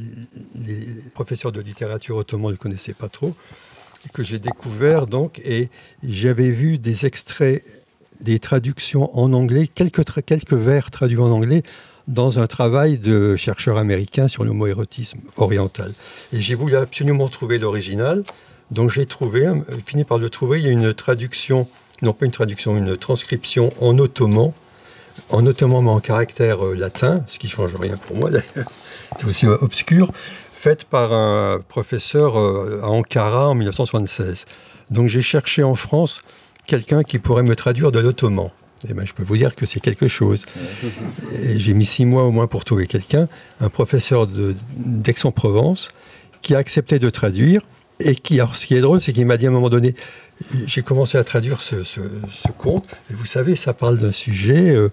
[1.14, 3.34] professeurs de littérature ottoman ne le connaissaient pas trop,
[4.12, 5.68] que j'ai découvert donc, et
[6.02, 7.62] j'avais vu des extraits
[8.20, 11.62] des traductions en anglais, quelques, quelques vers traduits en anglais,
[12.08, 15.92] dans un travail de chercheur américain sur l'homoérotisme oriental.
[16.32, 18.24] Et j'ai voulu absolument trouver l'original,
[18.70, 21.68] donc j'ai trouvé, euh, fini par le trouver, il y a une traduction,
[22.02, 24.52] non pas une traduction, une transcription en ottoman,
[25.30, 28.70] en ottoman mais en caractère euh, latin, ce qui ne change rien pour moi d'ailleurs,
[29.18, 30.10] c'est aussi euh, obscur,
[30.52, 34.46] faite par un professeur à Ankara en 1976.
[34.90, 36.22] Donc j'ai cherché en France
[36.68, 38.50] quelqu'un qui pourrait me traduire de l'ottoman.
[38.88, 40.46] Eh ben, je peux vous dire que c'est quelque chose.
[41.56, 43.26] j'ai mis six mois au moins pour trouver quelqu'un,
[43.60, 45.88] un professeur d'Aix-en-Provence,
[46.42, 47.62] qui a accepté de traduire.
[48.00, 49.96] Et qui, alors, ce qui est drôle, c'est qu'il m'a dit à un moment donné,
[50.66, 51.76] j'ai commencé à traduire ce,
[52.56, 52.84] conte.
[53.10, 54.88] Et vous savez, ça parle d'un sujet, euh,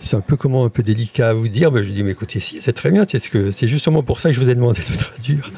[0.00, 1.72] c'est un peu comment un peu délicat à vous dire.
[1.72, 3.04] Mais je dis, mais écoutez, si, c'est très bien.
[3.08, 5.50] C'est ce justement pour ça que je vous ai demandé de traduire.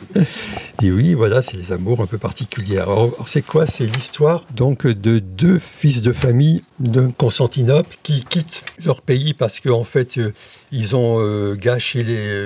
[0.83, 2.79] Et oui, voilà, c'est les amours un peu particuliers.
[2.79, 3.67] Alors, c'est quoi?
[3.67, 9.61] C'est l'histoire donc de deux fils de famille de Constantinople qui quittent leur pays parce
[9.61, 10.33] qu'en en fait, euh,
[10.73, 12.05] ils ont euh, gâché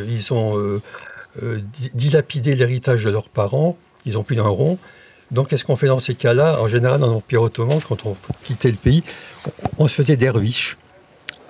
[0.09, 0.81] ils ont
[1.95, 3.77] dilapidé l'héritage de leurs parents.
[4.07, 4.79] Ils ont plus d'un rond.
[5.31, 6.61] Donc, qu'est-ce qu'on fait dans ces cas-là?
[6.61, 9.03] En général, dans l'Empire ottoman, quand on quittait le pays,
[9.77, 10.77] on, se faisait derviche.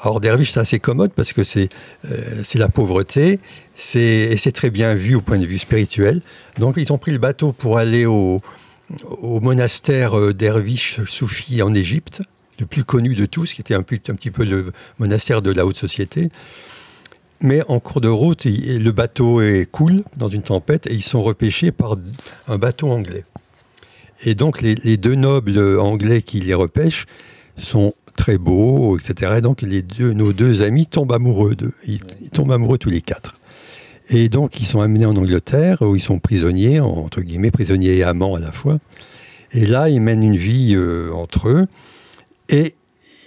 [0.00, 1.68] Alors, derviche, c'est assez commode parce que c'est
[2.10, 3.38] euh, la pauvreté,
[3.94, 6.20] et c'est très bien vu au point de vue spirituel.
[6.58, 8.40] Donc, ils ont pris le bateau pour aller au,
[9.22, 12.22] monastère euh, derviche soufi en Égypte,
[12.58, 15.76] le plus connu de tous, qui était un, petit peu le monastère de la haute
[15.76, 16.30] société.
[17.40, 21.70] Mais en cours de route, le bateau coule dans une tempête et ils sont repêchés
[21.70, 21.94] par
[22.48, 23.22] un bateau anglais.
[24.22, 27.06] Et donc les, deux nobles anglais qui les repêchent
[27.56, 29.34] sont très beaux, etc.
[29.38, 31.74] Et donc les deux, nos deux amis tombent amoureux d'eux.
[31.86, 32.00] Ils,
[32.32, 33.38] tombent amoureux tous les quatre.
[34.10, 38.02] Et donc ils sont amenés en Angleterre où ils sont prisonniers, entre guillemets, prisonniers et
[38.02, 38.78] amants à la fois.
[39.52, 41.66] Et là, ils mènent une vie euh, entre eux.
[42.48, 42.74] Et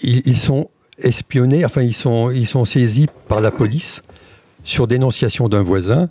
[0.03, 4.01] ils, sont espionnés, enfin ils sont, ils sont saisis par la police
[4.63, 6.09] sur dénonciation d'un voisin.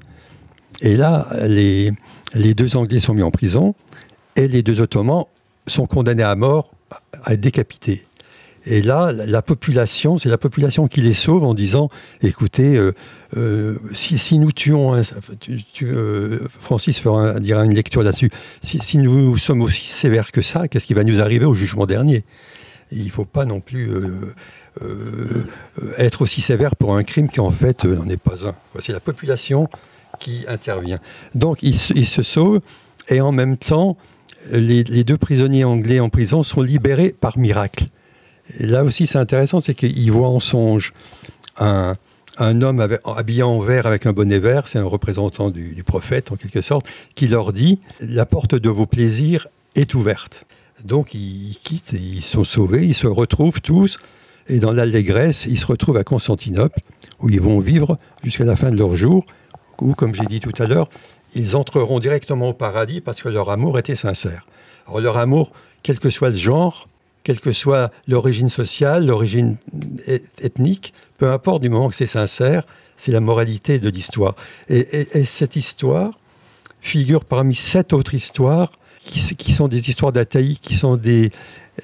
[0.81, 1.93] Et là, les,
[2.35, 3.74] les deux Anglais sont mis en prison
[4.37, 5.24] et les deux Ottomans
[5.66, 6.72] sont condamnés à mort,
[7.24, 8.07] à être décapités.
[8.66, 11.89] Et là, la population, c'est la population qui les sauve en disant,
[12.20, 12.93] écoutez, euh,
[13.37, 15.03] euh, si, nous tuons,
[15.83, 18.31] euh, Francis fera, dira une lecture là-dessus,
[18.62, 22.24] si, nous sommes aussi sévères que ça, qu'est-ce qui va nous arriver au jugement dernier?
[22.93, 23.89] Il ne faut pas non plus
[25.97, 28.55] être aussi sévère pour un crime qui en fait n'en est pas un.
[28.81, 29.68] C'est la population
[30.18, 30.99] qui intervient.
[31.37, 32.61] Donc ils, ils se sauvent
[33.09, 33.97] et en même temps,
[34.53, 37.84] les, deux prisonniers anglais en prison sont libérés par miracle.
[38.59, 40.93] Et là aussi, c'est intéressant, c'est qu'ils voient en songe
[41.59, 41.97] un,
[42.38, 46.62] homme habillé en vert avec un bonnet vert, c'est un représentant du, prophète en quelque
[46.62, 50.45] sorte, qui leur dit La porte de vos plaisirs est ouverte.
[50.84, 53.99] Donc ils, quittent, ils sont sauvés, ils se retrouvent tous,
[54.49, 56.80] et dans l'allégresse, ils se retrouvent à Constantinople,
[57.20, 59.26] où ils vont vivre jusqu'à la fin de leur jour,
[59.80, 60.88] où, comme j'ai dit tout à l'heure,
[61.35, 64.47] ils entreront directement au paradis parce que leur amour était sincère.
[64.87, 65.53] Alors leur amour,
[65.83, 66.89] quel que soit le genre,
[67.22, 69.57] quelle que soit l'origine sociale, l'origine
[70.39, 72.64] ethnique, peu importe du moment que c'est sincère,
[72.97, 74.35] c'est la moralité de l'histoire.
[74.68, 76.18] Et, cette histoire
[76.81, 78.72] figure parmi sept autres histoires
[79.03, 81.31] qui, sont des histoires d'Ataï, qui sont des,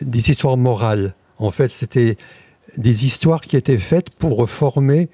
[0.03, 1.15] des histoires morales.
[1.39, 2.17] En fait, c'était
[2.77, 5.09] des histoires qui étaient faites pour former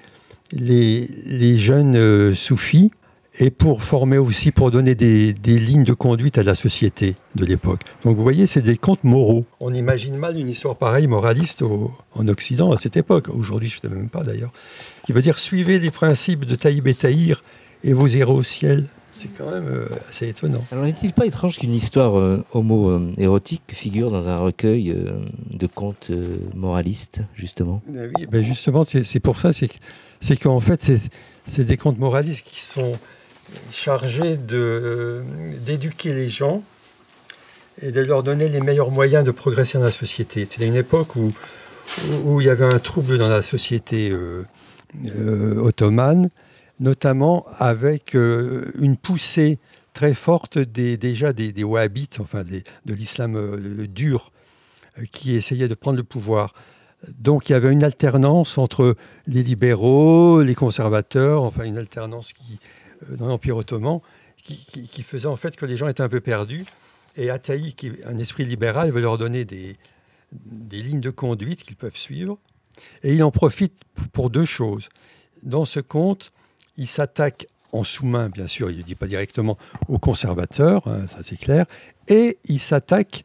[0.51, 2.91] les, les jeunes euh, soufis
[3.39, 7.81] et pour former aussi, pour donner des, lignes de conduite à la société de l'époque.
[8.03, 9.45] Donc vous voyez, c'est des contes moraux.
[9.59, 13.29] On imagine mal une histoire pareille, moraliste, en Occident à cette époque.
[13.29, 14.51] Aujourd'hui, je ne sais même pas d'ailleurs.
[15.05, 17.43] Qui veut dire suivez les principes de Taïb et Taïr
[17.83, 18.83] et vous irez au ciel.
[19.15, 20.63] C'est quand même euh, assez étonnant.
[20.71, 25.11] Alors n'est-il pas étrange qu'une histoire euh, homo-érotique figure dans un recueil euh,
[25.51, 27.81] de contes euh, moralistes, justement?
[27.87, 29.77] Ben oui, ben justement, c'est pour ça, c'est que-
[30.19, 30.89] c'est qu'en fait,
[31.45, 32.97] c'est des contes moralistes qui sont
[33.71, 35.23] chargés de, euh,
[35.65, 36.63] d'éduquer les gens
[37.81, 40.47] et de leur donner les meilleurs moyens de progresser dans la société.
[40.49, 41.33] C'est une époque où,
[42.25, 44.45] où, il y avait un trouble dans la société euh,
[45.15, 46.29] euh, ottomane,
[46.79, 49.59] notamment avec une poussée
[49.93, 54.31] très forte des, déjà des, des wahhabites, enfin de l'islam dur,
[55.11, 56.53] qui essayaient de prendre le pouvoir.
[57.19, 58.95] Donc il y avait une alternance entre
[59.27, 62.59] les libéraux, les conservateurs, enfin une alternance qui,
[63.09, 63.99] dans l'Empire ottoman,
[64.43, 66.65] qui, faisait en fait que les gens étaient un peu perdus.
[67.15, 69.77] Et Ataï, qui est un esprit libéral, veut leur donner des,
[70.31, 72.37] des lignes de conduite qu'ils peuvent suivre.
[73.03, 73.73] Et il en profite
[74.11, 74.89] pour deux choses.
[75.43, 76.31] Dans ce conte,
[76.77, 81.23] il s'attaque en sous-main, bien sûr, il ne dit pas directement, aux conservateurs, hein, ça
[81.23, 81.65] c'est clair,
[82.07, 83.23] et il s'attaque,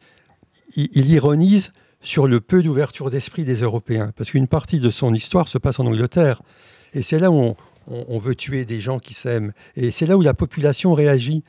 [0.75, 1.71] il, il ironise
[2.01, 5.79] sur le peu d'ouverture d'esprit des Européens, parce qu'une partie de son histoire se passe
[5.79, 6.41] en Angleterre,
[6.93, 7.55] et c'est là où on,
[7.89, 11.43] on- veut tuer des gens qui s'aiment, et c'est là où la population réagit,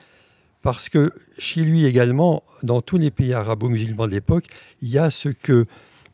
[0.62, 4.44] parce que chez lui également, dans tous les pays arabo-musulmans de l'époque,
[4.82, 5.66] il y a ce que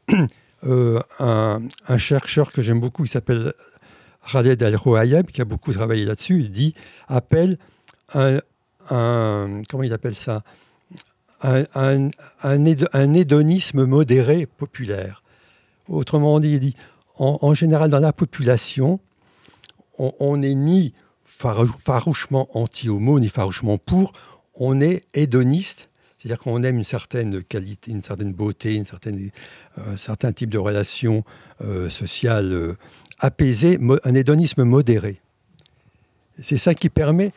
[0.64, 1.60] euh, un,
[1.98, 3.52] chercheur que j'aime beaucoup, qui s'appelle
[4.30, 6.74] Khaled Al-Rouayeb, qui a beaucoup travaillé là-dessus, il dit,
[7.08, 7.58] appelle
[8.14, 8.40] un,
[9.68, 10.42] comment il appelle ça?
[11.42, 12.10] Un, un-
[12.42, 15.22] un hédo- un hédonisme modéré populaire.
[15.88, 16.76] Autrement dit, il dit,
[17.18, 19.00] en général, dans la population,
[19.98, 20.92] on- on n'est ni
[21.24, 24.12] farou- farouchement anti-homo, ni farouchement pour,
[24.54, 29.12] on est hédoniste, c'est-à-dire qu'on aime une certaine qualité, une certaine beauté, euh,
[29.76, 31.24] un certain type de relation
[31.60, 32.74] euh, sociale euh,
[33.18, 35.20] apaisée, un hédonisme modéré.
[36.42, 37.32] C'est ça qui permet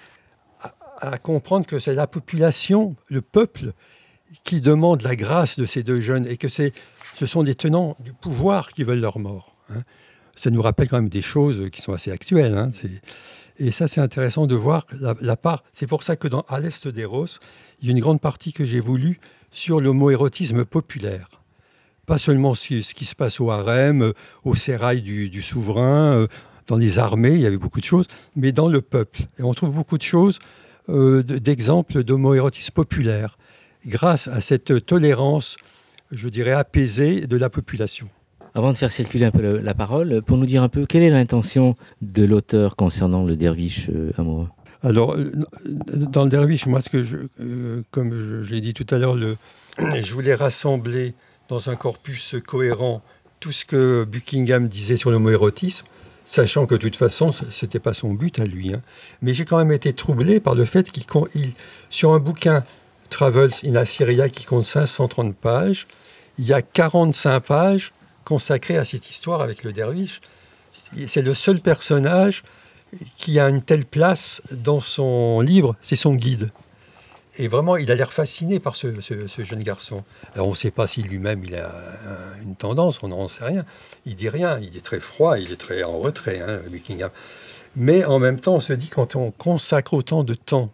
[1.02, 3.72] à, comprendre que c'est la population, le peuple,
[4.44, 6.72] qui demande la grâce de ces deux jeunes et que ce
[7.26, 9.56] sont les tenants du pouvoir qui veulent leur mort.
[9.70, 9.84] hein.
[10.40, 12.58] Ça nous rappelle quand même des choses qui sont assez actuelles.
[12.58, 12.70] hein.
[13.58, 15.66] Et ça, c'est intéressant de voir la, part.
[15.74, 17.26] C'est pour ça que dans À l'Est d'Eros,
[17.82, 19.20] il y a une grande partie que j'ai voulu
[19.52, 21.28] sur l'homoérotisme populaire.
[22.06, 24.14] Pas seulement ce, qui se passe au harem, euh,
[24.46, 26.28] au sérail du, souverain, euh,
[26.68, 29.24] dans les armées, il y avait beaucoup de choses, mais dans le peuple.
[29.40, 30.40] Et on trouve beaucoup de choses,
[30.88, 33.38] euh, de- d'exemples d'homoérotisme populaire,
[33.86, 35.58] grâce à cette tolérance,
[36.14, 38.10] je dirais, apaisée de la population.
[38.56, 41.10] Avant de faire circuler un peu la parole, pour nous dire un peu quelle est
[41.10, 44.48] l'intention de l'auteur concernant le derviche euh, amoureux?
[44.82, 45.32] Alors, euh,
[45.66, 49.18] dans le derviche, moi, ce que je, euh, comme l'ai dit tout à l'heure,
[49.78, 51.14] je voulais rassembler
[51.50, 53.02] dans un corpus cohérent
[53.40, 55.86] tout ce que Buckingham disait sur l'homoérotisme,
[56.26, 58.74] sachant que de toute façon, ce n'était pas son but à lui.
[58.74, 58.82] hein.
[59.22, 61.04] Mais j'ai quand même été troublé par le fait qu'il,
[61.90, 62.64] sur un bouquin
[63.10, 65.88] Travels in Assyria qui compte 530 pages,
[66.38, 67.92] il y a 45 pages
[68.30, 70.22] consacrées à cette histoire avec le derviche.
[71.08, 72.44] C'est le seul personnage
[73.18, 76.52] qui a une telle place dans son livre, c'est son guide.
[77.38, 78.88] Et vraiment, il a l'air fasciné par ce,
[79.40, 80.04] jeune garçon.
[80.36, 83.46] Alors, on ne sait pas si lui-même il a un- une tendance, on n'en sait
[83.46, 83.66] rien.
[84.06, 87.10] Il dit rien, il est très froid, il est très en retrait, hein, Buckingham.
[87.76, 90.72] Mais en même temps, on se dit, quand on consacre autant de temps,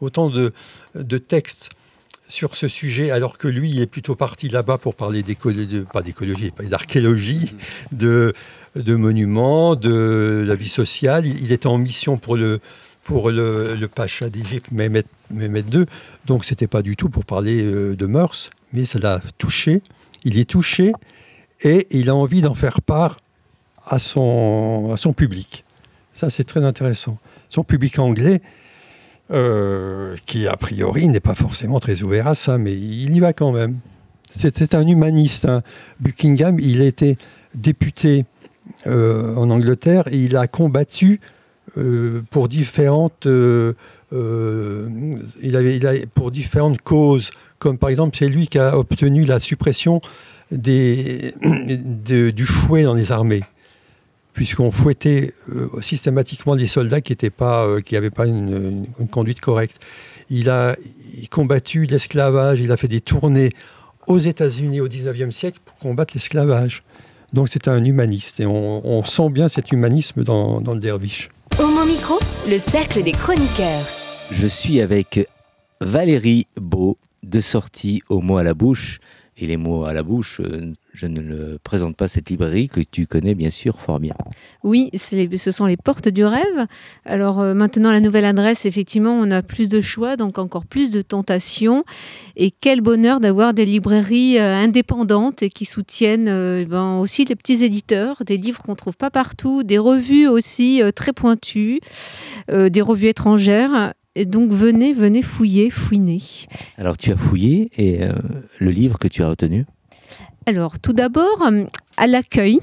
[0.00, 1.70] autant de textes
[2.32, 6.00] sur ce sujet, alors que lui, il est plutôt parti là-bas pour parler d'écologie, pas
[6.00, 7.54] d'écologie, pas d'archéologie,
[7.92, 8.32] de,
[8.74, 11.26] de monuments, de la vie sociale.
[11.26, 12.60] Il, il était en mission pour le,
[13.04, 15.84] pour le, le pacha d'Égypte, Mehmet, Mehmet II.
[16.24, 19.82] Donc, c'était pas du tout pour parler euh, de mœurs, mais ça l'a touché.
[20.24, 20.94] Il est touché
[21.60, 23.18] et il a envie d'en faire part
[23.84, 25.64] à son, à son public.
[26.14, 27.18] Ça, c'est très intéressant.
[27.50, 28.40] Son public anglais,
[29.32, 33.32] euh, qui a priori n'est pas forcément très ouvert à ça, mais il y va
[33.32, 33.78] quand même.
[34.34, 35.46] C'était un humaniste.
[35.46, 35.62] hein.
[36.00, 37.16] Buckingham, il été
[37.54, 38.26] député
[38.86, 41.20] euh, en Angleterre et il a combattu
[41.78, 48.76] euh, pour différentes, il avait, pour différentes causes, comme par exemple c'est lui qui a
[48.76, 50.02] obtenu la suppression
[50.50, 53.42] du fouet dans les armées,
[54.32, 58.86] puisqu'on fouettait euh, systématiquement des soldats qui n'avaient pas, euh, qui avaient pas une, une-
[58.98, 59.76] une conduite correcte.
[60.30, 60.76] Il a
[61.20, 63.50] il combattu l'esclavage, il a fait des tournées
[64.06, 66.82] aux États-Unis au 19e siècle pour combattre l'esclavage.
[67.32, 71.28] Donc c'est un humaniste et on, on sent bien cet humanisme dans, dans le derviche.
[71.58, 72.18] Homo Micro,
[72.48, 73.82] le cercle des chroniqueurs.
[74.32, 75.28] Je suis avec
[75.80, 78.98] Valérie Beau, de sortie au mot à la bouche,
[79.38, 82.80] Et les mots à la bouche, euh, je ne le présente pas cette librairie que
[82.80, 84.14] tu connais bien sûr fort bien.
[84.62, 86.66] Oui, ce sont les portes du rêve.
[87.06, 90.90] Alors euh, maintenant, la nouvelle adresse, effectivement, on a plus de choix, donc encore plus
[90.90, 91.84] de tentations.
[92.36, 97.64] Et quel bonheur d'avoir des librairies euh, indépendantes et qui soutiennent ben, aussi les petits
[97.64, 101.80] éditeurs, des livres qu'on ne trouve pas partout, des revues aussi très pointues,
[102.48, 103.94] des revues étrangères.
[104.14, 106.20] Et donc venez, venez fouiller, fouiner.
[106.76, 108.12] Alors tu as fouillé et euh,
[108.58, 109.64] le livre que tu as retenu?
[110.44, 111.64] Alors tout d'abord, euh,
[111.96, 112.60] à l'accueil.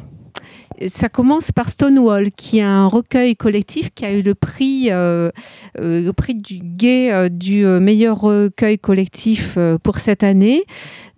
[0.87, 5.29] Ça commence par Stonewall, qui est un recueil collectif qui a eu le prix, euh,
[5.77, 10.63] le prix du Gay du meilleur recueil collectif pour cette année.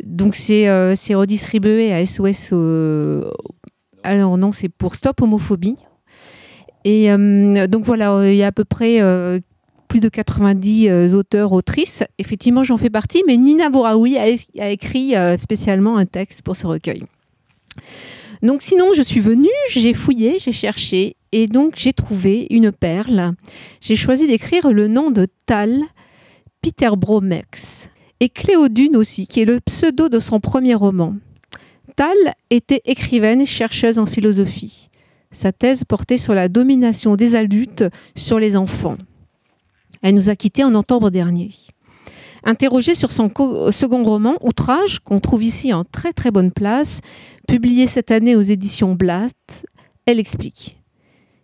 [0.03, 0.67] Donc c'est
[1.13, 2.53] redistribué à SOS.
[4.01, 5.77] alors non, c'est pour Stop Homophobie.
[6.84, 7.09] Et
[7.67, 8.99] donc voilà, il y a à peu près
[9.91, 12.01] plus de 90 euh, auteurs, autrices.
[12.17, 16.65] Effectivement, j'en fais partie, mais Nina Bouraoui a, écrit euh, spécialement un texte pour ce
[16.65, 17.03] recueil.
[18.41, 23.33] Donc sinon, je suis venue, j'ai fouillé, j'ai cherché, et donc j'ai trouvé une perle.
[23.81, 25.81] J'ai choisi d'écrire le nom de Tal,
[26.61, 27.89] Peter Bromex,
[28.21, 31.15] et Cléodune aussi, qui est le pseudo de son premier roman.
[31.97, 32.15] Tal
[32.49, 34.87] était écrivaine, chercheuse en philosophie.
[35.33, 37.83] Sa thèse portait sur la domination des adultes
[38.15, 38.95] sur les enfants.
[40.02, 41.52] Elle nous a quittés en octobre dernier.
[42.43, 43.30] Interrogée sur son
[43.72, 47.02] second roman, Outrage, qu'on trouve ici en très très bonne place,
[47.47, 49.66] publié cette année aux éditions Blast,
[50.08, 50.80] elle explique.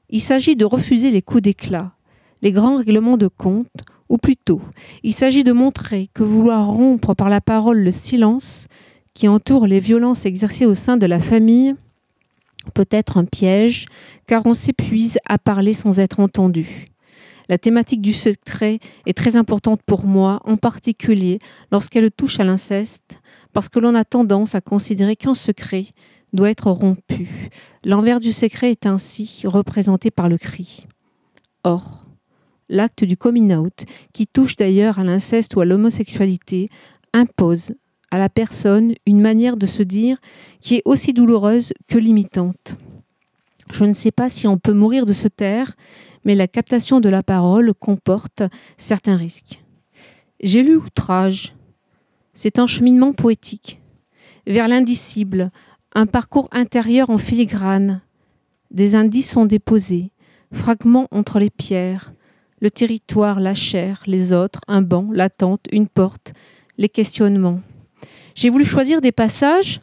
[0.09, 1.91] Il s'agit de refuser les coups d'éclat,
[2.41, 3.67] les grands règlements de compte,
[4.09, 4.61] ou plutôt,
[5.03, 8.67] il s'agit de montrer que vouloir rompre par la parole le silence
[9.13, 11.75] qui entoure les violences exercées au sein de la famille
[12.73, 13.85] peut être un piège,
[14.27, 16.85] car on s'épuise à parler sans être entendu.
[17.49, 21.39] La thématique du secret est très importante pour moi, en particulier
[21.71, 23.19] lorsqu'elle touche à l'inceste,
[23.53, 25.85] parce que l'on a tendance à considérer qu'un secret
[26.33, 27.49] doit être rompu.
[27.85, 30.85] L'envers du secret est ainsi représenté par le cri.
[31.63, 32.05] Or,
[32.69, 36.67] l'acte du coming out, qui touche d'ailleurs à l'inceste ou à l'homosexualité,
[37.13, 37.73] impose
[38.11, 40.17] à la personne une manière de se dire
[40.59, 42.75] qui est aussi douloureuse que limitante.
[43.71, 45.75] Je ne sais pas si on peut mourir de se taire,
[46.23, 48.43] mais la captation de la parole comporte
[48.77, 49.63] certains risques.
[50.41, 51.55] J'ai lu Outrage.
[52.33, 53.81] C'est un cheminement poétique,
[54.45, 55.51] vers l'indicible,
[55.95, 58.01] un parcours intérieur en filigrane.
[58.69, 60.11] Des indices sont déposés,
[60.53, 62.13] fragments entre les pierres,
[62.59, 66.33] le territoire, la chair, les autres, un banc, l'attente, une porte,
[66.77, 67.61] les questionnements.
[68.35, 69.81] J'ai voulu choisir des passages,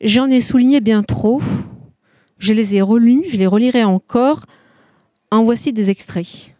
[0.00, 1.42] j'en ai souligné bien trop.
[2.38, 4.46] Je les ai relus, je les relirai encore
[5.30, 6.54] en voici des extraits.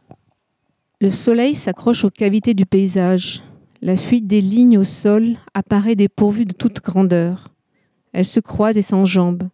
[1.01, 3.43] Le soleil s'accroche aux cavités du paysage.
[3.81, 7.55] La fuite des lignes au sol apparaît dépourvue de toute grandeur.
[8.13, 9.49] Elle se croise et s'enjambe.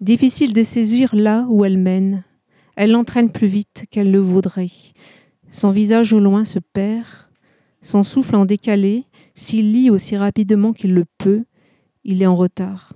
[0.00, 2.24] Difficile de saisir là où elle mène.
[2.76, 4.70] Elle l'entraîne plus vite qu'elle le voudrait.
[5.50, 7.06] Son visage au loin se perd.
[7.82, 11.44] Son souffle en décalé, s'il lit aussi rapidement qu'il le peut,
[12.04, 12.92] il est en retard.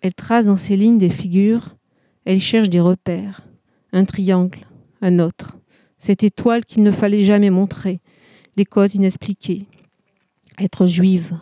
[0.00, 1.76] Elle trace dans ses lignes des figures.
[2.24, 3.43] Elle cherche des repères
[3.94, 4.66] un triangle,
[5.00, 5.56] un autre,
[5.96, 8.00] cette étoile qu'il ne fallait jamais montrer,
[8.56, 9.66] les causes inexpliquées.
[10.58, 11.38] Être juive,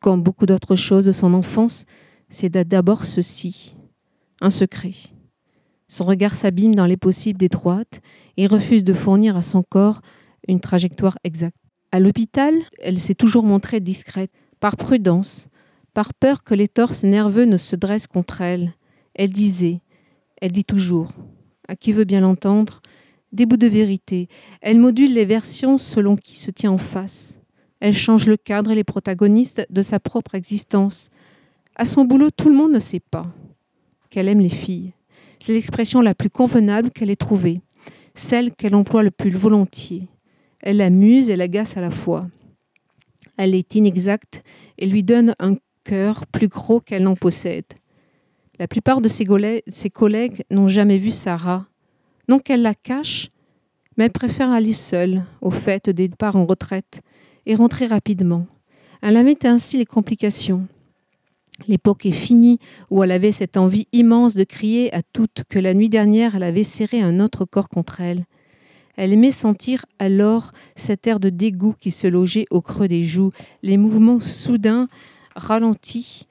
[0.00, 1.84] comme beaucoup d'autres choses de son enfance,
[2.30, 3.76] c'est d'abord ceci,
[4.40, 4.94] un secret.
[5.88, 8.00] Son regard s'abîme dans les possibles détroites
[8.36, 10.00] et refuse de fournir à son corps
[10.48, 11.56] une trajectoire exacte.
[11.92, 15.48] À l'hôpital, elle s'est toujours montrée discrète, par prudence,
[15.92, 18.72] par peur que les torses nerveux ne se dressent contre elle.
[19.14, 19.80] Elle disait,
[20.40, 21.10] elle dit toujours,
[21.70, 22.82] à qui veut bien l'entendre,
[23.30, 24.26] des bouts de vérité.
[24.60, 27.38] Elle module les versions selon qui se tient en face.
[27.78, 31.10] Elle change le cadre et les protagonistes de sa propre existence.
[31.76, 33.28] À son boulot, tout le monde ne sait pas
[34.10, 34.94] qu'elle aime les filles.
[35.38, 37.60] C'est l'expression la plus convenable qu'elle ait trouvée,
[38.16, 40.08] celle qu'elle emploie le plus volontiers.
[40.58, 42.26] Elle l'amuse et l'agace à la fois.
[43.36, 44.42] Elle est inexacte
[44.76, 45.54] et lui donne un
[45.84, 47.64] cœur plus gros qu'elle n'en possède.
[48.60, 49.24] La plupart de ses,
[49.88, 51.64] collègues n'ont jamais vu Sarah.
[52.28, 53.30] Non qu'elle la cache,
[53.96, 57.00] mais elle préfère aller seule au fait des départs en retraite
[57.46, 58.46] et rentrer rapidement.
[59.00, 60.66] Elle avait ainsi les complications.
[61.68, 62.58] L'époque est finie
[62.90, 66.42] où elle avait cette envie immense de crier à toutes que la nuit dernière elle
[66.42, 68.26] avait serré un autre corps contre elle.
[68.94, 73.32] Elle aimait sentir alors cet air de dégoût qui se logeait au creux des joues,
[73.62, 74.88] les mouvements soudains
[75.34, 76.26] ralentis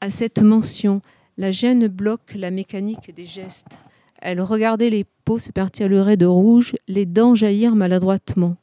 [0.00, 1.00] à cette mention,
[1.36, 3.78] la gêne bloque la mécanique des gestes.
[4.20, 8.56] Elle regardait les peaux se pertirer de rouge, les dents jaillir maladroitement.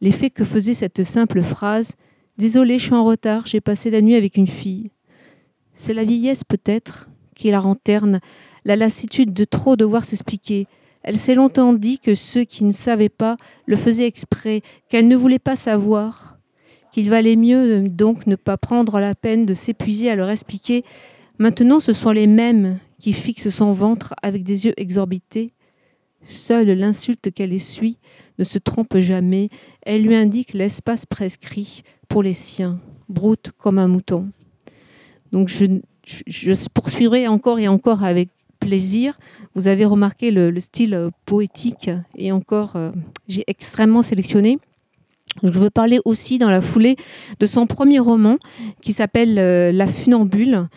[0.00, 1.96] L'effet que faisait cette simple phrase
[2.38, 4.90] Désolée, je suis en retard, j'ai passé la nuit avec une fille.
[5.74, 8.20] C'est la vieillesse peut-être qui la renterne,
[8.64, 10.66] la lassitude de trop devoir s'expliquer.
[11.02, 15.16] Elle s'est longtemps dit que ceux qui ne savaient pas le faisaient exprès, qu'elle ne
[15.16, 16.38] voulait pas savoir,
[16.92, 20.84] qu'il valait mieux donc ne pas prendre la peine de s'épuiser à leur expliquer.
[21.38, 25.52] Maintenant, ce sont les mêmes qui fixent son ventre avec des yeux exorbités.
[26.28, 27.98] Seule l'insulte qu'elle essuie
[28.38, 29.48] ne se trompe jamais.
[29.82, 32.78] Elle lui indique l'espace prescrit pour les siens,
[33.08, 34.28] broute comme un mouton.
[35.32, 35.64] Donc je,
[36.26, 38.28] je poursuivrai encore et encore avec
[38.60, 39.18] plaisir.
[39.54, 42.92] Vous avez remarqué le, style euh, poétique et encore, euh,
[43.26, 44.58] j'ai extrêmement sélectionné.
[45.42, 46.96] Je veux parler aussi dans la foulée
[47.38, 48.36] de son premier roman
[48.82, 50.68] qui s'appelle euh, La funambule.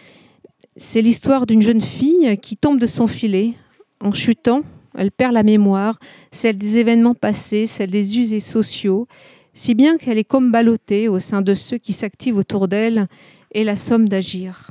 [0.78, 3.54] C'est l'histoire d'une jeune fille qui tombe de son filet
[4.00, 4.64] en chutant.
[4.96, 6.00] Elle perd la mémoire,
[6.32, 9.08] celle des événements passés, celle des usés sociaux,
[9.54, 13.08] si bien qu'elle est comme ballottée au sein de ceux qui s'activent autour d'elle
[13.54, 14.70] et la somme d'agir.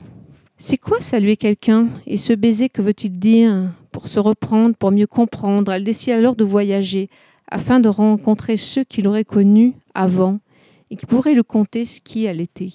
[0.58, 1.88] C'est quoi saluer quelqu'un?
[2.06, 3.72] Et ce baiser, que veut-il dire?
[3.90, 7.08] Pour se reprendre, pour mieux comprendre, elle décide alors de voyager,
[7.52, 10.40] afin de rencontrer ceux qui l'auraient connu avant
[10.90, 12.72] et qui pourraient le compter ce qui elle était.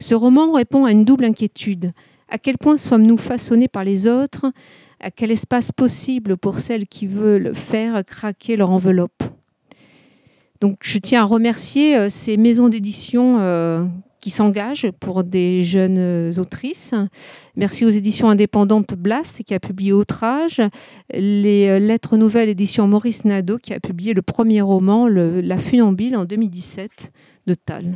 [0.00, 1.92] Ce roman répond à une double inquiétude.
[2.30, 4.46] À quel point sommes-nous façonnés par les autres?
[5.00, 9.22] À quel espace possible pour celles qui veulent faire craquer leur enveloppe?
[10.62, 13.84] Donc je tiens à remercier euh, ces maisons d'édition euh,
[14.24, 16.94] qui s'engage pour des jeunes autrices.
[17.56, 20.62] Merci aux éditions indépendantes Blast qui a publié Outrage,
[21.12, 26.16] les euh, Lettres Nouvelles édition Maurice Nadeau qui a publié le premier roman La Funambile
[26.16, 27.12] en 2017
[27.46, 27.92] de Tal.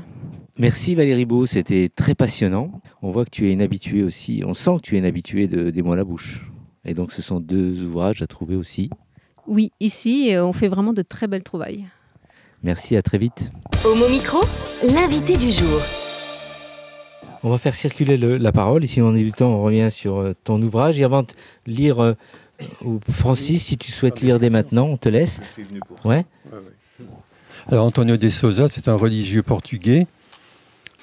[0.59, 2.83] Merci Valérie Beau, c'était très passionnant.
[3.01, 5.49] On voit que tu es une habituée aussi, on sent que tu es une habituée
[5.49, 6.53] de, des mots à la bouche.
[6.85, 8.91] Et donc ce sont deux ouvrages à trouver aussi.
[9.47, 11.87] Oui, ici on fait vraiment de très belles trouvailles.
[12.63, 13.51] Merci, à très vite.
[13.87, 14.41] Au micro,
[14.83, 15.81] l'invité du jour.
[17.45, 18.85] On va faire circuler la parole.
[18.85, 20.99] Ici, on a du temps, on revient sur euh, ton ouvrage.
[20.99, 21.29] Et avant de
[21.67, 22.15] lire, euh,
[23.11, 25.41] Francis, si tu souhaites lire dès maintenant, on te laisse.
[26.05, 26.25] Ouais.
[27.69, 30.07] Alors, Antonio de Souza, c'est un religieux portugais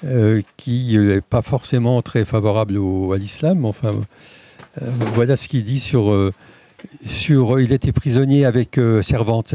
[0.04, 2.78] euh, qui n'est pas forcément très favorable
[3.14, 3.64] à l'islam.
[3.64, 3.94] Enfin,
[5.14, 6.32] voilà ce qu'il dit sur,
[7.06, 7.60] sur.
[7.60, 9.54] Il était prisonnier avec Cervantes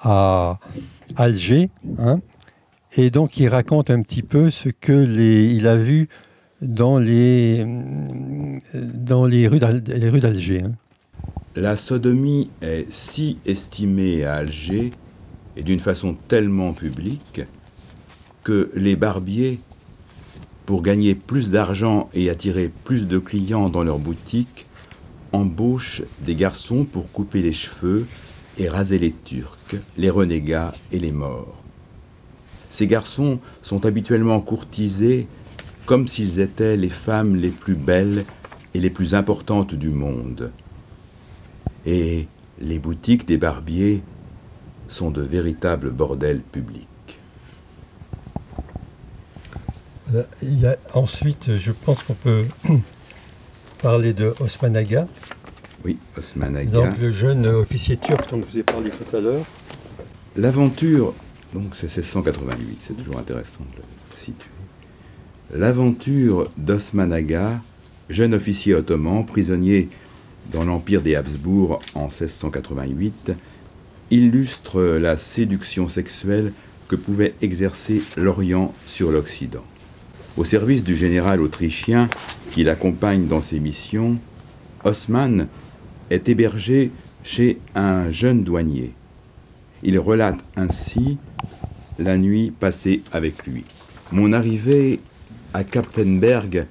[0.00, 0.58] à
[1.16, 1.70] Alger.
[1.98, 2.20] Hein,
[2.96, 6.08] et donc il raconte un petit peu ce que il a vu
[6.62, 7.64] dans les,
[8.72, 10.62] dans les rues d'Alger.
[10.62, 10.72] Hein.
[11.56, 14.90] La sodomie est si estimée à Alger,
[15.56, 17.42] et d'une façon tellement publique,
[18.42, 19.60] que les barbiers,
[20.66, 24.66] pour gagner plus d'argent et attirer plus de clients dans leurs boutiques,
[25.32, 28.06] embauchent des garçons pour couper les cheveux
[28.58, 31.63] et raser les Turcs, les renégats et les morts.
[32.74, 35.28] Ces garçons sont habituellement courtisés
[35.86, 38.24] comme s'ils étaient les femmes les plus belles
[38.74, 40.50] et les plus importantes du monde.
[41.86, 42.26] Et
[42.60, 44.02] les boutiques des barbiers
[44.88, 46.88] sont de véritables bordels publics.
[50.42, 52.44] Il ensuite, je pense qu'on peut
[53.82, 55.06] parler de Osman Aga.
[55.84, 56.72] Oui, Osman Aga.
[56.72, 59.44] Donc le jeune officier turc dont je vous ai parlé tout à l'heure.
[60.34, 61.14] L'aventure
[61.54, 64.50] donc c'est 1688, c'est toujours intéressant de le situer.
[65.54, 67.62] L'aventure d'Osman Aga,
[68.10, 69.88] jeune officier ottoman, prisonnier
[70.52, 73.32] dans l'Empire des Habsbourg en 1688,
[74.10, 76.52] illustre la séduction sexuelle
[76.88, 79.64] que pouvait exercer l'Orient sur l'Occident.
[80.36, 82.08] Au service du général autrichien
[82.50, 84.18] qui l'accompagne dans ses missions,
[84.82, 85.46] Osman
[86.10, 86.90] est hébergé
[87.22, 88.92] chez un jeune douanier.
[89.84, 91.18] Il relate ainsi
[91.98, 93.64] la nuit passée avec lui.
[94.12, 95.00] Mon arrivée
[95.52, 96.66] à Kapfenberg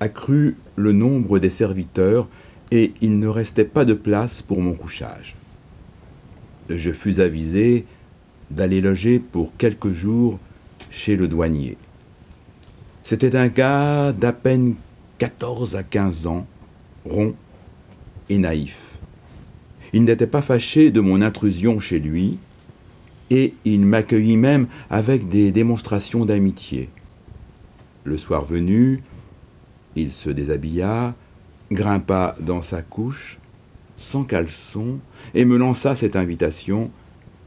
[0.00, 2.28] accrut le nombre des serviteurs
[2.70, 5.36] et il ne restait pas de place pour mon couchage.
[6.68, 7.84] Je fus avisé
[8.50, 10.38] d'aller loger pour quelques jours
[10.90, 11.76] chez le douanier.
[13.02, 14.74] C'était un gars d'à peine
[15.18, 16.46] 14 à 15 ans,
[17.04, 17.34] rond
[18.28, 18.78] et naïf.
[19.92, 22.38] Il n'était pas fâché de mon intrusion chez lui,
[23.30, 26.88] et il m'accueillit même avec des démonstrations d'amitié.
[28.04, 29.00] Le soir venu,
[29.96, 31.14] il se déshabilla,
[31.70, 33.38] grimpa dans sa couche,
[33.96, 34.98] sans caleçon,
[35.34, 36.90] et me lança cette invitation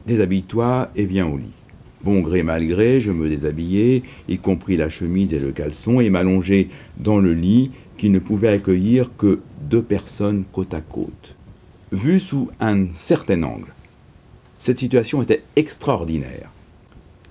[0.06, 1.54] Déshabille-toi et viens au lit.
[2.02, 6.10] Bon gré mal gré, je me déshabillai, y compris la chemise et le caleçon, et
[6.10, 6.68] m'allongeai
[6.98, 11.34] dans le lit qui ne pouvait accueillir que deux personnes côte à côte.
[11.90, 13.72] Vu sous un certain angle,
[14.64, 16.48] cette situation était extraordinaire.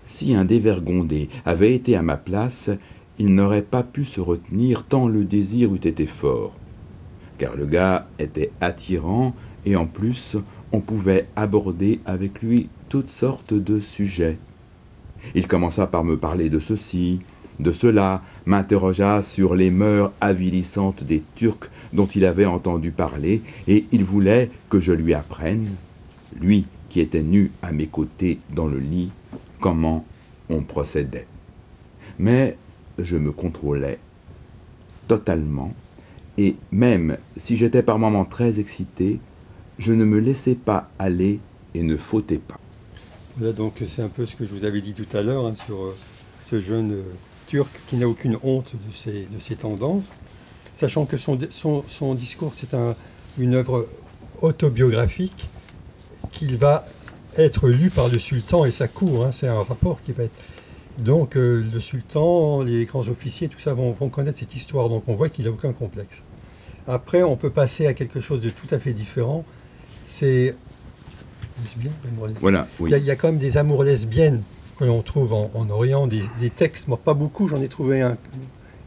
[0.05, 2.69] Si un dévergondé avait été à ma place,
[3.17, 6.53] il n'aurait pas pu se retenir tant le désir eût été fort.
[7.39, 9.33] Car le gars était attirant
[9.65, 10.37] et en plus
[10.71, 14.37] on pouvait aborder avec lui toutes sortes de sujets.
[15.33, 17.17] Il commença par me parler de ceci,
[17.59, 23.85] de cela, m'interrogea sur les mœurs avilissantes des Turcs dont il avait entendu parler, et
[23.91, 25.67] il voulait que je lui apprenne,
[26.39, 29.09] lui qui était nu à mes côtés dans le lit,
[29.59, 30.05] comment
[30.47, 31.25] on procédait.
[32.19, 32.55] Mais
[32.99, 33.97] je me contrôlais
[35.07, 35.73] totalement,
[36.37, 39.19] et même si j'étais par moments très excité,
[39.79, 41.39] je ne me laissais pas aller
[41.73, 42.59] et ne fautais pas.
[43.37, 45.55] Voilà, donc c'est un peu ce que je vous avais dit tout à l'heure hein,
[45.55, 45.95] sur euh,
[46.43, 47.01] ce jeune euh,
[47.47, 50.05] Turc qui n'a aucune honte de ses, de ses tendances,
[50.75, 52.95] sachant que son, son, son discours, c'est un,
[53.39, 53.87] une œuvre
[54.43, 55.47] autobiographique
[56.33, 56.85] qu'il va
[57.37, 59.25] être lu par le sultan et sa cour.
[59.25, 60.33] Hein, c'est un rapport qui va être...
[60.99, 65.03] Donc euh, le sultan, les grands officiers, tout ça vont, vont connaître cette histoire, donc
[65.07, 66.21] on voit qu'il n'a aucun complexe.
[66.85, 69.43] Après, on peut passer à quelque chose de tout à fait différent.
[70.07, 70.55] C'est.
[72.41, 72.89] Voilà, oui.
[72.89, 74.41] Il y, a, il y a quand même des amours lesbiennes
[74.77, 78.01] que l'on trouve en, en Orient, des, des textes, moi pas beaucoup, j'en ai trouvé
[78.01, 78.17] un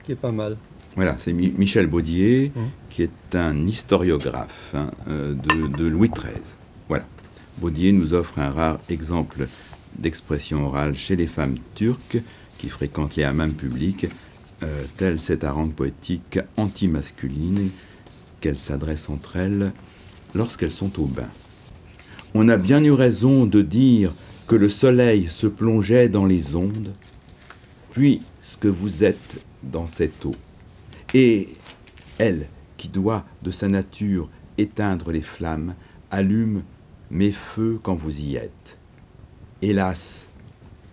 [0.04, 0.56] qui est pas mal.
[0.94, 2.64] Voilà, c'est Mi- Michel Baudier, Mhm.
[2.90, 6.32] qui est un historiographe hein, euh, de, de Louis XIII.
[6.88, 7.04] Voilà.
[7.58, 9.48] Baudier nous offre un rare exemple
[9.98, 12.18] d'expression orale chez les femmes turques
[12.58, 14.06] qui fréquentent les hammams publics,
[14.62, 17.70] euh, telle cette harangue poétique anti-masculine
[18.40, 19.72] qu'elles s'adressent entre elles
[20.34, 21.28] lorsqu'elles sont au bain.
[22.34, 24.12] On a bien eu raison de dire
[24.46, 26.92] que le soleil se plongeait dans les ondes,
[27.90, 30.34] puisque vous êtes dans cette eau.
[31.14, 31.48] Et
[32.18, 32.46] elle,
[32.76, 34.28] qui doit de sa nature
[34.58, 35.74] éteindre les flammes,
[36.10, 36.62] allume
[37.10, 38.78] mes feux quand vous y êtes.
[39.62, 40.28] Hélas,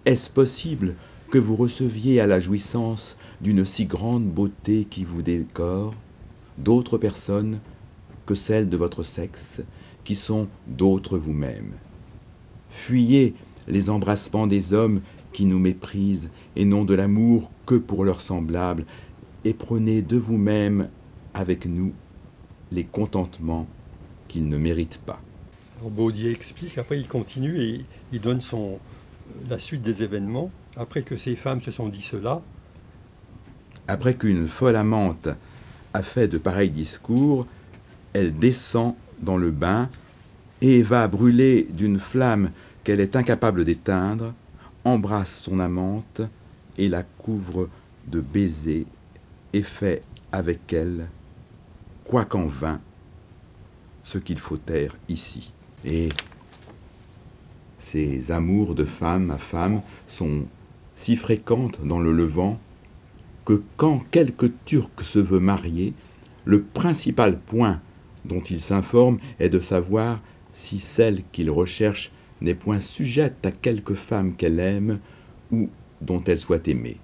[0.06, 0.96] est-ce possible
[1.32, 5.96] que vous receviez à la jouissance d'une si grande beauté qui vous décore
[6.58, 7.60] d'autres personnes
[8.26, 9.62] que celles de votre sexe,
[10.04, 11.74] qui sont d'autres vous-même?
[12.70, 13.34] Fuyez
[13.68, 15.02] les embrassements des hommes
[15.32, 18.86] qui nous méprisent et n'ont de l'amour que pour leurs semblables,
[19.46, 20.90] et prenez de vous-même
[21.34, 21.92] avec nous
[22.72, 23.68] les contentements
[24.28, 25.22] qu'ils ne méritent pas.
[25.90, 28.80] Baudier explique, après il continue et il donne son,
[29.50, 30.52] la suite des événements.
[30.76, 32.42] Après que ces femmes se sont dit cela,
[33.88, 35.28] Après qu'une folle amante
[35.94, 37.46] a fait de pareils discours,
[38.14, 39.90] elle descend dans le bain
[40.62, 42.52] et va brûler d'une flamme
[42.84, 44.34] qu'elle est incapable d'éteindre,
[44.86, 46.22] embrasse son amante
[46.78, 47.70] et la couvre
[48.08, 48.86] de baisers
[49.54, 51.08] et fait avec elle,
[52.06, 52.80] quoiqu'en vain,
[54.04, 55.53] ce qu'il faut taire ici.
[55.86, 56.10] Et
[57.78, 60.44] ces amours de femme à femme sont
[60.96, 62.60] si fréquentes dans le Levant
[63.46, 65.94] que quand quelque Turc se veut marier,
[66.46, 67.82] le principal point
[68.26, 70.22] dont il s'informe est de savoir
[70.54, 72.12] si celle qu'il recherche
[72.42, 75.00] n'est point sujette à quelque femme qu'elle aime
[75.52, 75.70] ou
[76.02, 76.98] dont elle soit aimée.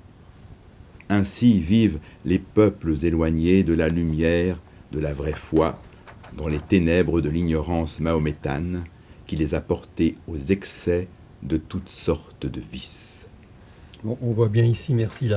[1.09, 4.59] Ainsi vivent les peuples éloignés de la lumière,
[4.91, 5.79] de la vraie foi,
[6.39, 8.85] dans les ténèbres de l'ignorance mahométane
[9.27, 11.09] qui les a portés aux excès
[11.43, 13.27] de toutes sortes de vices.
[14.05, 15.29] On voit bien ici, merci,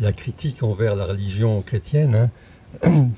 [0.00, 2.28] la, critique envers la religion chrétienne,
[2.82, 3.08] hein,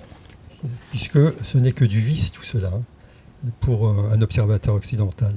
[0.91, 5.34] puisque ce n'est que du vice tout cela, hein, pour euh, un observateur occidental.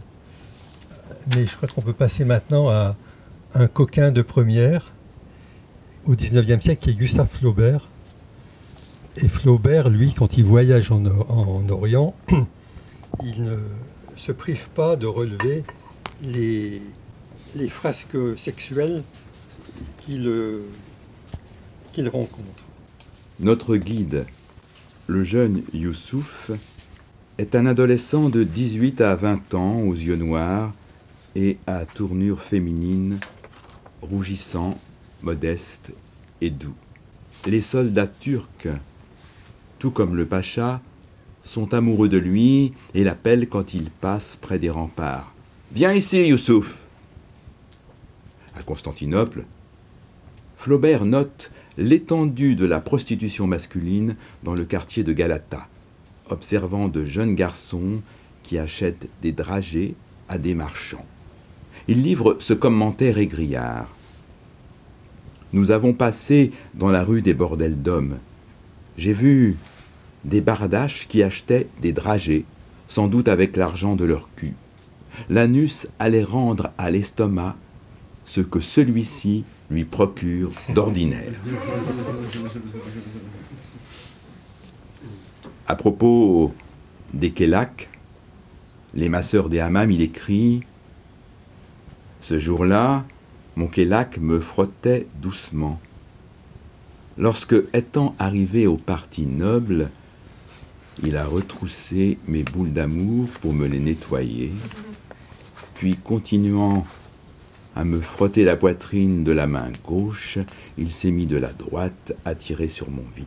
[1.34, 2.97] Mais je crois qu'on peut passer maintenant à
[3.54, 4.91] un coquin de première
[6.06, 7.88] au XIXe siècle, qui est Gustave Flaubert.
[9.18, 12.16] Et Flaubert, lui, quand il voyage en, Or- en Orient,
[13.24, 13.55] il ne
[14.16, 15.64] se prive pas de relever
[16.22, 16.82] les,
[17.55, 19.03] les frasques sexuelles
[19.99, 20.32] qu'il
[21.91, 22.64] qu'il rencontre.
[23.39, 24.26] Notre guide,
[25.07, 26.51] le jeune Youssouf,
[27.38, 30.72] est un adolescent de 18 à 20 ans aux yeux noirs
[31.36, 33.20] et à tournure féminine,
[34.01, 34.80] rougissant,
[35.22, 35.91] modeste
[36.41, 36.76] et doux.
[37.47, 38.68] Les soldats turcs,
[39.84, 40.79] tout comme le pacha,
[41.43, 45.34] sont amoureux de lui et l'appellent quand il passe près des remparts.
[45.73, 46.84] Viens ici, Youssouf
[48.55, 49.43] À Constantinople,
[50.55, 55.67] Flaubert note l'étendue de la prostitution masculine dans le quartier de Galata,
[56.29, 57.99] observant de jeunes garçons
[58.41, 59.95] qui achètent des dragées
[60.30, 61.05] à des marchands.
[61.89, 63.93] Il livre ce commentaire égrillard.
[65.51, 68.19] Nous avons passé dans la rue des bordels d'hommes.
[68.97, 69.57] J'ai vu
[70.26, 72.45] des bardaches qui achetaient des dragées,
[72.88, 74.56] sans doute avec l'argent de leur cul.
[75.30, 77.56] L'anus allait rendre à l'estomac
[78.26, 81.34] ce que celui-ci lui procure d'ordinaire.
[85.68, 86.54] À propos
[87.14, 87.90] des Kélak,
[88.94, 90.62] les masseurs des hammams, il écrit
[92.22, 93.06] Ce jour-là,
[93.56, 95.80] mon Kélak me frottait doucement.
[97.18, 99.90] Lorsque, étant arrivé au parti noble,
[101.02, 104.52] il a retroussé mes boules d'amour pour me les nettoyer,
[105.76, 106.86] puis continuant
[107.76, 110.38] à me frotter la poitrine de la main gauche,
[110.78, 113.26] il s'est mis de la droite à tirer sur mon vide,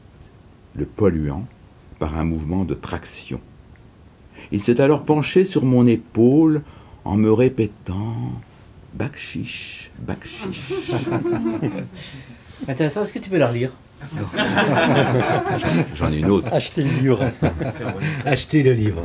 [0.77, 1.47] le polluant
[1.99, 3.41] par un mouvement de traction.
[4.53, 6.63] Il s'est alors penché sur mon épaule
[7.05, 8.33] en me répétant
[8.95, 10.93] Bakchiche, bakchiche.
[12.69, 13.73] Intéressant, est-ce que tu peux la relire?
[15.97, 16.53] J'en ai une autre.
[16.53, 17.25] Achetez le livre.
[18.25, 19.03] Achetez le livre.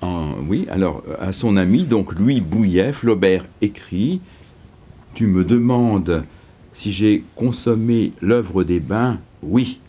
[0.00, 4.20] En- oui, alors à son ami, donc Louis Bouillet, Flaubert écrit
[5.14, 6.24] Tu me demandes
[6.72, 9.80] si j'ai consommé l'œuvre des bains Oui.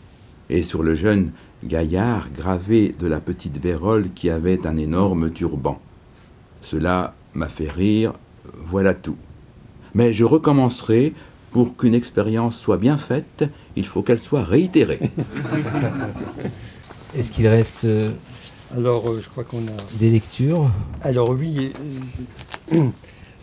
[0.50, 1.30] Et sur le jeune
[1.64, 5.80] gaillard gravé de la petite vérole qui avait un énorme turban.
[6.60, 8.12] Cela m'a fait rire,
[8.66, 9.16] voilà tout.
[9.94, 11.14] Mais je recommencerai.
[11.54, 13.44] Pour qu'une expérience soit bien faite,
[13.76, 14.98] il faut qu'elle soit réitérée.
[17.16, 18.10] Est-ce qu'il reste euh,
[18.76, 19.98] Alors, euh, je crois qu'on a.
[20.00, 20.68] des lectures
[21.02, 21.72] Alors oui,
[22.72, 22.80] euh,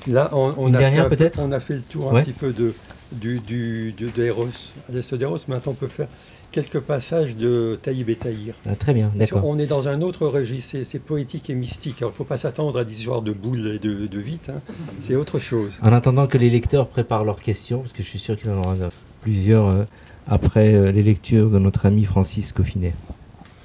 [0.07, 2.13] là on, on Une a dernière, fait un peu- peut-être on a fait le tour
[2.15, 2.73] un petit peu de
[3.13, 4.47] du, du, de, d'Eros,
[4.89, 5.37] à l'est d'Eros.
[5.47, 6.09] Maintenant on peut faire
[6.51, 8.55] quelques passages de Taïb et Taïr.
[8.65, 9.45] Ah, Très bien, d'accord.
[9.45, 11.97] On est dans un autre registre, c'est- poétique et mystique.
[11.99, 14.49] Alors il ne faut pas s'attendre à des histoires de boules et de, de vite,
[14.49, 14.61] hein.
[14.99, 15.73] c'est autre chose.
[15.81, 18.53] En attendant que les lecteurs préparent leurs questions, parce que je suis sûr qu'il y
[18.53, 18.75] en aura
[19.21, 19.83] plusieurs euh,
[20.27, 22.93] après euh, les lectures de notre ami Francis Coffinet.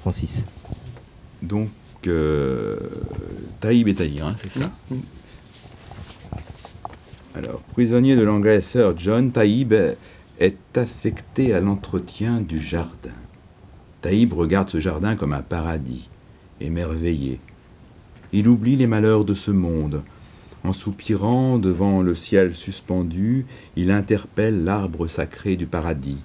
[0.01, 0.45] Francis.
[1.43, 1.69] Donc,
[2.07, 2.77] euh,
[3.59, 4.71] Taïb et Taïr, hein, c'est ça
[7.35, 9.73] Alors, prisonnier de l'anglais Sir John, Taïb
[10.39, 13.15] est affecté à l'entretien du jardin.
[14.01, 16.09] Taïb regarde ce jardin comme un paradis,
[16.61, 17.39] émerveillé.
[18.33, 20.03] Il oublie les malheurs de ce monde.
[20.63, 23.45] En soupirant devant le ciel suspendu,
[23.75, 26.19] il interpelle l'arbre sacré du paradis.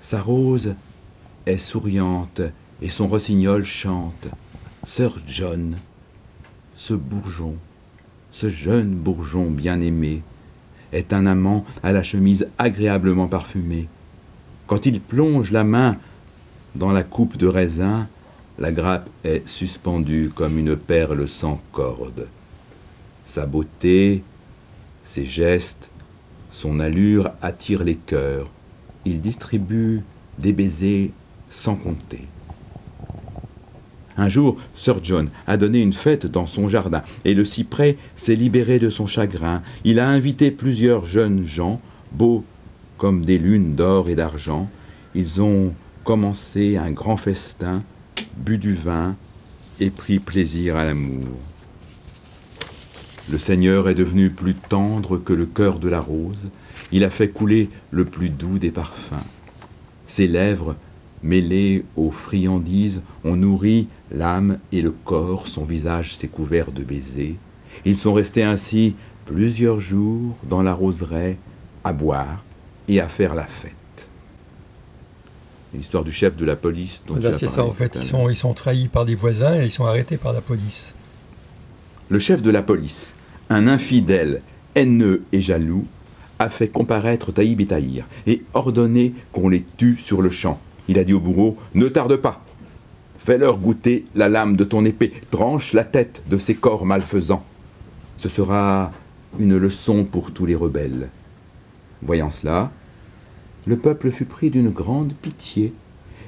[0.00, 0.74] Sa rose
[1.46, 2.42] est souriante
[2.82, 4.28] et son rossignol chante.
[4.86, 5.76] Sir John,
[6.76, 7.56] ce bourgeon,
[8.32, 10.22] ce jeune bourgeon bien-aimé,
[10.92, 13.88] est un amant à la chemise agréablement parfumée.
[14.66, 15.96] Quand il plonge la main
[16.74, 18.08] dans la coupe de raisin,
[18.58, 22.26] la grappe est suspendue comme une perle sans corde.
[23.24, 24.22] Sa beauté,
[25.04, 25.88] ses gestes,
[26.50, 28.50] son allure attirent les cœurs.
[29.04, 30.02] Il distribue
[30.38, 31.12] des baisers
[31.48, 32.26] sans compter.
[34.18, 38.34] Un jour, Sir John a donné une fête dans son jardin, et le cyprès s'est
[38.34, 39.62] libéré de son chagrin.
[39.84, 41.80] Il a invité plusieurs jeunes gens,
[42.10, 42.44] beaux
[42.98, 44.68] comme des lunes d'or et d'argent.
[45.14, 45.72] Ils ont
[46.02, 47.84] commencé un grand festin,
[48.36, 49.14] bu du vin
[49.78, 51.28] et pris plaisir à l'amour.
[53.30, 56.48] Le Seigneur est devenu plus tendre que le cœur de la rose.
[56.90, 59.26] Il a fait couler le plus doux des parfums.
[60.08, 60.74] Ses lèvres,
[61.22, 65.48] mêlées aux friandises, ont nourri l'âme et le corps.
[65.48, 67.36] Son visage s'est couvert de baisers.
[67.84, 71.36] Ils sont restés ainsi plusieurs jours dans la roseraie,
[71.84, 72.42] à boire
[72.88, 73.74] et à faire la fête.
[75.74, 78.06] L'histoire du chef de la police dont Là tu as c'est ça en fait, ils
[78.06, 80.94] sont, ils sont trahis par des voisins et ils sont arrêtés par la police.
[82.08, 83.14] Le chef de la police,
[83.50, 84.40] un infidèle,
[84.74, 85.86] haineux et jaloux,
[86.38, 90.58] a fait comparaître Taïb et Taïr et ordonné qu'on les tue sur le champ.
[90.88, 92.44] Il a dit au bourreau Ne tarde pas
[93.20, 97.44] Fais-leur goûter la lame de ton épée, tranche la tête de ces corps malfaisants.
[98.16, 98.90] Ce sera
[99.38, 101.10] une leçon pour tous les rebelles.
[102.02, 102.70] Voyant cela,
[103.66, 105.74] le peuple fut pris d'une grande pitié.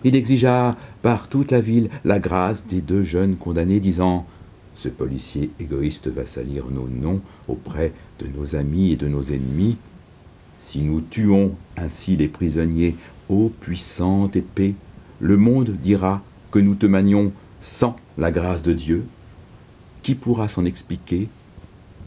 [0.05, 4.27] Il exigea par toute la ville la grâce des deux jeunes condamnés, disant
[4.74, 9.78] Ce policier égoïste va salir nos noms auprès de nos amis et de nos ennemis.
[10.59, 12.95] Si nous tuons ainsi les prisonniers,
[13.31, 14.74] ô puissante épée,
[15.20, 19.07] le monde dira que nous te manions sans la grâce de Dieu.
[20.02, 21.28] Qui pourra s'en expliquer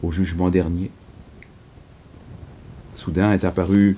[0.02, 0.90] au jugement dernier?
[2.94, 3.96] Soudain est apparu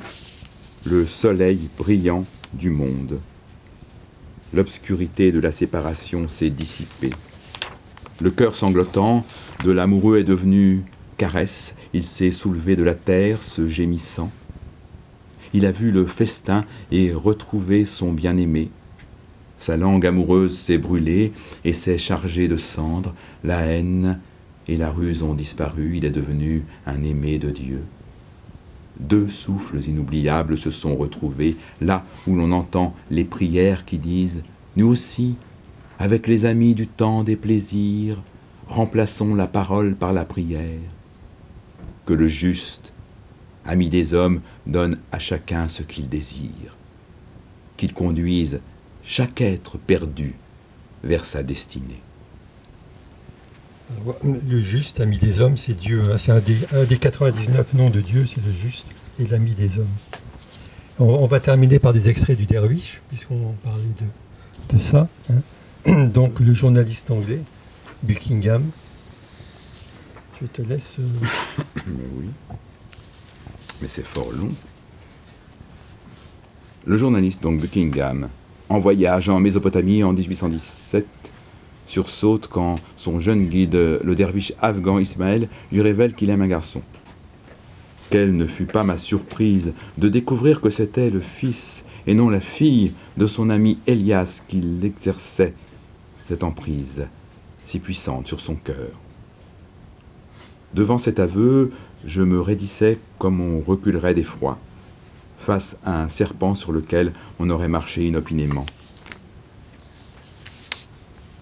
[0.85, 3.19] le soleil brillant du monde.
[4.55, 7.13] L'obscurité de la séparation s'est dissipée.
[8.21, 9.27] Le cœur sanglotant
[9.65, 10.85] de l'amoureux est devenu
[11.17, 11.75] caresse.
[11.93, 14.31] Il s'est soulevé de la terre, se gémissant.
[15.57, 18.69] Il a vu le festin et retrouvé son bien-aimé.
[19.57, 21.33] Sa langue amoureuse s'est brûlée
[21.65, 23.15] et s'est chargée de cendres.
[23.43, 24.21] La haine
[24.69, 27.81] et la ruse ont disparu, il est devenu un aimé de Dieu.
[29.01, 34.41] Deux souffles inoubliables se sont retrouvés là où l'on entend les prières qui disent⁇
[34.77, 35.37] Nous aussi,
[35.99, 38.21] avec les amis du temps des plaisirs,
[38.67, 40.83] remplaçons la parole par la prière.
[42.05, 42.93] Que le juste,
[43.67, 46.77] ami des hommes, donne à chacun ce qu'il désire.
[47.77, 48.61] Qu'il conduise
[49.03, 50.35] chaque être perdu
[51.05, 52.01] vers sa destinée.
[54.25, 56.03] Le juste, ami des hommes, c'est Dieu.
[56.11, 56.19] Hein.
[56.19, 58.89] C'est un des, 99 noms de Dieu, c'est le juste
[59.21, 59.87] et l'ami des hommes.
[60.99, 63.83] On, va terminer par des extraits du Derviche, puisqu'on parlait
[64.71, 65.09] de, ça.
[65.31, 66.07] Hein.
[66.07, 67.41] Donc le journaliste anglais,
[68.03, 68.71] Buckingham.
[70.41, 70.97] Je te laisse.
[70.99, 72.29] Euh, oui.
[73.81, 74.51] Mais c'est fort long.
[76.87, 78.29] Le journaliste, donc Buckingham,
[78.69, 81.07] en voyage en Mésopotamie en 1817,
[81.89, 86.83] sursaute quand son jeune guide, le derviche afghan Ismaël, lui révèle qu'il aime un garçon.
[88.11, 92.41] Quelle ne fut pas ma surprise de découvrir que c'était le fils et non la
[92.41, 95.55] fille de son ami Elias qui l'exerçait,
[96.29, 97.07] cette emprise
[97.67, 98.93] si puissante sur son cœur.
[100.75, 101.73] Devant cet aveu,
[102.07, 104.59] je me raidissais comme on reculerait d'effroi,
[105.41, 108.67] face à un serpent sur lequel on aurait marché inopinément.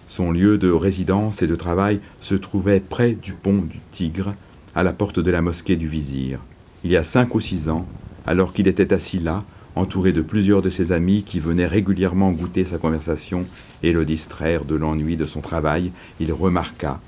[0.07, 4.33] Son lieu de résidence et de travail se trouvait près du pont du Tigre,
[4.73, 6.39] à la porte de la mosquée du vizir.
[6.83, 7.85] Il y a cinq ou six ans,
[8.25, 9.43] alors qu'il était assis là,
[9.75, 13.45] entouré de plusieurs de ses amis qui venaient régulièrement goûter sa conversation
[13.83, 16.99] et le distraire de l'ennui de son travail, il remarqua,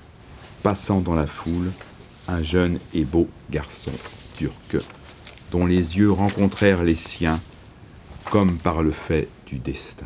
[0.63, 1.71] passant dans la foule,
[2.27, 3.91] un jeune et beau garçon
[4.35, 4.77] turc,
[5.51, 7.39] dont les yeux rencontrèrent les siens
[8.29, 10.05] comme par le fait du destin.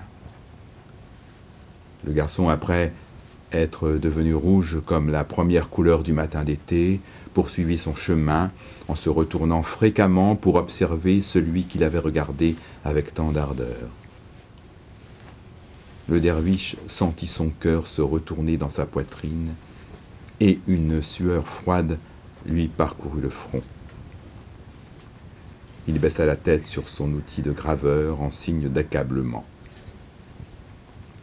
[2.06, 2.94] Le garçon, après
[3.52, 7.00] être devenu rouge comme la première couleur du matin d'été,
[7.34, 8.52] poursuivit son chemin
[8.88, 13.90] en se retournant fréquemment pour observer celui qu'il avait regardé avec tant d'ardeur.
[16.08, 19.54] Le derviche sentit son cœur se retourner dans sa poitrine
[20.40, 21.98] et une sueur froide
[22.46, 23.62] lui parcourut le front.
[25.88, 29.46] Il baissa la tête sur son outil de graveur en signe d'accablement.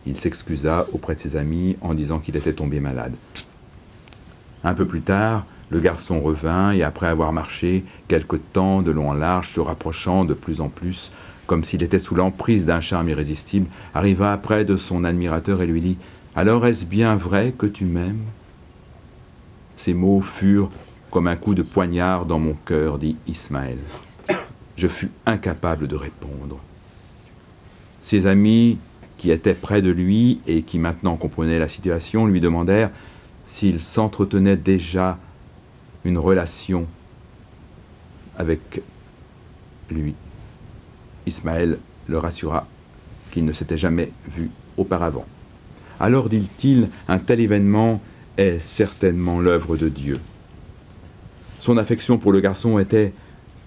[0.07, 3.15] Il s'excusa auprès de ses amis en disant qu'il était tombé malade.
[4.65, 9.11] Un peu plus tard, le garçon revint et après avoir marché quelque temps de long
[9.11, 11.13] en large, se rapprochant de plus en plus,
[11.47, 15.81] comme s'il était sous l'emprise d'un charme irrésistible, arriva près de son admirateur et lui
[15.81, 15.99] dit
[16.35, 18.25] Alors est-ce bien vrai que tu m'aimes?
[19.77, 20.71] Ces mots furent
[21.11, 23.79] comme un coup de poignard dans mon cœur, dit Ismaël.
[24.77, 26.59] Je fus incapable de répondre.
[28.05, 28.79] Ses amis,
[29.17, 32.91] qui étaient près de lui et qui maintenant comprenaient la situation, lui demandèrent
[33.47, 35.19] s'il s'entretenait déjà
[36.05, 36.87] une relation
[38.39, 38.81] avec
[39.91, 40.15] lui.
[41.27, 42.67] Ismaël le rassura
[43.33, 45.27] qu'il ne s'était jamais vu auparavant.
[46.01, 48.01] Alors, dit-il, un tel événement
[48.37, 50.21] est certainement l'œuvre de Dieu.
[51.69, 53.13] Son affection pour le garçon était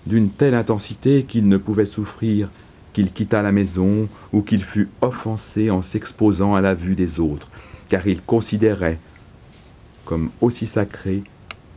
[0.08, 2.50] d'une telle intensité qu'il ne pouvait souffrir
[2.94, 7.52] qu'il quittât la maison ou qu'il fût offensé en s'exposant à la vue des autres,
[7.90, 8.98] car il considérait
[10.04, 11.22] comme aussi sacré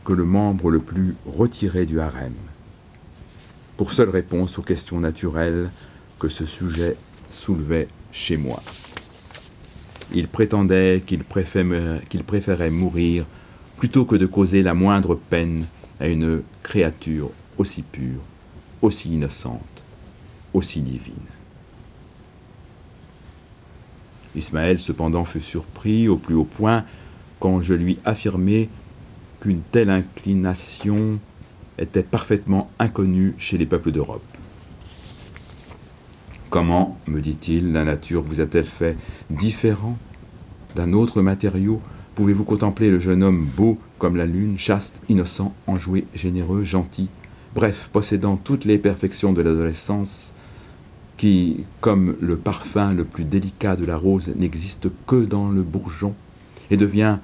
[0.03, 2.33] que le membre le plus retiré du harem.
[3.77, 5.69] Pour seule réponse aux questions naturelles
[6.17, 6.97] que ce sujet
[7.29, 8.63] soulevait chez moi.
[10.11, 13.27] Il prétendait qu'il préférait, mourir
[13.77, 15.65] plutôt que de causer la moindre peine
[15.99, 18.21] à une créature aussi pure,
[18.81, 19.83] aussi innocente,
[20.53, 21.15] aussi divine.
[24.35, 26.83] Ismaël cependant fut surpris au plus haut point
[27.39, 28.69] quand je lui affirmai
[29.39, 31.19] qu'une telle inclination
[31.77, 34.23] était parfaitement inconnue chez les peuples d'Europe.
[36.49, 38.97] Comment, me dit-il, la nature vous a-t-elle fait
[39.29, 39.97] différent
[40.75, 41.81] d'un autre matériau?
[42.15, 47.09] Pouvez-vous contempler le jeune homme beau comme la lune, chaste, innocent, enjoué, généreux, gentil,
[47.53, 50.33] bref, possédant toutes les perfections de l'adolescence,
[51.17, 56.13] qui, comme le parfum le plus délicat de la rose, n'existe que dans le bourgeon,
[56.69, 57.17] et devient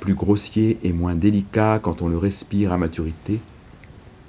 [0.00, 3.40] plus grossier et moins délicat quand on le respire à maturité,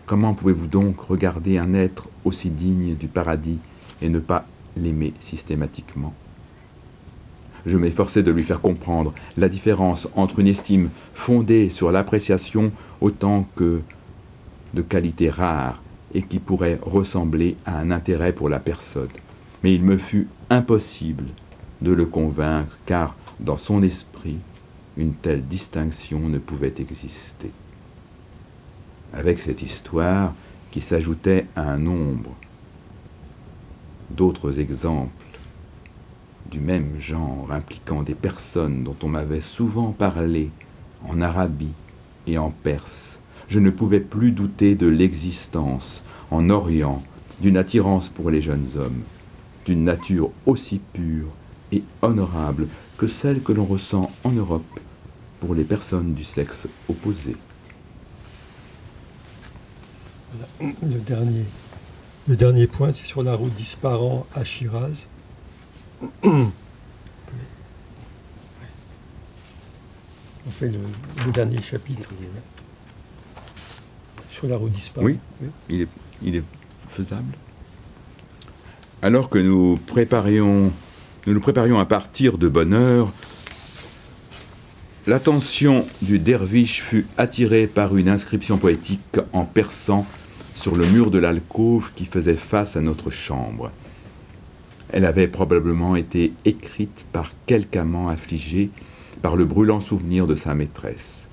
[0.06, 3.60] comment pouvez-vous donc regarder un être aussi digne du paradis
[4.02, 4.46] et ne pas
[4.78, 6.14] l'aimer systématiquement?
[7.66, 12.72] Je m'efforçais de lui faire comprendre la différence entre une estime fondée sur l'appréciation
[13.02, 13.82] autant que
[14.74, 15.82] de qualités rares
[16.14, 19.10] et qui pourrait ressembler à un intérêt pour la personne.
[19.64, 21.26] Mais il me fut impossible
[21.82, 24.38] de le convaincre car, dans son esprit,
[24.98, 27.52] une telle distinction ne pouvait exister.
[29.14, 30.34] Avec cette histoire
[30.72, 32.32] qui s'ajoutait à un nombre
[34.12, 35.12] d'autres exemples
[36.52, 40.52] du même genre impliquant des personnes dont on m'avait souvent parlé
[41.08, 41.74] en Arabie
[42.28, 47.04] et en Perse, je ne pouvais plus douter de l'existence en Orient
[47.42, 49.04] d'une attirance pour les jeunes hommes,
[49.66, 51.28] d'une nature aussi pure
[51.72, 52.68] et honorable
[52.98, 54.80] que celle que l'on ressent en Europe
[55.40, 57.36] pour les personnes du sexe opposé.
[60.62, 61.46] Le dernier,
[62.28, 65.08] le dernier point, c'est sur la route disparant à Shiraz.
[70.50, 70.80] Fait le,
[71.26, 72.10] le dernier chapitre
[74.32, 75.06] sur la disparant.
[75.06, 75.18] Oui,
[75.70, 75.88] il est,
[76.22, 76.44] il est
[76.90, 77.36] faisable.
[79.02, 80.72] Alors que nous préparions,
[81.28, 83.12] nous nous préparions à partir de bonne heure,
[85.08, 90.06] l'attention du derviche fut attirée par une inscription poétique en persan
[90.56, 93.72] sur le mur de l'alcôve qui faisait face à notre chambre.
[94.91, 98.70] Elle avait probablement été écrite par quelque amant affligé
[99.22, 101.30] par le brûlant souvenir de sa maîtresse.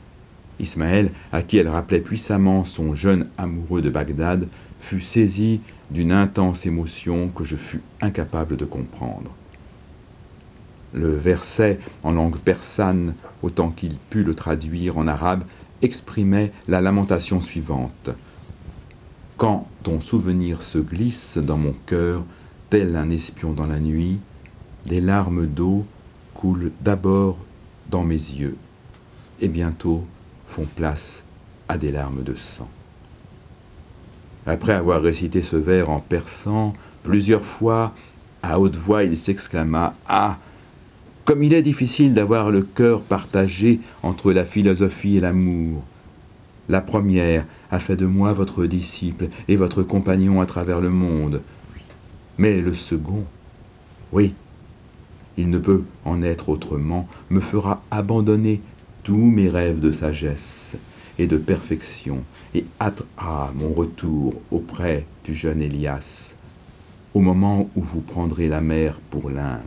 [0.58, 4.48] Ismaël, à qui elle rappelait puissamment son jeune amoureux de Bagdad,
[4.80, 5.60] fut saisi
[5.90, 9.30] d'une intense émotion que je fus incapable de comprendre.
[10.94, 15.44] Le verset en langue persane, autant qu'il put le traduire en arabe,
[15.80, 18.10] exprimait la lamentation suivante.
[19.36, 22.24] Quand ton souvenir se glisse dans mon cœur,
[22.72, 24.16] tel un espion dans la nuit,
[24.86, 25.84] des larmes d'eau
[26.32, 27.36] coulent d'abord
[27.90, 28.56] dans mes yeux
[29.42, 30.06] et bientôt
[30.48, 31.22] font place
[31.68, 32.70] à des larmes de sang.
[34.46, 36.72] Après avoir récité ce vers en persan
[37.02, 37.92] plusieurs fois,
[38.42, 40.38] à haute voix, il s'exclama Ah
[41.26, 45.82] Comme il est difficile d'avoir le cœur partagé entre la philosophie et l'amour.
[46.70, 51.42] La première a fait de moi votre disciple et votre compagnon à travers le monde.
[52.42, 53.24] Mais le second,
[54.10, 54.34] oui,
[55.36, 58.60] il ne peut en être autrement, me fera abandonner
[59.04, 60.74] tous mes rêves de sagesse
[61.20, 66.34] et de perfection et hâtera mon retour auprès du jeune Elias
[67.14, 69.60] au moment où vous prendrez la mer pour l'Inde.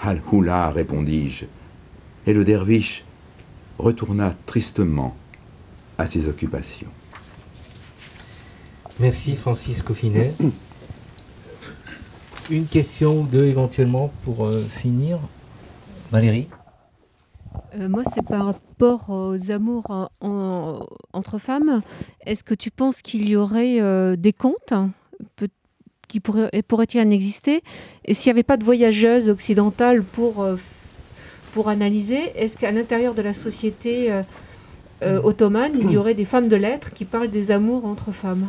[0.00, 1.46] Al-Hula, répondis-je,
[2.26, 3.02] et le derviche
[3.78, 5.16] retourna tristement
[5.96, 6.92] à ses occupations.
[9.00, 10.34] Merci Francis Coffinet.
[12.50, 15.18] Une question ou deux éventuellement pour euh, finir.
[16.10, 16.48] Valérie
[17.76, 21.82] Euh, moi, c'est par rapport aux amours en- en- entre femmes.
[22.26, 24.74] Est-ce que tu penses qu'il y aurait euh, des contes
[26.08, 27.62] qui pourraient, et pourrait-il en exister?
[28.04, 30.44] Et s'il n'y avait pas de voyageuses occidentales pour,
[31.68, 34.12] analyser, est-ce qu'à l'intérieur de la société
[35.02, 38.48] ottomane, il y aurait des femmes de lettres qui parlent des amours entre femmes?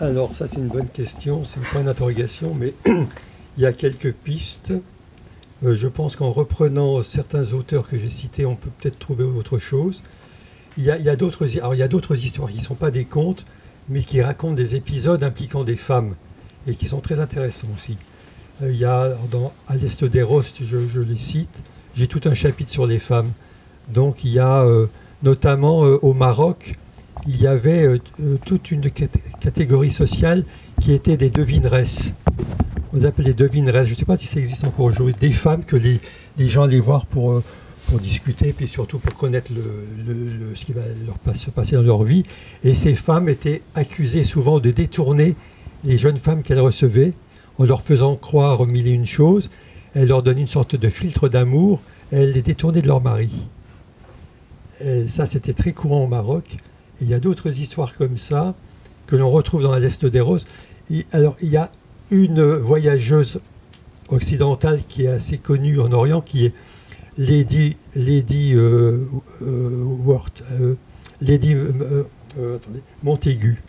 [0.00, 4.12] Alors, ça, c'est une bonne question, c'est un point d'interrogation, mais il y a quelques
[4.12, 4.72] pistes.
[5.64, 9.58] Euh, je pense qu'en reprenant certains auteurs que j'ai cités, on peut peut-être trouver autre
[9.58, 10.04] chose.
[10.76, 13.44] Il y a, d'autres histoires qui ne sont pas des contes,
[13.88, 16.14] mais qui racontent des épisodes impliquant des femmes
[16.68, 17.96] et qui sont très intéressants aussi.
[18.62, 21.64] Euh, il y a dans À l'Est des Rostes, je, les cite,
[21.96, 23.32] j'ai tout un chapitre sur les femmes.
[23.88, 24.86] Donc il y a euh,
[25.24, 26.76] notamment au Maroc,
[27.26, 29.06] il y avait euh, euh, toute une cat-
[29.40, 30.44] catégorie sociale
[30.80, 32.12] qui était des devineresses.
[32.92, 33.86] On appelle les devineresses.
[33.86, 35.14] Je ne sais pas si ça existe encore aujourd'hui.
[35.18, 36.00] Des femmes que les,
[36.38, 37.44] les gens allaient voir pour, euh,
[37.86, 39.50] pour discuter, puis surtout pour connaître
[40.54, 42.22] ce qui va leur se passer dans leur vie.
[42.64, 45.36] Et ces femmes étaient accusées souvent de détourner
[45.84, 47.12] les jeunes femmes qu'elles recevaient
[47.58, 49.50] en leur faisant croire mille et une choses.
[49.94, 51.80] Elles leur donnaient une sorte de filtre d'amour.
[52.10, 53.30] Elles les détournaient de leur mari.
[54.80, 56.56] Et ça, c'était très courant au Maroc.
[57.00, 58.54] Il y a d'autres histoires comme ça
[59.06, 60.46] que l'on retrouve dans l'Est des Roses.
[61.12, 61.70] Alors, il y a
[62.10, 63.40] une voyageuse
[64.08, 66.54] occidentale qui est assez connue en Orient, qui est
[67.18, 69.04] Lady, Lady euh,
[69.42, 69.96] euh,
[70.60, 70.74] euh,
[71.20, 73.62] Lady attendez, Montaigu.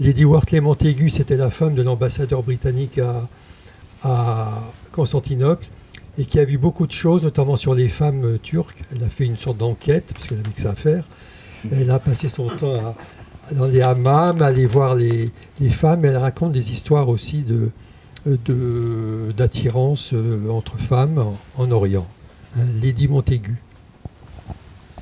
[0.00, 3.28] Lady Wortley Montaigu, c'était la femme de l'ambassadeur britannique à,
[4.02, 5.66] à Constantinople
[6.18, 8.82] et qui a vu beaucoup de choses, notamment sur les femmes turques.
[8.94, 11.06] Elle a fait une sorte d'enquête, parce qu'elle avait que ça à faire.
[11.72, 12.94] Elle a passé son temps
[13.52, 15.30] dans les hammams, aller voir les,
[15.60, 16.04] les femmes.
[16.04, 17.70] Elle raconte des histoires aussi de-
[19.36, 22.06] d'attirance euh, entre femmes en, en Orient.
[22.56, 23.56] Hein, Lady Montaigu.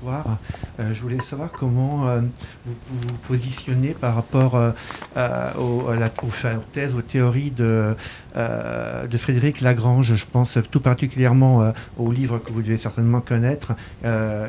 [0.04, 2.20] Euh, je voulais savoir comment euh,
[2.66, 2.74] vous
[3.08, 4.70] vous positionnez par rapport euh,
[5.14, 7.94] à, au- à la, aux, aux thèses, aux théories de,
[8.34, 10.14] de Frédéric Lagrange.
[10.14, 13.72] Je pense tout particulièrement au livre que vous devez certainement connaître,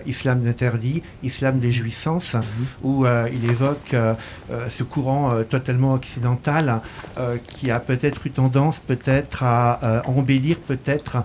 [0.06, 2.36] Islam d'interdit, Islam des jouissances,
[2.82, 3.96] où euh, il évoque
[4.70, 6.80] ce courant totalement occidental
[7.48, 11.18] qui a peut-être eu tendance peut-être à embellir peut-être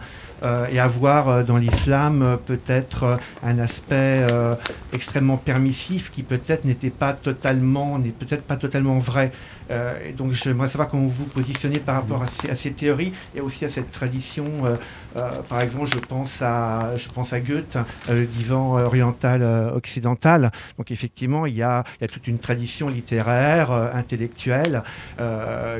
[0.70, 4.54] et avoir euh, dans l'islam euh, peut-être euh, un aspect euh,
[4.92, 9.32] extrêmement permissif qui peut-être n'était pas totalement n'est peut-être pas totalement vrai.
[9.70, 13.40] Euh, donc j'aimerais savoir comment vous vous positionnez par rapport à ces, à théories et
[13.40, 14.44] aussi à cette tradition.
[14.64, 14.76] euh,
[15.16, 17.76] euh, par exemple, je pense à je pense à Goethe,
[18.08, 20.52] euh, le divan oriental euh, occidental.
[20.76, 24.82] Donc effectivement, il y a il y a toute une tradition littéraire, intellectuelle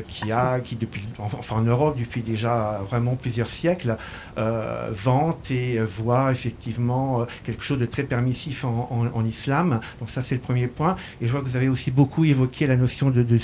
[0.09, 3.97] qui a qui depuis enfin en Europe depuis déjà vraiment plusieurs siècles
[4.37, 9.81] vante et voit effectivement quelque chose de très permissif en, islam.
[10.01, 10.97] Donc ça c'est le premier point.
[11.21, 13.39] Et je vois que vous avez aussi beaucoup évoqué la notion de, de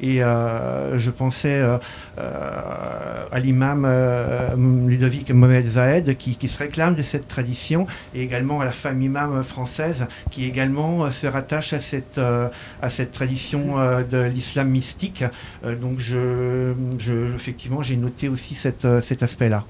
[0.00, 1.78] Et euh, je pensais euh,
[2.18, 4.54] euh, à l'imam euh,
[4.86, 9.00] Ludovic Mohamed Zahed qui, qui se réclame de cette tradition et également à la femme
[9.02, 12.48] imam française qui également euh, se rattache à cette, euh,
[12.82, 15.24] à cette tradition euh, de l'islam mystique.
[15.64, 19.64] Euh, donc je, je- effectivement j'ai noté aussi cette, cet aspect-là.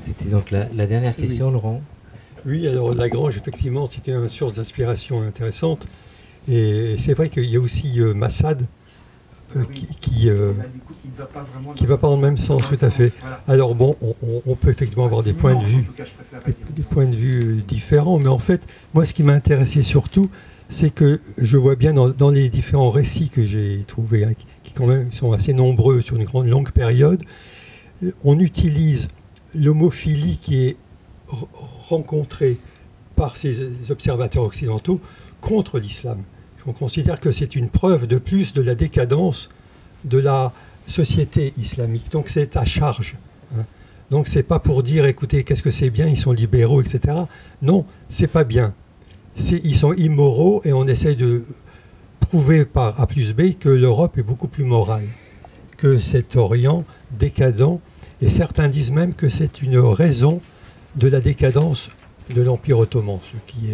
[0.00, 1.80] C'était donc la, la dernière question, Laurent.
[2.44, 5.86] Oui, alors Lagrange, effectivement, c'était une source d'inspiration intéressante.
[6.48, 8.66] Et c'est vrai qu'il y a aussi euh, Massad
[9.56, 10.52] euh, qui, qui, euh,
[11.74, 13.12] qui va pas dans le même sens, tout à fait.
[13.46, 13.96] Alors bon,
[14.46, 15.84] on, peut effectivement avoir des points de vue,
[16.70, 20.30] des points de vue différents, mais en fait, moi, ce qui m'a intéressé surtout,
[20.68, 24.32] c'est que je vois bien dans, dans les différents récits que j'ai trouvés, hein,
[24.62, 27.22] qui, quand même sont assez nombreux sur une grande longue période,
[28.02, 29.08] euh, on utilise
[29.54, 30.76] l'homophilie qui est
[31.88, 32.56] rencontrée
[33.16, 34.98] par ces observateurs occidentaux
[35.42, 36.22] contre l'islam.
[36.66, 39.48] On considère que c'est une preuve de plus de la décadence
[40.04, 40.52] de la
[40.86, 42.10] société islamique.
[42.10, 43.16] Donc c'est à charge.
[43.56, 43.64] hein.
[44.10, 47.16] Donc c'est pas pour dire, écoutez, qu'est-ce que c'est bien, ils sont libéraux, etc.
[47.62, 48.74] Non, c'est pas bien.
[49.36, 51.44] Ils sont immoraux et on essaye de
[52.20, 55.06] prouver par A plus B que l'Europe est beaucoup plus morale
[55.78, 56.84] que cet Orient
[57.18, 57.80] décadent.
[58.20, 60.40] Et certains disent même que c'est une raison
[60.96, 61.90] de la décadence
[62.34, 63.70] de l'Empire ottoman, ce qui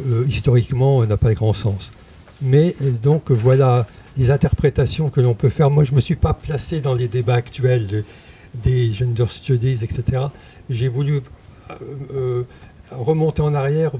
[0.00, 1.92] euh, historiquement n'a pas grand sens.
[2.40, 3.86] Mais euh, donc voilà
[4.16, 5.70] les interprétations que l'on peut faire.
[5.70, 8.04] Moi, je ne me suis pas placé dans les débats actuels de-
[8.54, 10.26] des gender studies, etc.
[10.70, 11.20] J'ai voulu
[11.70, 11.74] euh,
[12.14, 12.42] euh,
[12.90, 13.92] remonter en arrière,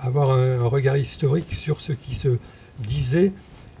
[0.00, 2.38] avoir un, regard historique sur ce qui se
[2.80, 3.32] disait,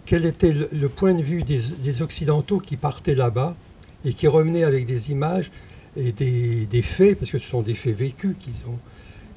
[0.06, 3.56] quel était le, point de vue des, Occidentaux qui partaient là-bas
[4.04, 5.50] et qui revenaient avec des images
[5.96, 8.36] et des, faits, parce que ce sont des faits vécus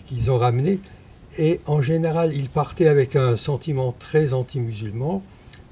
[0.07, 0.79] qu'ils ont ramenés.
[1.37, 5.21] Et en général, ils partaient avec un sentiment très anti-musulman,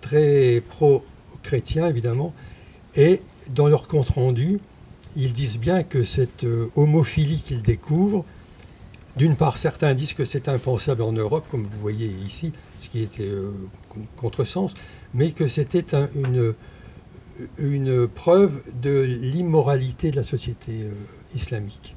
[0.02, 2.34] très pro-chrétien évidemment,
[2.96, 3.22] et
[3.56, 4.60] dans leur compte-rendu,
[5.16, 8.26] ils disent bien que cette euh, homophilie qu'ils découvrent,
[9.16, 13.02] d'une part, certains disent que c'est impensable en Europe, comme vous voyez ici, ce qui
[13.02, 13.52] était euh,
[13.90, 14.74] con- contresens,
[15.14, 16.54] mais que c'était un- une,
[17.58, 20.92] une preuve de l'immoralité de la société euh,
[21.36, 21.96] islamique.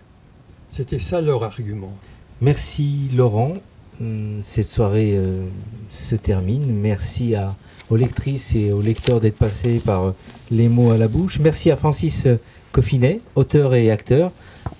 [0.68, 1.97] C'était ça leur argument.
[2.40, 3.54] Merci Laurent.
[4.00, 5.46] Hum, Cette soirée euh,
[5.88, 6.72] se termine.
[6.80, 7.34] Merci
[7.88, 10.10] aux lectrices et aux lecteurs d'être passés par euh,
[10.50, 11.38] les mots à la bouche.
[11.38, 12.38] Merci à Francis euh,
[12.72, 14.32] Coffinet, auteur et acteur,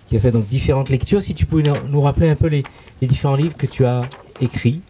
[0.07, 1.23] qui a fait donc différentes lectures.
[1.23, 2.65] Si tu pouvais nous- rappeler un peu les,
[3.01, 4.03] différents livres que tu as
[4.41, 4.81] écrits.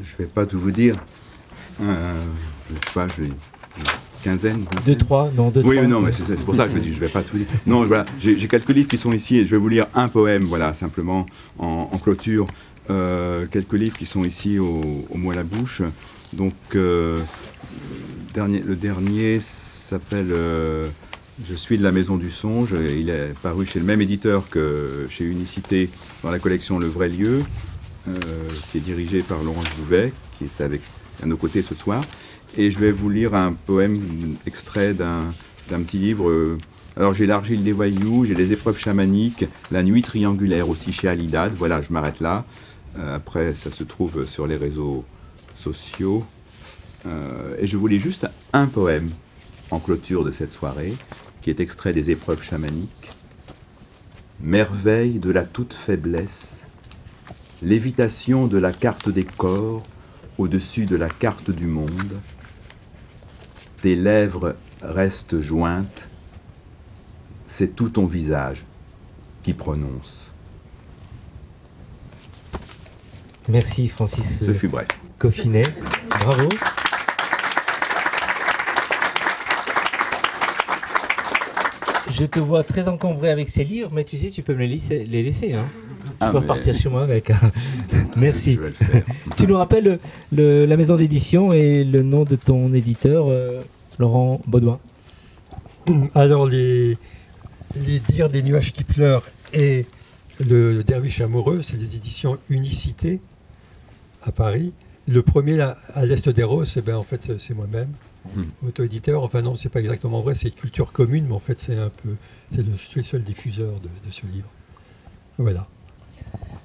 [0.00, 0.96] Je vais pas tout vous dire.
[1.82, 2.14] Euh,
[2.70, 3.34] je sais pas, une
[4.24, 4.64] quinzaine.
[4.86, 5.86] Deux, trois, non, deux, Oui, trois.
[5.88, 7.46] non, mais c'est pour ça que je dis, je vais pas tout dire.
[7.66, 10.44] Non, voilà, j'ai quelques livres qui sont ici et je vais vous lire un poème,
[10.44, 11.26] voilà, simplement
[11.58, 12.46] en, en clôture.
[12.90, 15.82] Euh, quelques livres qui sont ici au, au mot à la bouche.
[16.34, 17.22] Donc, euh,
[18.34, 20.86] dernier, le dernier s'appelle euh,
[21.48, 22.74] Je suis de la Maison du Songe.
[23.00, 25.88] Il est paru chez le même éditeur que chez Unicité
[26.22, 27.42] dans la collection Le Vrai Lieu,
[28.70, 30.82] qui est dirigé par Laurence Bouvet, qui est avec,
[31.22, 32.04] à nos côtés ce soir.
[32.56, 35.32] Et je vais vous lire un poème extrait d'un
[35.68, 36.28] petit livre.
[36.28, 36.56] euh,
[36.96, 41.52] Alors j'ai l'argile des voyous, j'ai les épreuves chamaniques, la nuit triangulaire aussi chez Alidad.
[41.56, 42.44] Voilà, je m'arrête là.
[42.96, 45.04] Euh, après, ça se trouve sur les réseaux
[45.56, 46.24] sociaux.
[47.06, 49.10] Euh, et je vous lis juste un poème
[49.72, 50.94] en clôture de cette soirée,
[51.42, 53.10] qui est extrait des épreuves chamaniques.
[54.40, 56.68] Merveille de la toute faiblesse,
[57.62, 59.82] lévitation de la carte des corps
[60.38, 62.20] au-dessus de la carte du monde,
[63.84, 66.08] tes lèvres restent jointes,
[67.46, 68.64] c'est tout ton visage
[69.42, 70.32] qui prononce.
[73.46, 74.88] Merci Francis Je suis bref.
[75.18, 75.64] Coffinet.
[76.08, 76.48] Bravo.
[82.10, 84.68] Je te vois très encombré avec ces livres, mais tu sais, tu peux me les
[84.68, 85.04] laisser.
[85.04, 85.64] Les laisser hein.
[86.20, 87.30] Ah, tu peux mais- repartir chez moi avec.
[87.30, 87.40] hein.
[88.16, 88.58] Merci.
[89.36, 89.98] Tu nous rappelles le-
[90.32, 93.62] le- la maison d'édition et le nom de ton éditeur, euh,
[93.98, 94.78] Laurent Baudouin
[96.14, 96.96] Alors, les,
[97.76, 99.86] les Dires des nuages qui pleurent et
[100.40, 103.20] Le Derviche amoureux, c'est des éditions Unicité
[104.22, 104.72] à Paris.
[105.06, 107.90] Le premier à, à l'Est des Roses, eh ben, en fait, c'est moi-même,
[108.34, 108.44] Hmm.
[108.66, 109.22] auto-éditeur.
[109.22, 112.16] Enfin, non, c'est pas exactement vrai, c'est Culture Commune, mais en fait, c'est un peu.
[112.50, 114.48] C'est le, je suis le seul diffuseur de, de ce livre.
[115.36, 115.68] Voilà.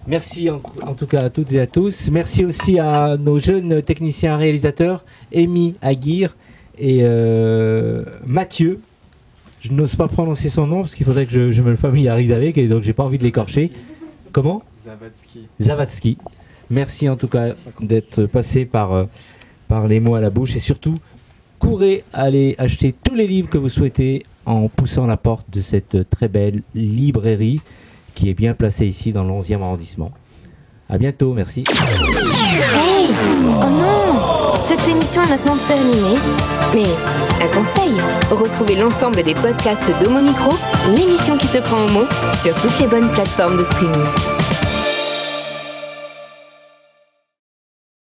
[0.08, 2.10] Merci en, en tout cas à toutes et à tous.
[2.12, 5.04] Merci aussi à nos jeunes techniciens réalisateurs,
[5.36, 6.36] Amy Aguirre
[6.80, 8.80] et euh, Mathieu.
[9.62, 12.32] Je n'ose pas prononcer son nom parce qu'il faudrait que je, je me le familiarise
[12.32, 13.72] avec et donc j'ai pas envie de l'écorcher.
[14.32, 14.64] Comment?
[14.82, 15.48] Zavatsky.
[15.60, 16.18] Zavatsky.
[16.70, 19.04] Merci en tout cas d'être passé par, euh,
[19.68, 20.96] par les mots à la bouche et surtout
[21.58, 26.10] courez aller acheter tous les livres que vous souhaitez en poussant la porte de cette
[26.10, 27.60] très belle librairie
[28.16, 30.12] qui est bien placée ici dans le 11e arrondissement.
[30.88, 31.64] À bientôt, merci.
[33.10, 36.18] Oh non Cette émission est maintenant terminée.
[36.74, 36.84] Mais
[37.44, 38.00] un conseil
[38.36, 40.52] retrouvez l'ensemble des podcasts d'Homo Micro,
[40.96, 42.06] l'émission qui se prend au mot,
[42.42, 44.39] sur toutes les bonnes plateformes de streaming.